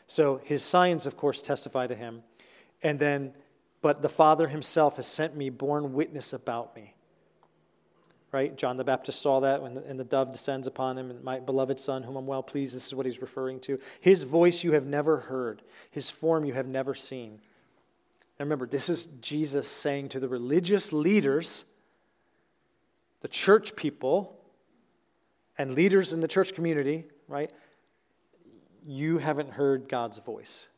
So 0.07 0.41
his 0.43 0.63
signs, 0.63 1.05
of 1.05 1.17
course, 1.17 1.41
testify 1.41 1.87
to 1.87 1.95
him. 1.95 2.23
And 2.81 2.97
then, 2.97 3.33
but 3.81 4.01
the 4.01 4.09
Father 4.09 4.47
himself 4.47 4.95
has 4.95 5.07
sent 5.07 5.35
me, 5.35 5.49
borne 5.49 5.93
witness 5.93 6.33
about 6.33 6.75
me 6.75 6.95
right? 8.31 8.55
John 8.55 8.77
the 8.77 8.83
Baptist 8.83 9.21
saw 9.21 9.39
that 9.39 9.61
when 9.61 9.73
the, 9.73 9.83
and 9.83 9.99
the 9.99 10.03
dove 10.03 10.31
descends 10.31 10.67
upon 10.67 10.97
him, 10.97 11.09
and 11.09 11.23
my 11.23 11.39
beloved 11.39 11.79
Son, 11.79 12.03
whom 12.03 12.15
I'm 12.15 12.27
well 12.27 12.43
pleased. 12.43 12.75
This 12.75 12.87
is 12.87 12.95
what 12.95 13.05
he's 13.05 13.21
referring 13.21 13.59
to. 13.61 13.79
His 14.01 14.23
voice 14.23 14.63
you 14.63 14.73
have 14.73 14.85
never 14.85 15.17
heard, 15.17 15.61
his 15.91 16.09
form 16.09 16.45
you 16.45 16.53
have 16.53 16.67
never 16.67 16.93
seen. 16.93 17.39
And 18.37 18.47
remember, 18.47 18.67
this 18.67 18.89
is 18.89 19.07
Jesus 19.21 19.67
saying 19.67 20.09
to 20.09 20.19
the 20.19 20.29
religious 20.29 20.93
leaders, 20.93 21.65
the 23.21 23.27
church 23.27 23.75
people, 23.75 24.39
and 25.57 25.73
leaders 25.73 26.13
in 26.13 26.21
the 26.21 26.27
church 26.27 26.53
community, 26.53 27.05
right? 27.27 27.51
You 28.85 29.17
haven't 29.17 29.51
heard 29.51 29.89
God's 29.89 30.19
voice. 30.19 30.69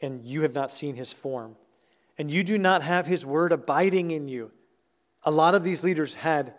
And 0.00 0.24
you 0.24 0.42
have 0.42 0.54
not 0.54 0.72
seen 0.72 0.96
his 0.96 1.12
form. 1.12 1.56
And 2.16 2.30
you 2.30 2.42
do 2.42 2.58
not 2.58 2.82
have 2.82 3.06
his 3.06 3.24
word 3.24 3.52
abiding 3.52 4.10
in 4.10 4.26
you 4.26 4.50
a 5.24 5.30
lot 5.30 5.54
of 5.54 5.64
these 5.64 5.84
leaders 5.84 6.14
had 6.14 6.54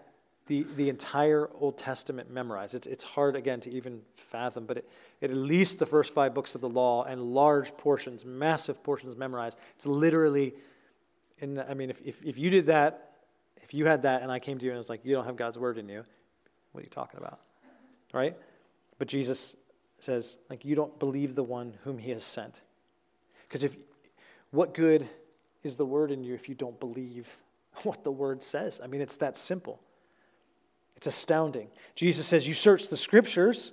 the, 0.47 0.65
the 0.75 0.89
entire 0.89 1.49
Old 1.59 1.77
Testament 1.77 2.31
memorized. 2.31 2.73
It's, 2.73 2.87
it's 2.87 3.03
hard, 3.03 3.35
again, 3.35 3.59
to 3.61 3.71
even 3.71 4.01
fathom, 4.15 4.65
but 4.65 4.77
it, 4.77 4.89
it, 5.21 5.29
at 5.29 5.37
least 5.37 5.77
the 5.77 5.85
first 5.85 6.13
five 6.13 6.33
books 6.33 6.55
of 6.55 6.61
the 6.61 6.69
law 6.69 7.03
and 7.03 7.21
large 7.21 7.75
portions, 7.77 8.25
massive 8.25 8.83
portions 8.83 9.15
memorized. 9.15 9.57
It's 9.75 9.85
literally, 9.85 10.55
in 11.37 11.53
the, 11.53 11.69
I 11.69 11.75
mean, 11.75 11.91
if, 11.91 12.01
if, 12.03 12.23
if 12.23 12.37
you 12.37 12.49
did 12.49 12.65
that, 12.65 13.11
if 13.61 13.75
you 13.75 13.85
had 13.85 14.01
that 14.01 14.23
and 14.23 14.31
I 14.31 14.39
came 14.39 14.57
to 14.57 14.65
you 14.65 14.71
and 14.71 14.77
was 14.79 14.89
like, 14.89 15.05
you 15.05 15.13
don't 15.13 15.25
have 15.25 15.35
God's 15.35 15.59
word 15.59 15.77
in 15.77 15.87
you, 15.87 16.03
what 16.71 16.81
are 16.81 16.83
you 16.83 16.89
talking 16.89 17.19
about? 17.19 17.39
Right? 18.11 18.35
But 18.97 19.07
Jesus 19.07 19.55
says, 19.99 20.39
like, 20.49 20.65
you 20.65 20.75
don't 20.75 20.97
believe 20.97 21.35
the 21.35 21.43
one 21.43 21.75
whom 21.83 21.99
he 21.99 22.09
has 22.09 22.25
sent. 22.25 22.61
Because 23.47 23.63
if, 23.63 23.75
what 24.49 24.73
good 24.73 25.07
is 25.61 25.75
the 25.75 25.85
word 25.85 26.09
in 26.09 26.23
you 26.23 26.33
if 26.33 26.49
you 26.49 26.55
don't 26.55 26.79
believe 26.79 27.37
what 27.85 28.03
the 28.03 28.11
word 28.11 28.43
says. 28.43 28.79
I 28.83 28.87
mean, 28.87 29.01
it's 29.01 29.17
that 29.17 29.37
simple. 29.37 29.81
It's 30.95 31.07
astounding. 31.07 31.69
Jesus 31.95 32.27
says, 32.27 32.47
You 32.47 32.53
search 32.53 32.89
the 32.89 32.97
scriptures 32.97 33.71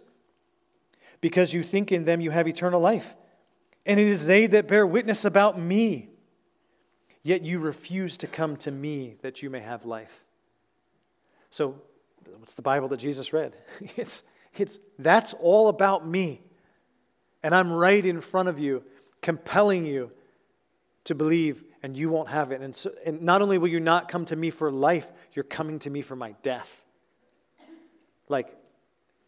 because 1.20 1.52
you 1.52 1.62
think 1.62 1.92
in 1.92 2.04
them 2.04 2.20
you 2.20 2.30
have 2.30 2.46
eternal 2.46 2.80
life. 2.80 3.14
And 3.84 3.98
it 3.98 4.06
is 4.06 4.26
they 4.26 4.46
that 4.48 4.68
bear 4.68 4.86
witness 4.86 5.24
about 5.24 5.60
me. 5.60 6.08
Yet 7.22 7.42
you 7.42 7.58
refuse 7.58 8.16
to 8.18 8.28
come 8.28 8.56
to 8.58 8.70
me 8.70 9.16
that 9.22 9.42
you 9.42 9.50
may 9.50 9.60
have 9.60 9.84
life. 9.84 10.22
So, 11.50 11.80
what's 12.38 12.54
the 12.54 12.62
Bible 12.62 12.88
that 12.88 12.98
Jesus 12.98 13.32
read? 13.32 13.54
It's, 13.96 14.22
it's 14.54 14.78
that's 14.98 15.34
all 15.34 15.68
about 15.68 16.06
me. 16.06 16.40
And 17.42 17.54
I'm 17.54 17.72
right 17.72 18.04
in 18.04 18.20
front 18.20 18.48
of 18.48 18.58
you, 18.58 18.84
compelling 19.20 19.84
you 19.84 20.12
to 21.06 21.14
believe 21.14 21.64
and 21.82 21.96
you 21.96 22.08
won't 22.08 22.28
have 22.28 22.52
it. 22.52 22.60
And, 22.60 22.74
so, 22.74 22.92
and 23.04 23.22
not 23.22 23.42
only 23.42 23.58
will 23.58 23.68
you 23.68 23.80
not 23.80 24.08
come 24.08 24.24
to 24.26 24.36
me 24.36 24.50
for 24.50 24.70
life, 24.70 25.10
you're 25.32 25.44
coming 25.44 25.78
to 25.80 25.90
me 25.90 26.02
for 26.02 26.16
my 26.16 26.32
death. 26.42 26.84
Like, 28.28 28.54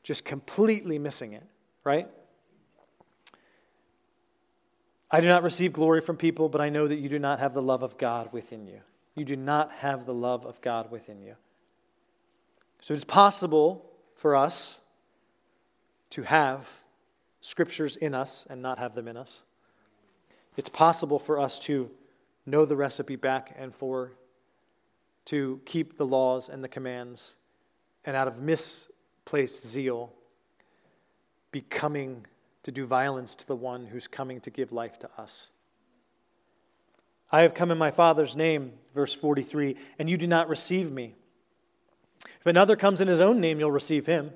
just 0.02 0.24
completely 0.24 0.98
missing 0.98 1.32
it, 1.32 1.44
right? 1.84 2.08
I 5.10 5.20
do 5.20 5.28
not 5.28 5.42
receive 5.42 5.72
glory 5.72 6.00
from 6.00 6.16
people, 6.16 6.48
but 6.48 6.60
I 6.60 6.68
know 6.68 6.86
that 6.86 6.96
you 6.96 7.08
do 7.08 7.18
not 7.18 7.38
have 7.38 7.54
the 7.54 7.62
love 7.62 7.82
of 7.82 7.96
God 7.96 8.32
within 8.32 8.66
you. 8.66 8.80
You 9.14 9.24
do 9.24 9.36
not 9.36 9.72
have 9.72 10.04
the 10.04 10.14
love 10.14 10.46
of 10.46 10.60
God 10.60 10.90
within 10.90 11.22
you. 11.22 11.34
So 12.80 12.94
it's 12.94 13.04
possible 13.04 13.90
for 14.14 14.36
us 14.36 14.78
to 16.10 16.22
have 16.22 16.68
scriptures 17.40 17.96
in 17.96 18.14
us 18.14 18.46
and 18.50 18.62
not 18.62 18.78
have 18.78 18.94
them 18.94 19.08
in 19.08 19.16
us. 19.16 19.42
It's 20.58 20.68
possible 20.68 21.20
for 21.20 21.38
us 21.38 21.60
to 21.60 21.88
know 22.44 22.64
the 22.64 22.74
recipe 22.74 23.14
back 23.14 23.54
and 23.56 23.72
forward, 23.72 24.16
to 25.26 25.60
keep 25.64 25.96
the 25.96 26.04
laws 26.04 26.48
and 26.48 26.64
the 26.64 26.68
commands, 26.68 27.36
and 28.04 28.16
out 28.16 28.26
of 28.26 28.40
misplaced 28.40 29.64
zeal, 29.64 30.12
becoming 31.52 32.26
to 32.64 32.72
do 32.72 32.86
violence 32.86 33.36
to 33.36 33.46
the 33.46 33.54
one 33.54 33.86
who's 33.86 34.08
coming 34.08 34.40
to 34.40 34.50
give 34.50 34.72
life 34.72 34.98
to 34.98 35.08
us. 35.16 35.50
I 37.30 37.42
have 37.42 37.54
come 37.54 37.70
in 37.70 37.78
my 37.78 37.92
Father's 37.92 38.34
name, 38.34 38.72
verse 38.96 39.14
43, 39.14 39.76
and 40.00 40.10
you 40.10 40.16
do 40.16 40.26
not 40.26 40.48
receive 40.48 40.90
me. 40.90 41.14
If 42.40 42.46
another 42.46 42.74
comes 42.74 43.00
in 43.00 43.06
his 43.06 43.20
own 43.20 43.40
name, 43.40 43.60
you'll 43.60 43.70
receive 43.70 44.06
him. 44.06 44.32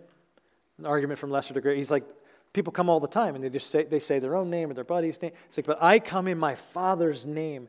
An 0.79 0.87
argument 0.87 1.19
from 1.19 1.33
lesser 1.33 1.53
degree. 1.53 1.79
He's 1.79 1.91
like, 1.91 2.05
people 2.53 2.73
come 2.73 2.89
all 2.89 3.01
the 3.01 3.09
time 3.09 3.35
and 3.35 3.43
they 3.43 3.51
just 3.51 3.71
say, 3.71 3.85
they 3.85 3.99
say 3.99 4.19
their 4.19 4.37
own 4.37 4.51
name 4.51 4.71
or 4.71 4.75
their 4.75 4.85
buddy's 4.85 5.21
name. 5.21 5.33
It's 5.47 5.57
like, 5.57 5.67
but 5.67 5.79
I 5.81 5.99
come 5.99 6.29
in 6.29 6.39
my 6.39 6.55
Father's 6.55 7.27
name. 7.27 7.69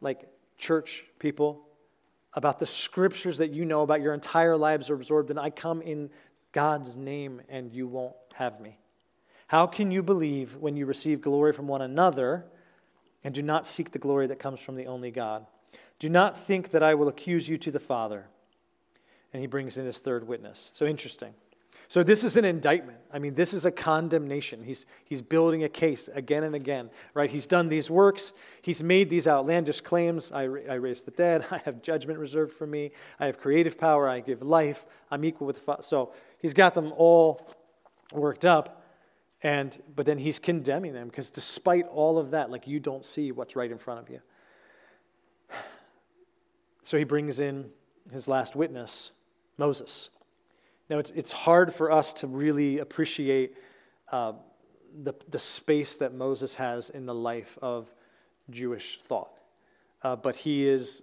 Like 0.00 0.28
church 0.58 1.04
people, 1.18 1.66
about 2.34 2.58
the 2.58 2.66
scriptures 2.66 3.38
that 3.38 3.50
you 3.52 3.64
know 3.64 3.82
about 3.82 4.00
your 4.00 4.12
entire 4.12 4.56
lives 4.56 4.90
are 4.90 4.94
absorbed, 4.94 5.30
and 5.30 5.38
I 5.38 5.50
come 5.50 5.80
in 5.82 6.10
God's 6.52 6.96
name 6.96 7.40
and 7.48 7.72
you 7.72 7.86
won't 7.86 8.14
have 8.34 8.60
me. 8.60 8.76
How 9.46 9.66
can 9.66 9.90
you 9.90 10.02
believe 10.02 10.56
when 10.56 10.76
you 10.76 10.86
receive 10.86 11.20
glory 11.20 11.52
from 11.52 11.68
one 11.68 11.82
another 11.82 12.44
and 13.22 13.34
do 13.34 13.42
not 13.42 13.66
seek 13.66 13.92
the 13.92 13.98
glory 13.98 14.26
that 14.26 14.38
comes 14.38 14.60
from 14.60 14.74
the 14.74 14.86
only 14.86 15.10
God? 15.10 15.46
Do 15.98 16.08
not 16.08 16.36
think 16.36 16.70
that 16.70 16.82
I 16.82 16.94
will 16.94 17.08
accuse 17.08 17.48
you 17.48 17.56
to 17.58 17.70
the 17.70 17.80
Father. 17.80 18.26
And 19.32 19.40
he 19.40 19.46
brings 19.46 19.76
in 19.76 19.86
his 19.86 19.98
third 19.98 20.26
witness. 20.26 20.70
So 20.74 20.86
interesting. 20.86 21.34
So 21.88 22.02
this 22.02 22.24
is 22.24 22.36
an 22.36 22.44
indictment. 22.44 22.98
I 23.12 23.18
mean, 23.18 23.34
this 23.34 23.52
is 23.52 23.64
a 23.64 23.70
condemnation. 23.70 24.62
He's, 24.62 24.86
he's 25.04 25.20
building 25.20 25.64
a 25.64 25.68
case 25.68 26.08
again 26.12 26.44
and 26.44 26.54
again, 26.54 26.90
right? 27.12 27.30
He's 27.30 27.46
done 27.46 27.68
these 27.68 27.90
works. 27.90 28.32
He's 28.62 28.82
made 28.82 29.10
these 29.10 29.26
outlandish 29.26 29.80
claims. 29.82 30.32
I, 30.32 30.42
I 30.42 30.74
raised 30.74 31.04
the 31.04 31.10
dead. 31.10 31.46
I 31.50 31.58
have 31.58 31.82
judgment 31.82 32.18
reserved 32.18 32.52
for 32.52 32.66
me. 32.66 32.90
I 33.20 33.26
have 33.26 33.38
creative 33.38 33.78
power. 33.78 34.08
I 34.08 34.20
give 34.20 34.42
life. 34.42 34.86
I'm 35.10 35.24
equal 35.24 35.46
with... 35.46 35.64
the 35.64 35.82
So 35.82 36.12
he's 36.38 36.54
got 36.54 36.74
them 36.74 36.92
all 36.96 37.46
worked 38.12 38.44
up. 38.44 38.82
And, 39.42 39.78
but 39.94 40.06
then 40.06 40.16
he's 40.16 40.38
condemning 40.38 40.94
them 40.94 41.08
because 41.08 41.28
despite 41.28 41.86
all 41.88 42.18
of 42.18 42.30
that, 42.30 42.50
like 42.50 42.66
you 42.66 42.80
don't 42.80 43.04
see 43.04 43.30
what's 43.30 43.56
right 43.56 43.70
in 43.70 43.78
front 43.78 44.00
of 44.00 44.10
you. 44.10 44.20
So 46.86 46.98
he 46.98 47.04
brings 47.04 47.40
in 47.40 47.70
his 48.12 48.28
last 48.28 48.54
witness, 48.54 49.12
Moses. 49.56 50.10
Now, 50.90 50.98
it's, 50.98 51.10
it's 51.12 51.32
hard 51.32 51.72
for 51.72 51.90
us 51.90 52.12
to 52.14 52.26
really 52.26 52.78
appreciate 52.78 53.56
uh, 54.12 54.34
the, 55.02 55.14
the 55.30 55.38
space 55.38 55.96
that 55.96 56.14
Moses 56.14 56.54
has 56.54 56.90
in 56.90 57.06
the 57.06 57.14
life 57.14 57.58
of 57.62 57.88
Jewish 58.50 59.00
thought. 59.02 59.38
Uh, 60.02 60.16
but 60.16 60.36
he 60.36 60.68
is 60.68 61.02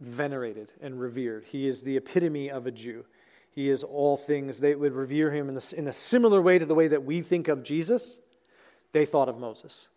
venerated 0.00 0.70
and 0.82 1.00
revered. 1.00 1.44
He 1.44 1.66
is 1.66 1.82
the 1.82 1.96
epitome 1.96 2.50
of 2.50 2.66
a 2.66 2.70
Jew. 2.70 3.04
He 3.50 3.70
is 3.70 3.82
all 3.82 4.16
things. 4.18 4.60
They 4.60 4.74
would 4.74 4.92
revere 4.92 5.30
him 5.30 5.48
in, 5.48 5.54
the, 5.54 5.74
in 5.76 5.88
a 5.88 5.92
similar 5.92 6.42
way 6.42 6.58
to 6.58 6.66
the 6.66 6.74
way 6.74 6.88
that 6.88 7.02
we 7.02 7.22
think 7.22 7.48
of 7.48 7.62
Jesus. 7.62 8.20
They 8.92 9.06
thought 9.06 9.30
of 9.30 9.38
Moses. 9.38 9.88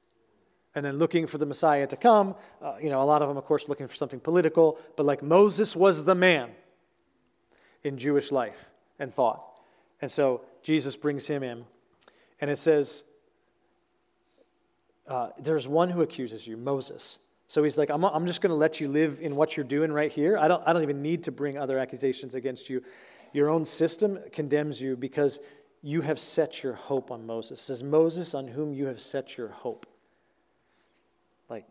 And 0.75 0.85
then 0.85 0.97
looking 0.97 1.25
for 1.25 1.37
the 1.37 1.45
Messiah 1.45 1.87
to 1.87 1.97
come, 1.97 2.35
uh, 2.61 2.75
you 2.81 2.89
know, 2.89 3.01
a 3.01 3.03
lot 3.03 3.21
of 3.21 3.27
them, 3.27 3.37
of 3.37 3.45
course, 3.45 3.67
looking 3.67 3.87
for 3.87 3.95
something 3.95 4.19
political, 4.19 4.77
but 4.95 5.05
like 5.05 5.21
Moses 5.21 5.75
was 5.75 6.03
the 6.03 6.15
man 6.15 6.51
in 7.83 7.97
Jewish 7.97 8.31
life 8.31 8.69
and 8.99 9.13
thought. 9.13 9.43
And 10.01 10.11
so 10.11 10.41
Jesus 10.61 10.95
brings 10.95 11.27
him 11.27 11.43
in. 11.43 11.65
And 12.41 12.49
it 12.49 12.59
says, 12.59 13.03
uh, 15.07 15.29
There's 15.39 15.67
one 15.67 15.89
who 15.89 16.01
accuses 16.01 16.45
you, 16.45 16.57
Moses. 16.57 17.19
So 17.47 17.63
he's 17.63 17.77
like, 17.77 17.89
I'm, 17.89 18.03
I'm 18.03 18.25
just 18.25 18.41
going 18.41 18.49
to 18.49 18.55
let 18.55 18.79
you 18.79 18.87
live 18.87 19.19
in 19.21 19.35
what 19.35 19.55
you're 19.55 19.65
doing 19.65 19.91
right 19.91 20.11
here. 20.11 20.37
I 20.37 20.47
don't, 20.47 20.63
I 20.65 20.73
don't 20.73 20.81
even 20.81 21.01
need 21.01 21.23
to 21.25 21.31
bring 21.31 21.57
other 21.57 21.77
accusations 21.77 22.33
against 22.33 22.69
you. 22.69 22.83
Your 23.33 23.49
own 23.49 23.65
system 23.65 24.19
condemns 24.31 24.81
you 24.81 24.95
because 24.95 25.39
you 25.83 26.01
have 26.01 26.19
set 26.19 26.63
your 26.63 26.73
hope 26.73 27.11
on 27.11 27.27
Moses. 27.27 27.59
It 27.59 27.63
says, 27.63 27.83
Moses, 27.83 28.33
on 28.33 28.47
whom 28.47 28.73
you 28.73 28.87
have 28.87 28.99
set 28.99 29.37
your 29.37 29.49
hope. 29.49 29.85
Like, 31.49 31.65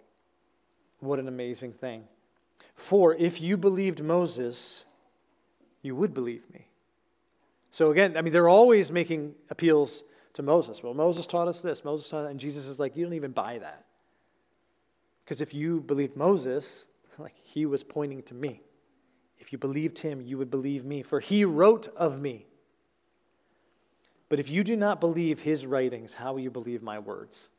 what 1.00 1.18
an 1.18 1.26
amazing 1.26 1.72
thing. 1.72 2.04
For 2.76 3.14
if 3.14 3.40
you 3.40 3.56
believed 3.56 4.02
Moses, 4.02 4.84
you 5.82 5.96
would 5.96 6.14
believe 6.14 6.44
me 6.52 6.68
so 7.74 7.90
again, 7.90 8.16
I 8.16 8.22
mean, 8.22 8.32
they're 8.32 8.48
always 8.48 8.92
making 8.92 9.34
appeals 9.50 10.04
to 10.34 10.44
Moses. 10.44 10.80
Well, 10.80 10.94
Moses 10.94 11.26
taught 11.26 11.48
us 11.48 11.60
this, 11.60 11.84
Moses 11.84 12.08
taught 12.08 12.30
and 12.30 12.38
Jesus 12.38 12.68
is 12.68 12.78
like, 12.78 12.96
you 12.96 13.04
don't 13.04 13.14
even 13.14 13.32
buy 13.32 13.58
that. 13.58 13.84
Because 15.24 15.40
if 15.40 15.52
you 15.52 15.80
believed 15.80 16.16
Moses, 16.16 16.86
like 17.18 17.34
he 17.42 17.66
was 17.66 17.82
pointing 17.82 18.22
to 18.22 18.34
me. 18.34 18.62
If 19.40 19.50
you 19.50 19.58
believed 19.58 19.98
him, 19.98 20.20
you 20.20 20.38
would 20.38 20.52
believe 20.52 20.84
me, 20.84 21.02
for 21.02 21.18
he 21.18 21.44
wrote 21.44 21.88
of 21.96 22.20
me. 22.20 22.46
But 24.28 24.38
if 24.38 24.48
you 24.48 24.62
do 24.62 24.76
not 24.76 25.00
believe 25.00 25.40
his 25.40 25.66
writings, 25.66 26.14
how 26.14 26.34
will 26.34 26.40
you 26.40 26.52
believe 26.52 26.80
my 26.80 27.00
words? 27.00 27.50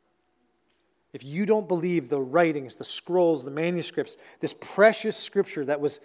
If 1.11 1.25
you 1.25 1.45
don't 1.45 1.67
believe 1.67 2.07
the 2.07 2.21
writings, 2.21 2.75
the 2.75 2.85
scrolls, 2.85 3.43
the 3.43 3.51
manuscripts, 3.51 4.15
this 4.39 4.55
precious 4.61 5.17
scripture 5.17 5.65
that 5.65 5.81
was 5.81 5.99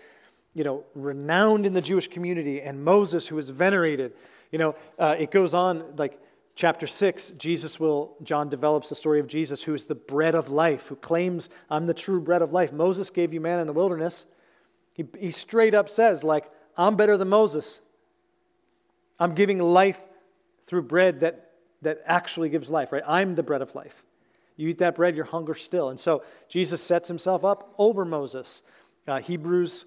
you 0.54 0.64
know, 0.64 0.84
renowned 0.94 1.66
in 1.66 1.72
the 1.72 1.80
Jewish 1.80 2.08
community, 2.08 2.60
and 2.60 2.82
Moses, 2.84 3.26
who 3.26 3.38
is 3.38 3.50
venerated. 3.50 4.12
You 4.50 4.58
know, 4.58 4.74
uh, 4.98 5.16
it 5.18 5.30
goes 5.30 5.54
on, 5.54 5.96
like 5.96 6.18
chapter 6.56 6.86
6, 6.86 7.30
Jesus 7.38 7.78
will, 7.78 8.16
John 8.22 8.48
develops 8.48 8.88
the 8.88 8.94
story 8.94 9.20
of 9.20 9.26
Jesus, 9.26 9.62
who 9.62 9.74
is 9.74 9.84
the 9.84 9.94
bread 9.94 10.34
of 10.34 10.48
life, 10.48 10.88
who 10.88 10.96
claims, 10.96 11.48
I'm 11.70 11.86
the 11.86 11.94
true 11.94 12.20
bread 12.20 12.42
of 12.42 12.52
life. 12.52 12.72
Moses 12.72 13.10
gave 13.10 13.32
you 13.32 13.40
manna 13.40 13.60
in 13.60 13.66
the 13.66 13.72
wilderness. 13.72 14.26
He, 14.92 15.06
he 15.18 15.30
straight 15.30 15.74
up 15.74 15.88
says, 15.88 16.24
like, 16.24 16.50
I'm 16.76 16.96
better 16.96 17.16
than 17.16 17.28
Moses. 17.28 17.80
I'm 19.18 19.34
giving 19.34 19.58
life 19.58 20.00
through 20.66 20.82
bread 20.82 21.20
that, 21.20 21.52
that 21.82 22.02
actually 22.06 22.48
gives 22.48 22.70
life, 22.70 22.92
right? 22.92 23.02
I'm 23.06 23.34
the 23.34 23.42
bread 23.42 23.62
of 23.62 23.74
life. 23.74 24.02
You 24.56 24.68
eat 24.68 24.78
that 24.78 24.96
bread, 24.96 25.16
your 25.16 25.24
hunger 25.24 25.54
still. 25.54 25.88
And 25.88 25.98
so 25.98 26.22
Jesus 26.48 26.82
sets 26.82 27.08
himself 27.08 27.44
up 27.44 27.72
over 27.78 28.04
Moses. 28.04 28.62
Uh, 29.08 29.18
Hebrews 29.18 29.86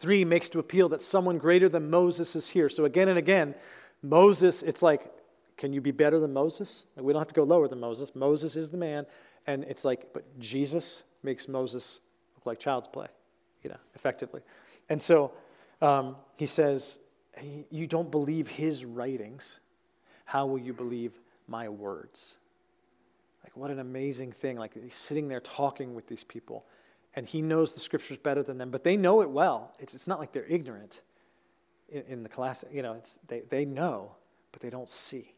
3 0.00 0.24
makes 0.24 0.48
to 0.48 0.58
appeal 0.58 0.88
that 0.88 1.02
someone 1.02 1.38
greater 1.38 1.68
than 1.68 1.88
Moses 1.88 2.34
is 2.34 2.48
here. 2.48 2.68
So 2.68 2.86
again 2.86 3.08
and 3.08 3.18
again, 3.18 3.54
Moses, 4.02 4.62
it's 4.62 4.82
like, 4.82 5.12
can 5.58 5.74
you 5.74 5.82
be 5.82 5.90
better 5.90 6.18
than 6.18 6.32
Moses? 6.32 6.86
Like, 6.96 7.04
we 7.04 7.12
don't 7.12 7.20
have 7.20 7.28
to 7.28 7.34
go 7.34 7.44
lower 7.44 7.68
than 7.68 7.78
Moses. 7.80 8.14
Moses 8.14 8.56
is 8.56 8.70
the 8.70 8.78
man. 8.78 9.04
And 9.46 9.64
it's 9.64 9.84
like, 9.84 10.12
but 10.14 10.24
Jesus 10.38 11.02
makes 11.22 11.48
Moses 11.48 12.00
look 12.34 12.46
like 12.46 12.58
child's 12.58 12.88
play, 12.88 13.08
you 13.62 13.68
know, 13.68 13.76
effectively. 13.94 14.40
And 14.88 15.00
so 15.00 15.32
um, 15.82 16.16
he 16.36 16.46
says, 16.46 16.98
You 17.70 17.86
don't 17.86 18.10
believe 18.10 18.48
his 18.48 18.86
writings. 18.86 19.60
How 20.24 20.46
will 20.46 20.58
you 20.58 20.72
believe 20.72 21.20
my 21.46 21.68
words? 21.68 22.38
Like, 23.44 23.54
what 23.56 23.70
an 23.70 23.80
amazing 23.80 24.32
thing. 24.32 24.56
Like, 24.56 24.82
he's 24.82 24.94
sitting 24.94 25.28
there 25.28 25.40
talking 25.40 25.94
with 25.94 26.06
these 26.06 26.24
people 26.24 26.64
and 27.14 27.26
he 27.26 27.42
knows 27.42 27.72
the 27.72 27.80
scriptures 27.80 28.18
better 28.18 28.42
than 28.42 28.58
them, 28.58 28.70
but 28.70 28.84
they 28.84 28.96
know 28.96 29.20
it 29.22 29.30
well. 29.30 29.74
It's, 29.78 29.94
it's 29.94 30.06
not 30.06 30.20
like 30.20 30.32
they're 30.32 30.46
ignorant 30.46 31.00
in, 31.88 32.02
in 32.08 32.22
the 32.22 32.28
class. 32.28 32.64
You 32.72 32.82
know, 32.82 32.94
it's, 32.94 33.18
they, 33.26 33.42
they 33.48 33.64
know, 33.64 34.12
but 34.52 34.60
they 34.60 34.70
don't 34.70 34.88
see. 34.88 35.34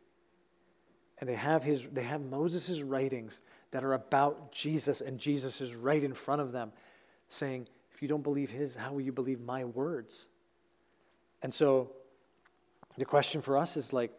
And 1.19 1.29
they 1.29 1.35
have, 1.35 1.63
his, 1.63 1.89
they 1.89 2.03
have 2.03 2.21
Moses' 2.21 2.83
writings 2.83 3.41
that 3.71 3.85
are 3.85 3.95
about 3.95 4.53
Jesus, 4.53 5.01
and 5.01 5.19
Jesus 5.19 5.61
is 5.61 5.75
right 5.75 6.03
in 6.03 6.13
front 6.13 6.43
of 6.43 6.53
them, 6.53 6.73
saying, 7.31 7.69
If 7.95 8.03
you 8.03 8.09
don't 8.09 8.23
believe 8.23 8.51
his, 8.51 8.75
how 8.75 8.93
will 8.93 9.01
you 9.01 9.13
believe 9.13 9.41
my 9.41 9.65
words? 9.65 10.29
And 11.43 11.53
so 11.53 11.93
the 12.97 13.05
question 13.05 13.41
for 13.41 13.57
us 13.57 13.77
is 13.77 13.93
like, 13.93 14.13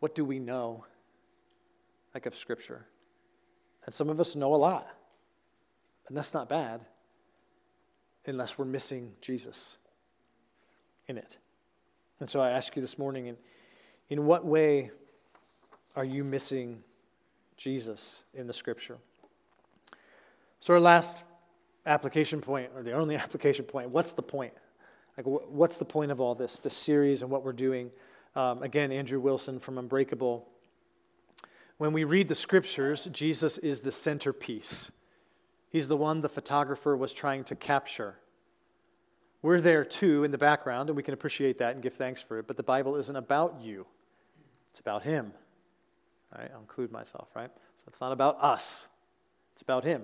what 0.00 0.14
do 0.14 0.24
we 0.24 0.38
know, 0.38 0.84
like 2.12 2.26
of 2.26 2.36
Scripture? 2.36 2.84
And 3.86 3.94
some 3.94 4.08
of 4.08 4.20
us 4.20 4.34
know 4.34 4.54
a 4.54 4.56
lot. 4.56 4.88
And 6.08 6.16
that's 6.16 6.34
not 6.34 6.48
bad 6.48 6.80
unless 8.26 8.58
we're 8.58 8.64
missing 8.64 9.12
Jesus 9.20 9.78
in 11.08 11.18
it. 11.18 11.38
And 12.20 12.30
so 12.30 12.40
I 12.40 12.50
ask 12.50 12.76
you 12.76 12.82
this 12.82 12.98
morning 12.98 13.26
in, 13.26 13.36
in 14.10 14.26
what 14.26 14.44
way 14.44 14.90
are 15.96 16.04
you 16.04 16.24
missing 16.24 16.82
Jesus 17.56 18.24
in 18.34 18.46
the 18.46 18.52
scripture? 18.52 18.98
So, 20.60 20.74
our 20.74 20.80
last 20.80 21.24
application 21.86 22.40
point, 22.40 22.70
or 22.76 22.82
the 22.82 22.92
only 22.92 23.16
application 23.16 23.64
point, 23.64 23.90
what's 23.90 24.12
the 24.12 24.22
point? 24.22 24.52
Like, 25.16 25.26
what's 25.26 25.76
the 25.76 25.84
point 25.84 26.10
of 26.10 26.20
all 26.20 26.34
this, 26.34 26.60
this 26.60 26.74
series, 26.74 27.22
and 27.22 27.30
what 27.30 27.44
we're 27.44 27.52
doing? 27.52 27.90
Um, 28.34 28.62
again, 28.62 28.92
Andrew 28.92 29.20
Wilson 29.20 29.58
from 29.58 29.76
Unbreakable. 29.76 30.48
When 31.76 31.92
we 31.92 32.04
read 32.04 32.28
the 32.28 32.34
scriptures, 32.34 33.08
Jesus 33.12 33.58
is 33.58 33.80
the 33.80 33.92
centerpiece 33.92 34.90
He's 35.72 35.88
the 35.88 35.96
one 35.96 36.20
the 36.20 36.28
photographer 36.28 36.94
was 36.94 37.14
trying 37.14 37.44
to 37.44 37.56
capture. 37.56 38.18
We're 39.40 39.62
there 39.62 39.86
too 39.86 40.22
in 40.22 40.30
the 40.30 40.36
background, 40.36 40.90
and 40.90 40.96
we 40.96 41.02
can 41.02 41.14
appreciate 41.14 41.56
that 41.58 41.72
and 41.72 41.82
give 41.82 41.94
thanks 41.94 42.20
for 42.20 42.38
it, 42.38 42.46
but 42.46 42.58
the 42.58 42.62
Bible 42.62 42.96
isn't 42.96 43.16
about 43.16 43.58
you, 43.62 43.86
it's 44.70 44.80
about 44.80 45.02
Him. 45.02 45.32
Right? 46.36 46.50
I'll 46.52 46.60
include 46.60 46.92
myself, 46.92 47.28
right? 47.34 47.50
So 47.76 47.84
it's 47.88 48.02
not 48.02 48.12
about 48.12 48.36
us, 48.42 48.86
it's 49.54 49.62
about 49.62 49.82
Him. 49.82 50.02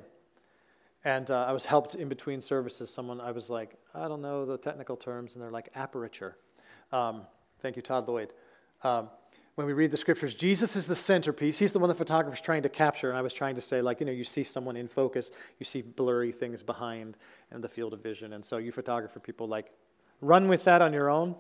And 1.05 1.31
uh, 1.31 1.45
I 1.47 1.53
was 1.53 1.66
helped 1.66 1.95
in 1.95 2.09
between 2.09 2.41
services. 2.41 2.91
Someone, 2.91 3.21
I 3.21 3.31
was 3.31 3.51
like, 3.51 3.77
I 3.95 4.09
don't 4.09 4.23
know 4.23 4.47
the 4.47 4.57
technical 4.57 4.97
terms, 4.97 5.35
and 5.35 5.43
they're 5.43 5.51
like, 5.51 5.69
aperture. 5.75 6.39
Um, 6.93 7.23
thank 7.61 7.77
you, 7.77 7.83
Todd 7.83 8.09
Lloyd. 8.09 8.33
Um, 8.83 9.11
when 9.59 9.67
we 9.67 9.73
read 9.73 9.91
the 9.91 9.97
scriptures, 9.97 10.35
Jesus 10.35 10.77
is 10.77 10.87
the 10.87 10.95
centerpiece. 10.95 11.59
He's 11.59 11.73
the 11.73 11.81
one 11.81 11.89
the 11.89 11.95
photographer's 11.97 12.41
trying 12.41 12.63
to 12.63 12.69
capture. 12.69 13.09
And 13.09 13.19
I 13.19 13.23
was 13.23 13.35
trying 13.35 13.57
to 13.57 13.61
say, 13.61 13.83
like, 13.83 13.99
you 13.99 14.07
know, 14.07 14.13
you 14.13 14.23
see 14.23 14.45
someone 14.45 14.77
in 14.77 14.87
focus, 14.87 15.33
you 15.59 15.65
see 15.67 15.83
blurry 15.83 16.31
things 16.31 16.63
behind 16.63 17.17
and 17.51 17.61
the 17.61 17.69
field 17.69 17.93
of 17.93 18.01
vision. 18.01 18.35
And 18.35 18.45
so 18.45 18.59
you 18.59 18.71
photographer 18.71 19.19
people, 19.19 19.49
like, 19.49 19.73
run 20.21 20.47
with 20.47 20.63
that 20.63 20.81
on 20.81 20.93
your 20.93 21.11
own 21.11 21.35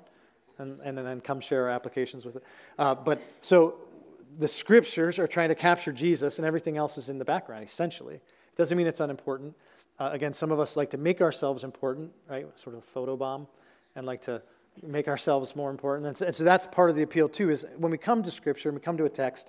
and, 0.58 0.80
and 0.80 0.98
then 0.98 1.20
come 1.20 1.38
share 1.38 1.66
our 1.66 1.70
applications 1.70 2.24
with 2.24 2.34
it. 2.34 2.42
Uh, 2.76 2.92
but 2.92 3.22
so 3.40 3.76
the 4.40 4.48
scriptures 4.48 5.20
are 5.20 5.28
trying 5.28 5.50
to 5.50 5.54
capture 5.54 5.92
Jesus 5.92 6.38
and 6.38 6.44
everything 6.44 6.76
else 6.76 6.98
is 6.98 7.10
in 7.10 7.18
the 7.18 7.24
background, 7.24 7.64
essentially. 7.64 8.16
It 8.16 8.56
doesn't 8.56 8.76
mean 8.76 8.88
it's 8.88 8.98
unimportant. 8.98 9.54
Uh, 10.00 10.10
again, 10.10 10.32
some 10.32 10.50
of 10.50 10.58
us 10.58 10.76
like 10.76 10.90
to 10.90 10.98
make 10.98 11.20
ourselves 11.20 11.62
important, 11.62 12.10
right? 12.28 12.48
Sort 12.58 12.74
of 12.74 12.82
photobomb 12.92 13.46
and 13.94 14.06
like 14.06 14.22
to 14.22 14.42
make 14.86 15.08
ourselves 15.08 15.54
more 15.56 15.70
important. 15.70 16.06
And 16.06 16.16
so, 16.16 16.26
and 16.26 16.34
so, 16.34 16.44
that's 16.44 16.66
part 16.66 16.90
of 16.90 16.96
the 16.96 17.02
appeal, 17.02 17.28
too, 17.28 17.50
is 17.50 17.66
when 17.76 17.90
we 17.90 17.98
come 17.98 18.22
to 18.22 18.30
Scripture, 18.30 18.68
and 18.68 18.76
we 18.76 18.82
come 18.82 18.96
to 18.96 19.04
a 19.04 19.08
text, 19.08 19.48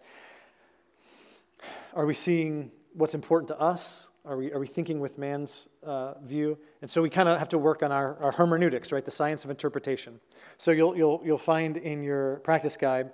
are 1.94 2.06
we 2.06 2.14
seeing 2.14 2.72
what's 2.94 3.14
important 3.14 3.48
to 3.50 3.60
us? 3.60 4.10
Are 4.26 4.38
we, 4.38 4.52
are 4.52 4.60
we 4.60 4.68
thinking 4.68 5.00
with 5.00 5.18
man's 5.18 5.70
uh, 5.84 6.14
view? 6.20 6.58
And 6.82 6.92
so 6.92 7.02
we 7.02 7.10
kind 7.10 7.28
of 7.30 7.40
have 7.40 7.50
to 7.50 7.58
work 7.58 7.84
on 7.84 7.92
our, 7.92 8.18
our 8.22 8.32
hermeneutics, 8.32 8.92
right? 8.92 9.04
The 9.04 9.12
science 9.12 9.44
of 9.44 9.50
interpretation. 9.50 10.20
So 10.58 10.72
you'll, 10.72 10.96
you'll, 10.96 11.22
you'll 11.24 11.38
find 11.38 11.78
in 11.78 12.04
your 12.04 12.38
practice 12.38 12.78
guide, 12.78 13.12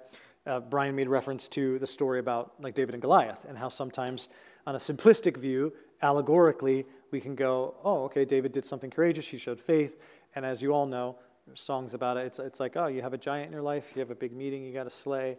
uh, 0.48 0.60
Brian 0.60 0.96
made 0.96 1.08
reference 1.08 1.48
to 1.50 1.80
the 1.80 1.88
story 1.88 2.20
about 2.20 2.54
like 2.60 2.76
David 2.76 2.96
and 2.96 3.02
Goliath 3.02 3.46
and 3.48 3.58
how 3.58 3.70
sometimes 3.70 4.30
on 4.68 4.76
a 4.76 4.78
simplistic 4.78 5.38
view, 5.38 5.72
allegorically, 6.02 6.86
we 7.12 7.22
can 7.22 7.36
go, 7.36 7.76
oh, 7.84 8.04
okay, 8.06 8.26
David 8.26 8.52
did 8.52 8.66
something 8.66 8.90
courageous, 8.90 9.28
he 9.28 9.38
showed 9.38 9.60
faith. 9.60 9.98
And 10.36 10.46
as 10.46 10.62
you 10.62 10.74
all 10.74 10.86
know, 10.86 11.18
songs 11.54 11.94
about 11.94 12.18
it. 12.18 12.26
It's, 12.26 12.40
it's 12.40 12.60
like, 12.60 12.76
oh, 12.76 12.88
you 12.88 13.02
have 13.02 13.14
a 13.14 13.18
giant 13.18 13.48
in 13.48 13.52
your 13.54 13.62
life, 13.62 13.92
you 13.94 14.00
have 14.00 14.10
a 14.10 14.16
big 14.16 14.36
meeting 14.36 14.64
you 14.64 14.74
got 14.74 14.86
to 14.86 14.90
slay, 14.90 15.38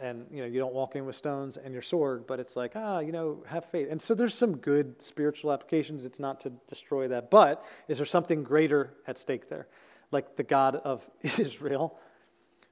and 0.00 0.26
you 0.30 0.40
know 0.42 0.46
you 0.46 0.58
don't 0.58 0.74
walk 0.74 0.94
in 0.94 1.06
with 1.06 1.16
stones 1.16 1.56
and 1.56 1.72
your 1.72 1.82
sword, 1.82 2.26
but 2.26 2.38
it's 2.38 2.54
like, 2.54 2.72
ah, 2.74 2.98
you 2.98 3.12
know, 3.12 3.42
have 3.46 3.64
faith. 3.64 3.88
And 3.90 4.00
so 4.00 4.14
there's 4.14 4.34
some 4.34 4.56
good 4.58 5.00
spiritual 5.00 5.52
applications. 5.52 6.04
It's 6.04 6.20
not 6.20 6.40
to 6.40 6.50
destroy 6.66 7.08
that, 7.08 7.30
but 7.30 7.64
is 7.88 7.98
there 7.98 8.06
something 8.06 8.42
greater 8.42 8.94
at 9.06 9.18
stake 9.18 9.48
there, 9.48 9.68
like 10.12 10.36
the 10.36 10.42
God 10.42 10.76
of 10.76 11.08
Israel, 11.22 11.98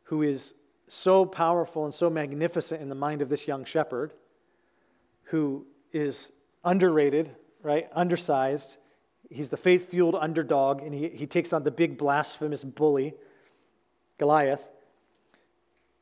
who 0.03 0.23
is 0.23 0.55
so 0.89 1.25
powerful 1.25 1.85
and 1.85 1.95
so 1.95 2.11
magnificent 2.11 2.83
in 2.83 2.89
the 2.89 2.95
mind 2.95 3.23
of 3.23 3.29
this 3.29 3.49
young 3.49 3.65
shepherd, 3.65 4.13
who 5.25 5.67
is 5.93 6.31
underrated, 6.65 7.31
right, 7.63 7.89
undersized 7.95 8.77
He's 9.31 9.51
the 9.51 9.57
faith 9.57 9.91
fueled 9.91 10.15
underdog, 10.15 10.83
and 10.83 10.95
he, 10.95 11.09
he 11.09 11.27
takes 11.27 11.53
on 11.53 11.65
the 11.65 11.71
big 11.71 11.99
blasphemous 11.99 12.63
bully, 12.63 13.15
Goliath, 14.19 14.69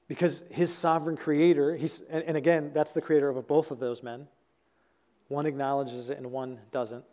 because 0.08 0.42
his 0.50 0.72
sovereign 0.72 1.16
creator, 1.16 1.74
he's, 1.74 2.02
and, 2.10 2.22
and 2.24 2.36
again, 2.36 2.70
that's 2.74 2.92
the 2.92 3.00
creator 3.00 3.28
of 3.28 3.46
both 3.46 3.70
of 3.70 3.78
those 3.78 4.02
men. 4.02 4.26
One 5.28 5.46
acknowledges 5.46 6.10
it 6.10 6.18
and 6.18 6.30
one 6.30 6.58
doesn't. 6.70 7.04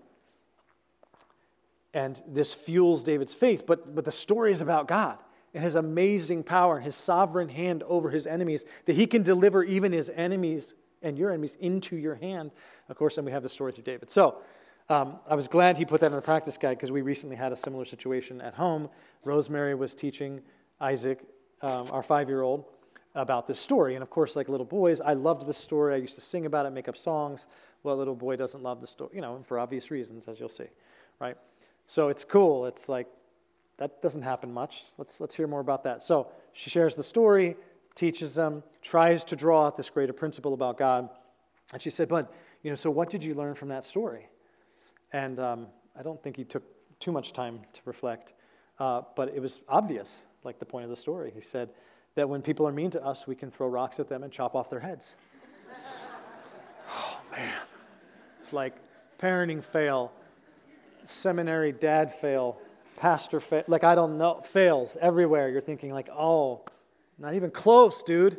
And 1.94 2.22
this 2.28 2.54
fuels 2.54 3.04
David's 3.04 3.34
faith, 3.34 3.66
but, 3.66 3.96
but 3.96 4.06
the 4.06 4.12
story 4.12 4.52
is 4.52 4.62
about 4.62 4.88
God 4.88 5.18
and 5.54 5.64
his 5.64 5.76
amazing 5.76 6.44
power 6.44 6.78
and 6.78 6.86
his 6.86 6.96
sovereign 6.96 7.50
hand 7.50 7.84
over 7.84 8.10
his 8.10 8.26
enemies, 8.26 8.66
that 8.86 8.96
he 8.96 9.06
can 9.06 9.24
deliver 9.24 9.64
even 9.64 9.92
his 9.92 10.10
enemies 10.16 10.74
and 11.02 11.18
your 11.18 11.32
enemies 11.32 11.58
into 11.60 11.98
your 11.98 12.16
hand. 12.16 12.52
Of 12.90 12.98
course, 12.98 13.16
then 13.16 13.26
we 13.26 13.32
have 13.32 13.44
the 13.44 13.50
story 13.50 13.72
through 13.72 13.84
David. 13.84 14.10
So, 14.10 14.38
um, 14.92 15.20
I 15.26 15.36
was 15.36 15.48
glad 15.48 15.78
he 15.78 15.86
put 15.86 16.02
that 16.02 16.08
in 16.08 16.16
the 16.18 16.22
practice 16.22 16.58
guide 16.58 16.76
because 16.76 16.92
we 16.92 17.02
recently 17.02 17.38
had 17.38 17.54
a 17.54 17.56
similar 17.56 17.86
situation 17.86 18.42
at 18.42 18.54
home. 18.54 18.90
Rosemary 19.24 19.74
was 19.74 19.96
teaching 19.96 20.42
Isaac, 20.82 21.22
um, 21.62 21.88
our 21.92 22.04
five 22.04 22.28
year 22.28 22.42
old, 22.42 22.66
about 23.16 23.48
this 23.48 23.58
story. 23.58 23.96
And 23.96 24.04
of 24.04 24.10
course, 24.10 24.36
like 24.36 24.50
little 24.50 24.66
boys, 24.66 25.00
I 25.00 25.14
loved 25.14 25.48
this 25.48 25.58
story. 25.58 25.94
I 25.94 25.98
used 25.98 26.16
to 26.16 26.22
sing 26.22 26.46
about 26.46 26.66
it, 26.66 26.72
make 26.72 26.90
up 26.90 26.98
songs. 26.98 27.48
Well, 27.84 27.96
little 27.96 28.16
boy 28.16 28.36
doesn't 28.36 28.62
love 28.62 28.82
the 28.82 28.88
story, 28.88 29.12
you 29.14 29.22
know, 29.22 29.42
for 29.48 29.60
obvious 29.60 29.92
reasons, 29.92 30.28
as 30.28 30.42
you'll 30.42 30.50
see, 30.50 30.68
right? 31.20 31.38
So 31.88 32.10
it's 32.10 32.26
cool. 32.26 32.66
It's 32.66 32.90
like, 32.90 33.08
that 33.78 34.02
doesn't 34.02 34.22
happen 34.22 34.54
much. 34.54 34.84
Let's, 34.98 35.22
let's 35.22 35.34
hear 35.34 35.48
more 35.48 35.62
about 35.62 35.86
that. 35.86 36.04
So 36.04 36.28
she 36.52 36.70
shares 36.70 36.96
the 36.96 37.04
story, 37.04 37.56
teaches 37.96 38.36
them, 38.36 38.62
tries 38.82 39.24
to 39.24 39.38
draw 39.38 39.68
out 39.68 39.78
this 39.78 39.90
greater 39.90 40.14
principle 40.14 40.54
about 40.54 40.78
God. 40.78 41.10
And 41.72 41.82
she 41.82 41.90
said, 41.90 42.10
But, 42.10 42.32
you 42.62 42.70
know, 42.70 42.76
so 42.76 42.92
what 42.92 43.10
did 43.10 43.24
you 43.24 43.34
learn 43.36 43.56
from 43.56 43.70
that 43.70 43.86
story? 43.86 44.28
And 45.14 45.40
um, 45.40 45.68
I 45.98 46.04
don't 46.04 46.22
think 46.22 46.38
he 46.38 46.44
took 46.44 46.64
too 47.00 47.12
much 47.12 47.34
time 47.34 47.60
to 47.74 47.82
reflect, 47.86 48.34
uh, 48.80 49.02
but 49.16 49.30
it 49.30 49.42
was 49.42 49.60
obvious, 49.68 50.24
like 50.44 50.60
the 50.60 50.66
point 50.66 50.86
of 50.86 50.90
the 50.90 50.96
story. 50.96 51.32
He 51.34 51.42
said 51.42 51.70
that 52.16 52.28
when 52.28 52.42
people 52.42 52.68
are 52.68 52.72
mean 52.72 52.92
to 52.92 53.04
us, 53.04 53.28
we 53.28 53.36
can 53.36 53.52
throw 53.52 53.68
rocks 53.68 54.00
at 54.00 54.08
them 54.08 54.24
and 54.24 54.32
chop 54.32 54.56
off 54.56 54.70
their 54.70 54.80
heads. 54.80 55.16
oh, 56.90 57.20
man. 57.32 57.54
It's 58.40 58.54
like 58.54 58.76
parenting 59.20 59.64
fail, 59.64 60.12
seminary 61.06 61.72
dad 61.72 62.14
fail, 62.14 62.58
pastor 62.96 63.40
fail. 63.40 63.64
Like, 63.68 63.84
I 63.84 63.96
don't 63.96 64.18
know, 64.18 64.42
fails 64.42 64.98
everywhere. 65.02 65.50
You're 65.50 65.62
thinking, 65.62 65.92
like, 65.92 66.10
oh, 66.10 66.62
not 67.18 67.34
even 67.34 67.52
close, 67.52 68.02
dude. 68.04 68.38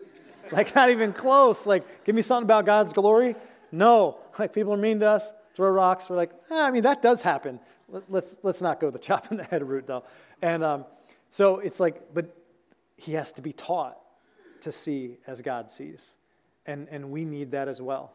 Like, 0.51 0.75
not 0.75 0.91
even 0.91 1.13
close. 1.13 1.67
Like, 1.67 2.05
give 2.05 2.15
me 2.15 2.23
something 2.23 2.45
about 2.45 2.67
God's 2.67 2.93
glory. 2.93 3.37
No. 3.71 4.19
Like, 4.39 4.53
people 4.53 4.73
are 4.73 4.79
mean 4.79 5.01
to 5.01 5.09
us 5.09 5.33
throw 5.55 5.71
rocks. 5.71 6.09
We're 6.09 6.17
like, 6.17 6.33
eh, 6.51 6.61
I 6.61 6.71
mean, 6.71 6.83
that 6.83 7.03
does 7.03 7.23
happen. 7.23 7.61
Let, 7.89 8.25
us 8.25 8.37
let's 8.43 8.63
not 8.63 8.81
go 8.81 8.91
the 8.91 8.99
chop 9.09 9.31
in 9.31 9.37
the 9.37 9.45
head 9.45 9.67
route, 9.67 9.87
though. 9.87 10.05
And 10.41 10.65
um, 10.65 10.85
so 11.31 11.59
it's 11.59 11.81
like, 11.81 12.15
but 12.15 12.37
he 12.97 13.13
has 13.13 13.33
to 13.33 13.43
be 13.43 13.53
taught 13.53 13.99
to 14.61 14.73
see 14.73 15.19
as 15.27 15.41
God 15.41 15.71
sees. 15.71 16.17
And, 16.67 16.89
and 16.91 17.11
we 17.11 17.25
need 17.25 17.51
that 17.51 17.69
as 17.69 17.83
well. 17.83 18.13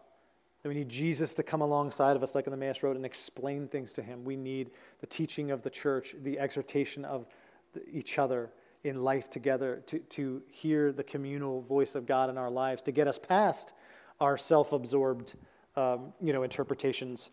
And 0.63 0.73
we 0.73 0.79
need 0.79 0.89
Jesus 0.89 1.33
to 1.35 1.43
come 1.43 1.61
alongside 1.61 2.15
of 2.15 2.23
us, 2.23 2.35
like 2.35 2.47
in 2.47 2.51
the 2.51 2.57
Emmaus 2.57 2.83
Road, 2.83 2.95
and 2.95 3.05
explain 3.05 3.67
things 3.67 3.93
to 3.93 4.01
him. 4.01 4.23
We 4.23 4.35
need 4.35 4.71
the 5.01 5.07
teaching 5.07 5.51
of 5.51 5.61
the 5.61 5.69
church, 5.69 6.15
the 6.23 6.39
exhortation 6.39 7.05
of 7.05 7.27
the, 7.73 7.87
each 7.89 8.17
other 8.17 8.49
in 8.83 9.03
life 9.03 9.29
together, 9.29 9.83
to, 9.87 9.99
to 9.99 10.41
hear 10.49 10.91
the 10.91 11.03
communal 11.03 11.61
voice 11.61 11.95
of 11.95 12.05
God 12.05 12.29
in 12.29 12.37
our 12.37 12.49
lives, 12.49 12.81
to 12.83 12.91
get 12.91 13.07
us 13.07 13.19
past 13.19 13.73
our 14.19 14.37
self 14.37 14.71
absorbed 14.71 15.35
um, 15.77 16.11
you 16.21 16.33
know, 16.33 16.43
interpretations 16.43 17.29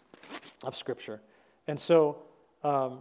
of 0.62 0.76
Scripture. 0.76 1.20
And 1.66 1.80
so 1.80 2.18
um, 2.62 2.99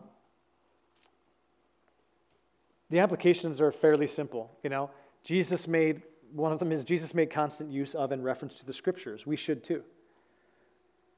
the 2.89 3.00
applications 3.00 3.62
are 3.62 3.72
fairly 3.72 4.08
simple. 4.08 4.50
You 4.64 4.70
know, 4.70 4.89
Jesus 5.24 5.68
made, 5.68 6.02
one 6.34 6.52
of 6.52 6.60
them 6.60 6.72
is 6.72 6.84
Jesus 6.84 7.14
made 7.14 7.30
constant 7.30 7.70
use 7.70 7.94
of 7.94 8.12
and 8.12 8.24
reference 8.24 8.58
to 8.60 8.66
the 8.66 8.74
Scriptures. 8.74 9.28
We 9.28 9.36
should 9.36 9.64
too. 9.64 9.84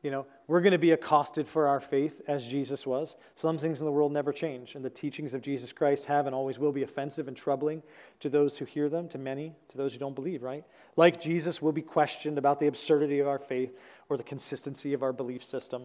You 0.05 0.11
know, 0.11 0.28
we're 0.45 0.61
going 0.61 0.71
to 0.71 0.78
be 0.78 0.91
accosted 0.91 1.47
for 1.47 1.67
our 1.67 1.80
faith 1.80 2.21
as 2.28 2.45
Jesus 2.45 2.86
was. 2.86 3.15
Some 3.36 3.57
things 3.57 3.80
in 3.80 3.88
the 3.88 3.91
world 3.91 4.11
never 4.11 4.32
change, 4.32 4.76
and 4.76 4.86
the 4.86 4.89
teachings 4.89 5.34
of 5.34 5.41
Jesus 5.41 5.73
Christ 5.73 6.05
have 6.05 6.28
and 6.28 6.36
always 6.36 6.59
will 6.59 6.71
be 6.71 6.84
offensive 6.84 7.28
and 7.28 7.36
troubling 7.36 7.82
to 8.19 8.30
those 8.30 8.55
who 8.55 8.65
hear 8.65 8.88
them, 8.88 9.09
to 9.09 9.17
many, 9.17 9.55
to 9.69 9.78
those 9.80 9.93
who 9.93 9.97
don't 9.97 10.13
believe, 10.13 10.43
right? 10.43 10.63
Like 10.95 11.19
Jesus, 11.19 11.59
we'll 11.59 11.71
be 11.71 11.82
questioned 11.82 12.38
about 12.38 12.59
the 12.59 12.67
absurdity 12.67 13.17
of 13.17 13.28
our 13.28 13.39
faith 13.39 13.73
or 14.10 14.18
the 14.18 14.24
consistency 14.24 14.93
of 14.93 15.03
our 15.03 15.14
belief 15.14 15.43
system. 15.43 15.84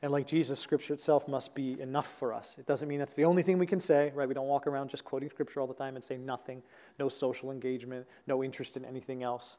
And 0.00 0.12
like 0.12 0.26
Jesus, 0.26 0.60
Scripture 0.60 0.94
itself 0.94 1.26
must 1.26 1.54
be 1.54 1.80
enough 1.80 2.06
for 2.06 2.32
us. 2.32 2.54
It 2.58 2.66
doesn't 2.66 2.88
mean 2.88 3.00
that's 3.00 3.14
the 3.14 3.24
only 3.24 3.42
thing 3.42 3.58
we 3.58 3.66
can 3.66 3.80
say, 3.80 4.12
right? 4.14 4.28
We 4.28 4.34
don't 4.34 4.46
walk 4.46 4.66
around 4.66 4.90
just 4.90 5.04
quoting 5.04 5.28
Scripture 5.28 5.60
all 5.60 5.66
the 5.66 5.74
time 5.74 5.96
and 5.96 6.04
say 6.04 6.16
nothing, 6.16 6.62
no 6.98 7.08
social 7.08 7.50
engagement, 7.50 8.06
no 8.26 8.44
interest 8.44 8.76
in 8.76 8.84
anything 8.84 9.24
else. 9.24 9.56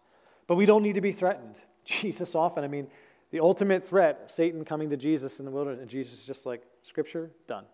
But 0.48 0.56
we 0.56 0.66
don't 0.66 0.82
need 0.82 0.96
to 0.96 1.02
be 1.02 1.12
threatened. 1.12 1.56
Jesus 1.86 2.36
often, 2.36 2.64
I 2.64 2.68
mean, 2.68 2.88
the 3.32 3.42
ultimate 3.42 3.86
threat, 3.86 4.32
Satan 4.32 4.64
coming 4.64 4.90
to 4.90 4.98
Jesus 4.98 5.40
in 5.40 5.46
the 5.46 5.52
wilderness, 5.52 5.82
and 5.82 5.90
Jesus 5.90 6.20
is 6.20 6.26
just 6.26 6.46
like, 6.46 6.64
Scripture, 6.84 7.30
done. 7.46 7.66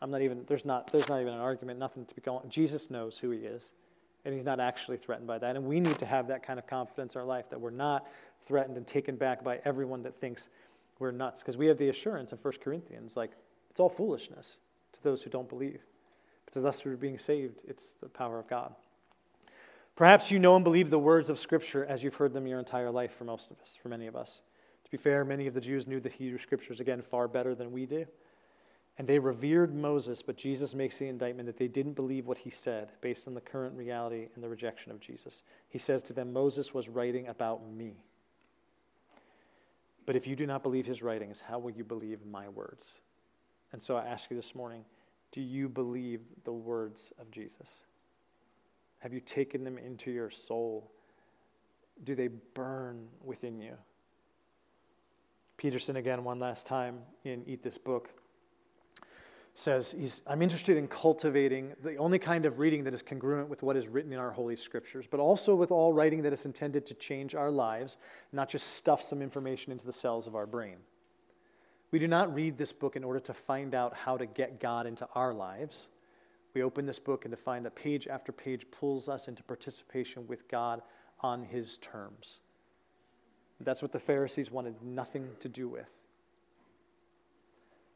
I'm 0.00 0.10
not 0.10 0.22
even, 0.22 0.44
there's 0.46 0.64
not, 0.64 0.92
there's 0.92 1.08
not 1.08 1.20
even 1.20 1.32
an 1.32 1.40
argument, 1.40 1.78
nothing 1.78 2.04
to 2.04 2.14
be 2.14 2.20
going. 2.20 2.48
Jesus 2.48 2.90
knows 2.90 3.18
who 3.18 3.30
he 3.30 3.40
is, 3.40 3.72
and 4.28 4.34
he's 4.34 4.44
not 4.44 4.60
actually 4.60 4.98
threatened 4.98 5.26
by 5.26 5.38
that. 5.38 5.56
And 5.56 5.64
we 5.64 5.80
need 5.80 5.98
to 5.98 6.04
have 6.04 6.28
that 6.28 6.42
kind 6.42 6.58
of 6.58 6.66
confidence 6.66 7.14
in 7.14 7.20
our 7.22 7.26
life 7.26 7.48
that 7.48 7.58
we're 7.58 7.70
not 7.70 8.06
threatened 8.44 8.76
and 8.76 8.86
taken 8.86 9.16
back 9.16 9.42
by 9.42 9.58
everyone 9.64 10.02
that 10.02 10.14
thinks 10.14 10.50
we're 10.98 11.12
nuts. 11.12 11.40
Because 11.40 11.56
we 11.56 11.66
have 11.66 11.78
the 11.78 11.88
assurance 11.88 12.32
in 12.32 12.38
1 12.38 12.54
Corinthians, 12.62 13.16
like, 13.16 13.30
it's 13.70 13.80
all 13.80 13.88
foolishness 13.88 14.58
to 14.92 15.02
those 15.02 15.22
who 15.22 15.30
don't 15.30 15.48
believe. 15.48 15.80
But 16.44 16.60
to 16.60 16.68
us 16.68 16.78
who 16.80 16.92
are 16.92 16.96
being 16.96 17.16
saved, 17.16 17.62
it's 17.66 17.94
the 18.02 18.08
power 18.10 18.38
of 18.38 18.46
God. 18.48 18.74
Perhaps 19.96 20.30
you 20.30 20.38
know 20.38 20.56
and 20.56 20.62
believe 20.62 20.90
the 20.90 20.98
words 20.98 21.30
of 21.30 21.38
Scripture 21.38 21.86
as 21.86 22.04
you've 22.04 22.14
heard 22.14 22.34
them 22.34 22.46
your 22.46 22.58
entire 22.58 22.90
life 22.90 23.12
for 23.12 23.24
most 23.24 23.50
of 23.50 23.58
us, 23.62 23.78
for 23.82 23.88
many 23.88 24.06
of 24.06 24.14
us. 24.14 24.42
To 24.84 24.90
be 24.90 24.98
fair, 24.98 25.24
many 25.24 25.46
of 25.46 25.54
the 25.54 25.60
Jews 25.60 25.86
knew 25.86 26.00
the 26.00 26.10
Hebrew 26.10 26.38
Scriptures, 26.38 26.80
again, 26.80 27.00
far 27.00 27.28
better 27.28 27.54
than 27.54 27.72
we 27.72 27.86
do. 27.86 28.04
And 28.98 29.06
they 29.06 29.20
revered 29.20 29.74
Moses, 29.74 30.22
but 30.22 30.36
Jesus 30.36 30.74
makes 30.74 30.98
the 30.98 31.06
indictment 31.06 31.46
that 31.46 31.56
they 31.56 31.68
didn't 31.68 31.92
believe 31.92 32.26
what 32.26 32.36
he 32.36 32.50
said 32.50 32.90
based 33.00 33.28
on 33.28 33.34
the 33.34 33.40
current 33.40 33.76
reality 33.76 34.28
and 34.34 34.42
the 34.42 34.48
rejection 34.48 34.90
of 34.90 34.98
Jesus. 34.98 35.44
He 35.68 35.78
says 35.78 36.02
to 36.04 36.12
them, 36.12 36.32
Moses 36.32 36.74
was 36.74 36.88
writing 36.88 37.28
about 37.28 37.64
me. 37.70 37.94
But 40.04 40.16
if 40.16 40.26
you 40.26 40.34
do 40.34 40.46
not 40.46 40.64
believe 40.64 40.84
his 40.84 41.00
writings, 41.00 41.40
how 41.40 41.60
will 41.60 41.70
you 41.70 41.84
believe 41.84 42.26
my 42.26 42.48
words? 42.48 42.94
And 43.72 43.80
so 43.80 43.96
I 43.96 44.04
ask 44.04 44.30
you 44.30 44.36
this 44.36 44.54
morning 44.54 44.84
do 45.30 45.42
you 45.42 45.68
believe 45.68 46.20
the 46.44 46.52
words 46.52 47.12
of 47.20 47.30
Jesus? 47.30 47.84
Have 48.98 49.12
you 49.12 49.20
taken 49.20 49.62
them 49.62 49.78
into 49.78 50.10
your 50.10 50.30
soul? 50.30 50.90
Do 52.04 52.14
they 52.14 52.28
burn 52.54 53.06
within 53.22 53.60
you? 53.60 53.74
Peterson, 55.58 55.96
again, 55.96 56.24
one 56.24 56.38
last 56.38 56.66
time 56.66 57.00
in 57.24 57.44
Eat 57.46 57.62
This 57.62 57.76
Book, 57.76 58.08
says 59.58 59.92
he's, 59.98 60.22
I'm 60.24 60.40
interested 60.40 60.76
in 60.76 60.86
cultivating 60.86 61.72
the 61.82 61.96
only 61.96 62.20
kind 62.20 62.46
of 62.46 62.60
reading 62.60 62.84
that 62.84 62.94
is 62.94 63.02
congruent 63.02 63.48
with 63.48 63.64
what 63.64 63.76
is 63.76 63.88
written 63.88 64.12
in 64.12 64.18
our 64.18 64.30
Holy 64.30 64.54
Scriptures, 64.54 65.06
but 65.10 65.18
also 65.18 65.52
with 65.56 65.72
all 65.72 65.92
writing 65.92 66.22
that 66.22 66.32
is 66.32 66.46
intended 66.46 66.86
to 66.86 66.94
change 66.94 67.34
our 67.34 67.50
lives, 67.50 67.98
not 68.32 68.48
just 68.48 68.74
stuff 68.74 69.02
some 69.02 69.20
information 69.20 69.72
into 69.72 69.84
the 69.84 69.92
cells 69.92 70.28
of 70.28 70.36
our 70.36 70.46
brain. 70.46 70.76
We 71.90 71.98
do 71.98 72.06
not 72.06 72.32
read 72.32 72.56
this 72.56 72.72
book 72.72 72.94
in 72.94 73.02
order 73.02 73.18
to 73.18 73.34
find 73.34 73.74
out 73.74 73.94
how 73.94 74.16
to 74.16 74.26
get 74.26 74.60
God 74.60 74.86
into 74.86 75.08
our 75.16 75.34
lives. 75.34 75.88
We 76.54 76.62
open 76.62 76.86
this 76.86 77.00
book 77.00 77.24
and 77.24 77.32
to 77.32 77.40
find 77.40 77.66
that 77.66 77.74
page 77.74 78.06
after 78.06 78.30
page 78.30 78.64
pulls 78.70 79.08
us 79.08 79.26
into 79.26 79.42
participation 79.42 80.24
with 80.28 80.46
God 80.48 80.82
on 81.20 81.42
His 81.42 81.78
terms. 81.78 82.38
That's 83.60 83.82
what 83.82 83.90
the 83.90 83.98
Pharisees 83.98 84.52
wanted 84.52 84.80
nothing 84.84 85.28
to 85.40 85.48
do 85.48 85.68
with. 85.68 85.90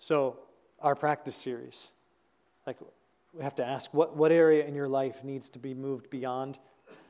So, 0.00 0.40
our 0.82 0.94
practice 0.94 1.36
series, 1.36 1.88
like 2.66 2.76
we 3.32 3.42
have 3.42 3.54
to 3.56 3.64
ask 3.64 3.92
what, 3.94 4.16
what 4.16 4.32
area 4.32 4.66
in 4.66 4.74
your 4.74 4.88
life 4.88 5.24
needs 5.24 5.48
to 5.50 5.58
be 5.58 5.74
moved 5.74 6.10
beyond 6.10 6.58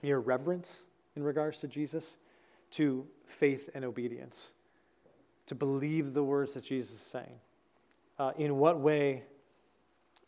mere 0.03 0.19
reverence 0.19 0.83
in 1.17 1.23
regards 1.23 1.59
to 1.59 1.69
Jesus 1.69 2.17
to 2.73 3.07
faith 3.27 3.69
and 3.75 3.85
obedience, 3.85 4.53
to 5.47 5.55
believe 5.55 6.15
the 6.15 6.23
words 6.23 6.55
that 6.55 6.65
Jesus 6.65 6.97
is 6.97 7.03
saying. 7.03 7.39
Uh, 8.19 8.33
in 8.39 8.57
what 8.57 8.79
way 8.79 9.25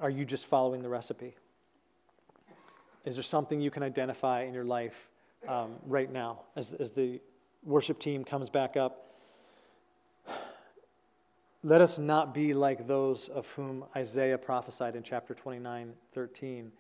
are 0.01 0.11
you 0.11 0.25
just 0.25 0.47
following 0.47 0.83
the 0.83 0.89
recipe? 0.89 1.35
Is 3.05 3.15
there 3.15 3.23
something 3.23 3.61
you 3.61 3.71
can 3.71 3.83
identify 3.83 4.43
in 4.43 4.55
your 4.55 4.65
life 4.65 5.11
um, 5.47 5.75
right 5.87 6.11
now 6.11 6.41
as, 6.57 6.73
as 6.73 6.93
the 6.93 7.21
worship 7.63 7.99
team 7.99 8.25
comes 8.25 8.51
back 8.51 8.77
up? 8.77 9.14
Let 11.65 11.81
us 11.81 11.99
not 11.99 12.35
be 12.35 12.53
like 12.53 12.87
those 12.87 13.31
of 13.31 13.49
whom 13.53 13.87
Isaiah 13.97 14.37
prophesied 14.37 14.97
in 14.97 15.03
chapter 15.03 15.33
29, 15.33 15.95
13, 16.13 16.71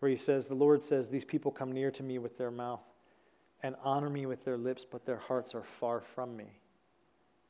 where 0.00 0.10
he 0.10 0.16
says, 0.16 0.46
The 0.46 0.54
Lord 0.54 0.82
says, 0.82 1.08
These 1.08 1.24
people 1.24 1.50
come 1.50 1.72
near 1.72 1.90
to 1.92 2.02
me 2.02 2.18
with 2.18 2.36
their 2.36 2.50
mouth 2.50 2.82
and 3.62 3.74
honor 3.82 4.10
me 4.10 4.26
with 4.26 4.44
their 4.44 4.58
lips, 4.58 4.84
but 4.84 5.06
their 5.06 5.16
hearts 5.16 5.54
are 5.54 5.62
far 5.62 6.02
from 6.02 6.36
me. 6.36 6.60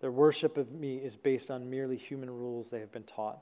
Their 0.00 0.12
worship 0.12 0.56
of 0.56 0.70
me 0.70 0.98
is 0.98 1.16
based 1.16 1.50
on 1.50 1.68
merely 1.68 1.96
human 1.96 2.30
rules 2.30 2.70
they 2.70 2.78
have 2.78 2.92
been 2.92 3.02
taught. 3.02 3.40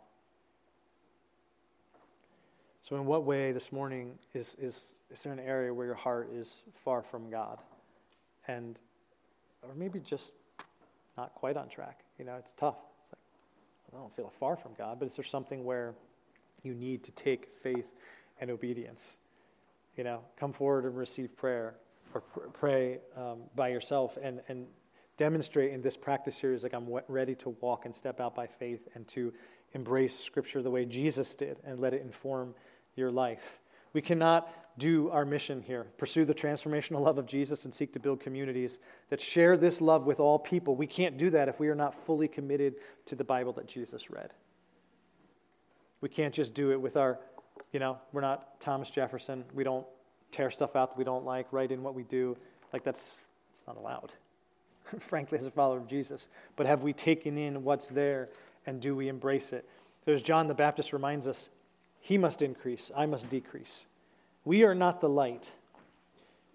So, 2.81 2.97
in 2.97 3.05
what 3.05 3.25
way 3.25 3.53
this 3.53 3.71
morning 3.71 4.15
is, 4.33 4.57
is, 4.59 4.97
is 5.11 5.23
there 5.23 5.35
an 5.35 5.39
area 5.39 5.73
where 5.75 5.85
your 5.85 5.95
heart 5.95 6.31
is 6.33 6.63
far 6.83 7.03
from 7.03 7.29
God? 7.29 7.59
And, 8.49 8.79
or 9.63 9.75
maybe 9.75 10.01
just 10.01 10.33
not 11.19 11.35
quite 11.35 11.59
on 11.59 11.69
track? 11.69 12.01
You 12.19 12.25
know, 12.25 12.37
it's 12.37 12.55
tough. 12.55 12.77
I 13.95 13.99
don't 13.99 14.15
feel 14.17 14.33
far 14.41 14.57
from 14.57 14.73
God, 14.77 14.99
but 14.99 15.07
is 15.07 15.15
there 15.15 15.25
something 15.25 15.65
where 15.65 15.95
you 16.63 16.75
need 16.75 17.05
to 17.05 17.13
take 17.13 17.51
faith 17.63 17.87
and 18.41 18.51
obedience? 18.51 19.19
You 19.97 20.03
know, 20.03 20.21
come 20.37 20.53
forward 20.53 20.85
and 20.85 20.97
receive 20.97 21.37
prayer 21.37 21.77
or 22.13 22.23
pr- 22.23 22.49
pray 22.53 22.99
um, 23.17 23.39
by 23.55 23.69
yourself 23.69 24.19
and, 24.21 24.41
and 24.49 24.67
demonstrate 25.17 25.73
in 25.73 25.81
this 25.81 25.97
practice 25.97 26.37
series 26.37 26.65
like 26.65 26.75
I'm 26.75 26.89
ready 27.07 27.37
to 27.37 27.51
walk 27.61 27.85
and 27.85 27.95
step 27.95 28.21
out 28.21 28.35
by 28.35 28.49
faith 28.49 28.89
and 28.97 29.07
to 29.09 29.33
embrace 29.75 30.19
Scripture 30.19 30.61
the 30.61 30.71
way 30.71 30.85
Jesus 30.85 31.37
did 31.37 31.59
and 31.65 31.79
let 31.79 31.95
it 31.95 32.03
inform 32.03 32.53
your 32.97 33.13
life. 33.13 33.61
We 33.93 34.03
cannot 34.03 34.49
do 34.79 35.09
our 35.11 35.25
mission 35.25 35.63
here 35.63 35.87
pursue 35.99 36.25
the 36.25 36.35
transformational 36.35 37.01
love 37.01 37.19
of 37.19 37.27
Jesus 37.27 37.65
and 37.65 37.73
seek 37.73 37.93
to 37.93 38.01
build 38.01 38.21
communities 38.21 38.81
that 39.09 39.21
share 39.21 39.57
this 39.57 39.81
love 39.81 40.07
with 40.07 40.19
all 40.21 40.39
people. 40.39 40.75
We 40.75 40.87
can't 40.87 41.17
do 41.17 41.31
that 41.31 41.49
if 41.49 41.61
we 41.61 41.69
are 41.69 41.75
not 41.75 41.95
fully 41.95 42.27
committed 42.27 42.75
to 43.07 43.15
the 43.15 43.25
Bible 43.25 43.53
that 43.53 43.67
Jesus 43.67 44.11
read. 44.11 44.33
We 46.01 46.09
can't 46.09 46.35
just 46.35 46.55
do 46.55 46.73
it 46.73 46.81
with 46.81 46.97
our, 46.97 47.21
you 47.73 47.81
know, 47.81 47.99
we're 48.13 48.21
not 48.21 48.61
Thomas 48.61 48.91
Jefferson. 48.91 49.45
We 49.55 49.65
don't 49.65 49.87
tear 50.33 50.51
stuff 50.51 50.75
out 50.77 50.91
that 50.91 50.99
we 50.99 51.05
don't 51.05 51.25
like, 51.25 51.47
write 51.53 51.71
in 51.71 51.83
what 51.83 51.95
we 51.95 52.03
do. 52.03 52.37
Like, 52.73 52.83
that's 52.83 53.19
it's 53.55 53.67
not 53.67 53.77
allowed, 53.77 54.13
frankly, 54.99 55.39
as 55.39 55.47
a 55.47 55.51
follower 55.51 55.79
of 55.79 55.87
Jesus. 55.87 56.29
But 56.57 56.67
have 56.67 56.83
we 56.83 56.93
taken 56.93 57.39
in 57.39 57.63
what's 57.63 57.87
there 57.87 58.29
and 58.67 58.81
do 58.81 58.97
we 58.97 59.09
embrace 59.09 59.53
it? 59.53 59.67
So, 60.05 60.13
as 60.13 60.23
John 60.23 60.49
the 60.49 60.55
Baptist 60.55 60.93
reminds 60.93 61.29
us, 61.29 61.49
he 62.01 62.19
must 62.19 62.43
increase, 62.43 62.91
I 62.95 63.07
must 63.07 63.31
decrease. 63.31 63.87
We 64.45 64.65
are 64.65 64.75
not 64.75 65.01
the 65.01 65.09
light. 65.09 65.51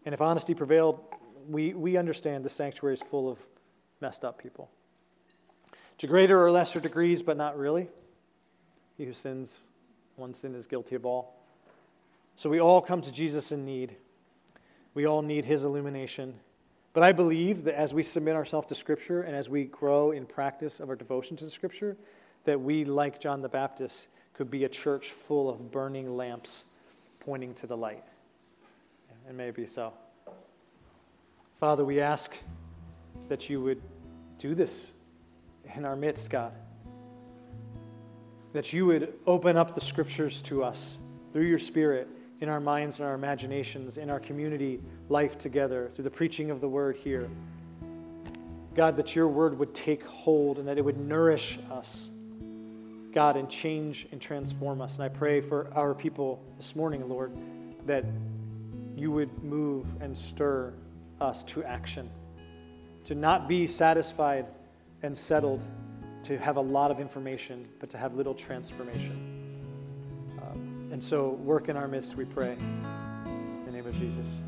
And 0.06 0.14
if 0.14 0.22
honesty 0.22 0.54
prevailed, 0.54 1.00
we, 1.48 1.74
we 1.74 1.98
understand 1.98 2.46
the 2.46 2.50
sanctuary 2.50 2.94
is 2.94 3.02
full 3.02 3.30
of 3.30 3.40
messed 4.02 4.24
up 4.24 4.42
people. 4.42 4.70
To 6.00 6.08
greater 6.08 6.42
or 6.42 6.52
lesser 6.52 6.80
degrees, 6.80 7.22
but 7.22 7.36
not 7.36 7.58
really. 7.58 7.90
He 8.98 9.06
who 9.06 9.14
sins, 9.14 9.60
one 10.16 10.34
sin 10.34 10.56
is 10.56 10.68
guilty 10.68 10.96
of 10.96 11.06
all. 11.06 11.36
So 12.36 12.50
we 12.50 12.62
all 12.62 12.82
come 12.82 13.02
to 13.02 13.12
Jesus 13.12 13.52
in 13.52 13.66
need. 13.66 13.96
We 14.94 15.06
all 15.06 15.22
need 15.22 15.44
his 15.44 15.64
illumination. 15.64 16.36
But 16.94 17.04
I 17.04 17.12
believe 17.12 17.66
that 17.66 17.76
as 17.76 17.94
we 17.94 18.04
submit 18.04 18.36
ourselves 18.36 18.68
to 18.68 18.76
Scripture 18.76 19.24
and 19.24 19.36
as 19.36 19.50
we 19.50 19.66
grow 19.66 20.12
in 20.12 20.26
practice 20.26 20.80
of 20.80 20.90
our 20.90 20.96
devotion 20.96 21.38
to 21.38 21.50
Scripture, 21.50 21.98
that 22.46 22.60
we, 22.60 22.86
like 22.86 23.20
John 23.20 23.42
the 23.42 23.50
Baptist, 23.50 24.08
could 24.34 24.50
be 24.50 24.64
a 24.64 24.70
church 24.70 25.12
full 25.12 25.50
of 25.50 25.72
burning 25.72 26.16
lamps 26.16 26.66
pointing 27.30 27.54
to 27.54 27.68
the 27.68 27.78
light. 27.78 28.04
And 29.28 29.38
maybe 29.38 29.68
so. 29.68 29.94
Father, 31.60 31.86
we 31.86 32.02
ask 32.02 32.36
that 33.28 33.52
you 33.52 33.62
would 33.62 33.80
do 34.40 34.56
this 34.56 34.90
in 35.76 35.86
our 35.86 35.96
midst, 35.96 36.32
God. 36.32 36.54
That 38.54 38.74
you 38.74 38.88
would 38.88 39.14
open 39.28 39.58
up 39.58 39.76
the 39.76 39.80
scriptures 39.80 40.42
to 40.42 40.64
us 40.64 40.98
through 41.32 41.46
your 41.46 41.60
Spirit 41.60 42.08
in 42.42 42.50
our 42.50 42.60
minds 42.60 42.98
and 42.98 43.08
our 43.08 43.14
imaginations, 43.14 44.00
in 44.00 44.10
our 44.10 44.20
community 44.20 44.82
life 45.10 45.38
together, 45.38 45.92
through 45.94 46.06
the 46.06 46.10
preaching 46.10 46.50
of 46.50 46.62
the 46.62 46.68
word 46.68 46.96
here. 46.96 47.30
God, 48.74 48.98
that 48.98 49.16
your 49.16 49.28
word 49.28 49.60
would 49.60 49.76
take 49.76 50.04
hold 50.04 50.58
and 50.58 50.68
that 50.68 50.80
it 50.80 50.82
would 50.84 50.98
nourish 50.98 51.60
us 51.70 52.10
God, 53.14 53.38
and 53.38 53.50
change 53.50 54.08
and 54.12 54.22
transform 54.22 54.82
us. 54.82 54.96
And 54.96 55.04
I 55.04 55.10
pray 55.10 55.42
for 55.42 55.72
our 55.74 55.94
people 55.94 56.44
this 56.58 56.76
morning, 56.76 57.08
Lord, 57.10 57.32
that 57.86 58.06
you 58.96 59.12
would 59.12 59.44
move 59.44 59.88
and 60.02 60.18
stir 60.18 60.74
us 61.22 61.44
to 61.44 61.64
action, 61.64 62.10
to 63.06 63.16
not 63.16 63.48
be 63.48 63.68
satisfied 63.68 64.46
and 65.04 65.18
settled, 65.18 65.62
to 66.24 66.38
have 66.38 66.58
a 66.58 66.62
lot 66.62 66.92
of 66.92 67.00
information, 67.00 67.68
but 67.80 67.90
to 67.90 67.98
have 67.98 68.14
little 68.16 68.34
transformation. 68.34 69.62
Um, 70.42 70.90
and 70.92 71.04
so, 71.04 71.30
work 71.30 71.70
in 71.70 71.78
our 71.78 71.88
midst, 71.88 72.16
we 72.16 72.26
pray. 72.26 72.54
In 72.54 73.66
the 73.66 73.72
name 73.72 73.88
of 73.88 73.96
Jesus. 73.96 74.40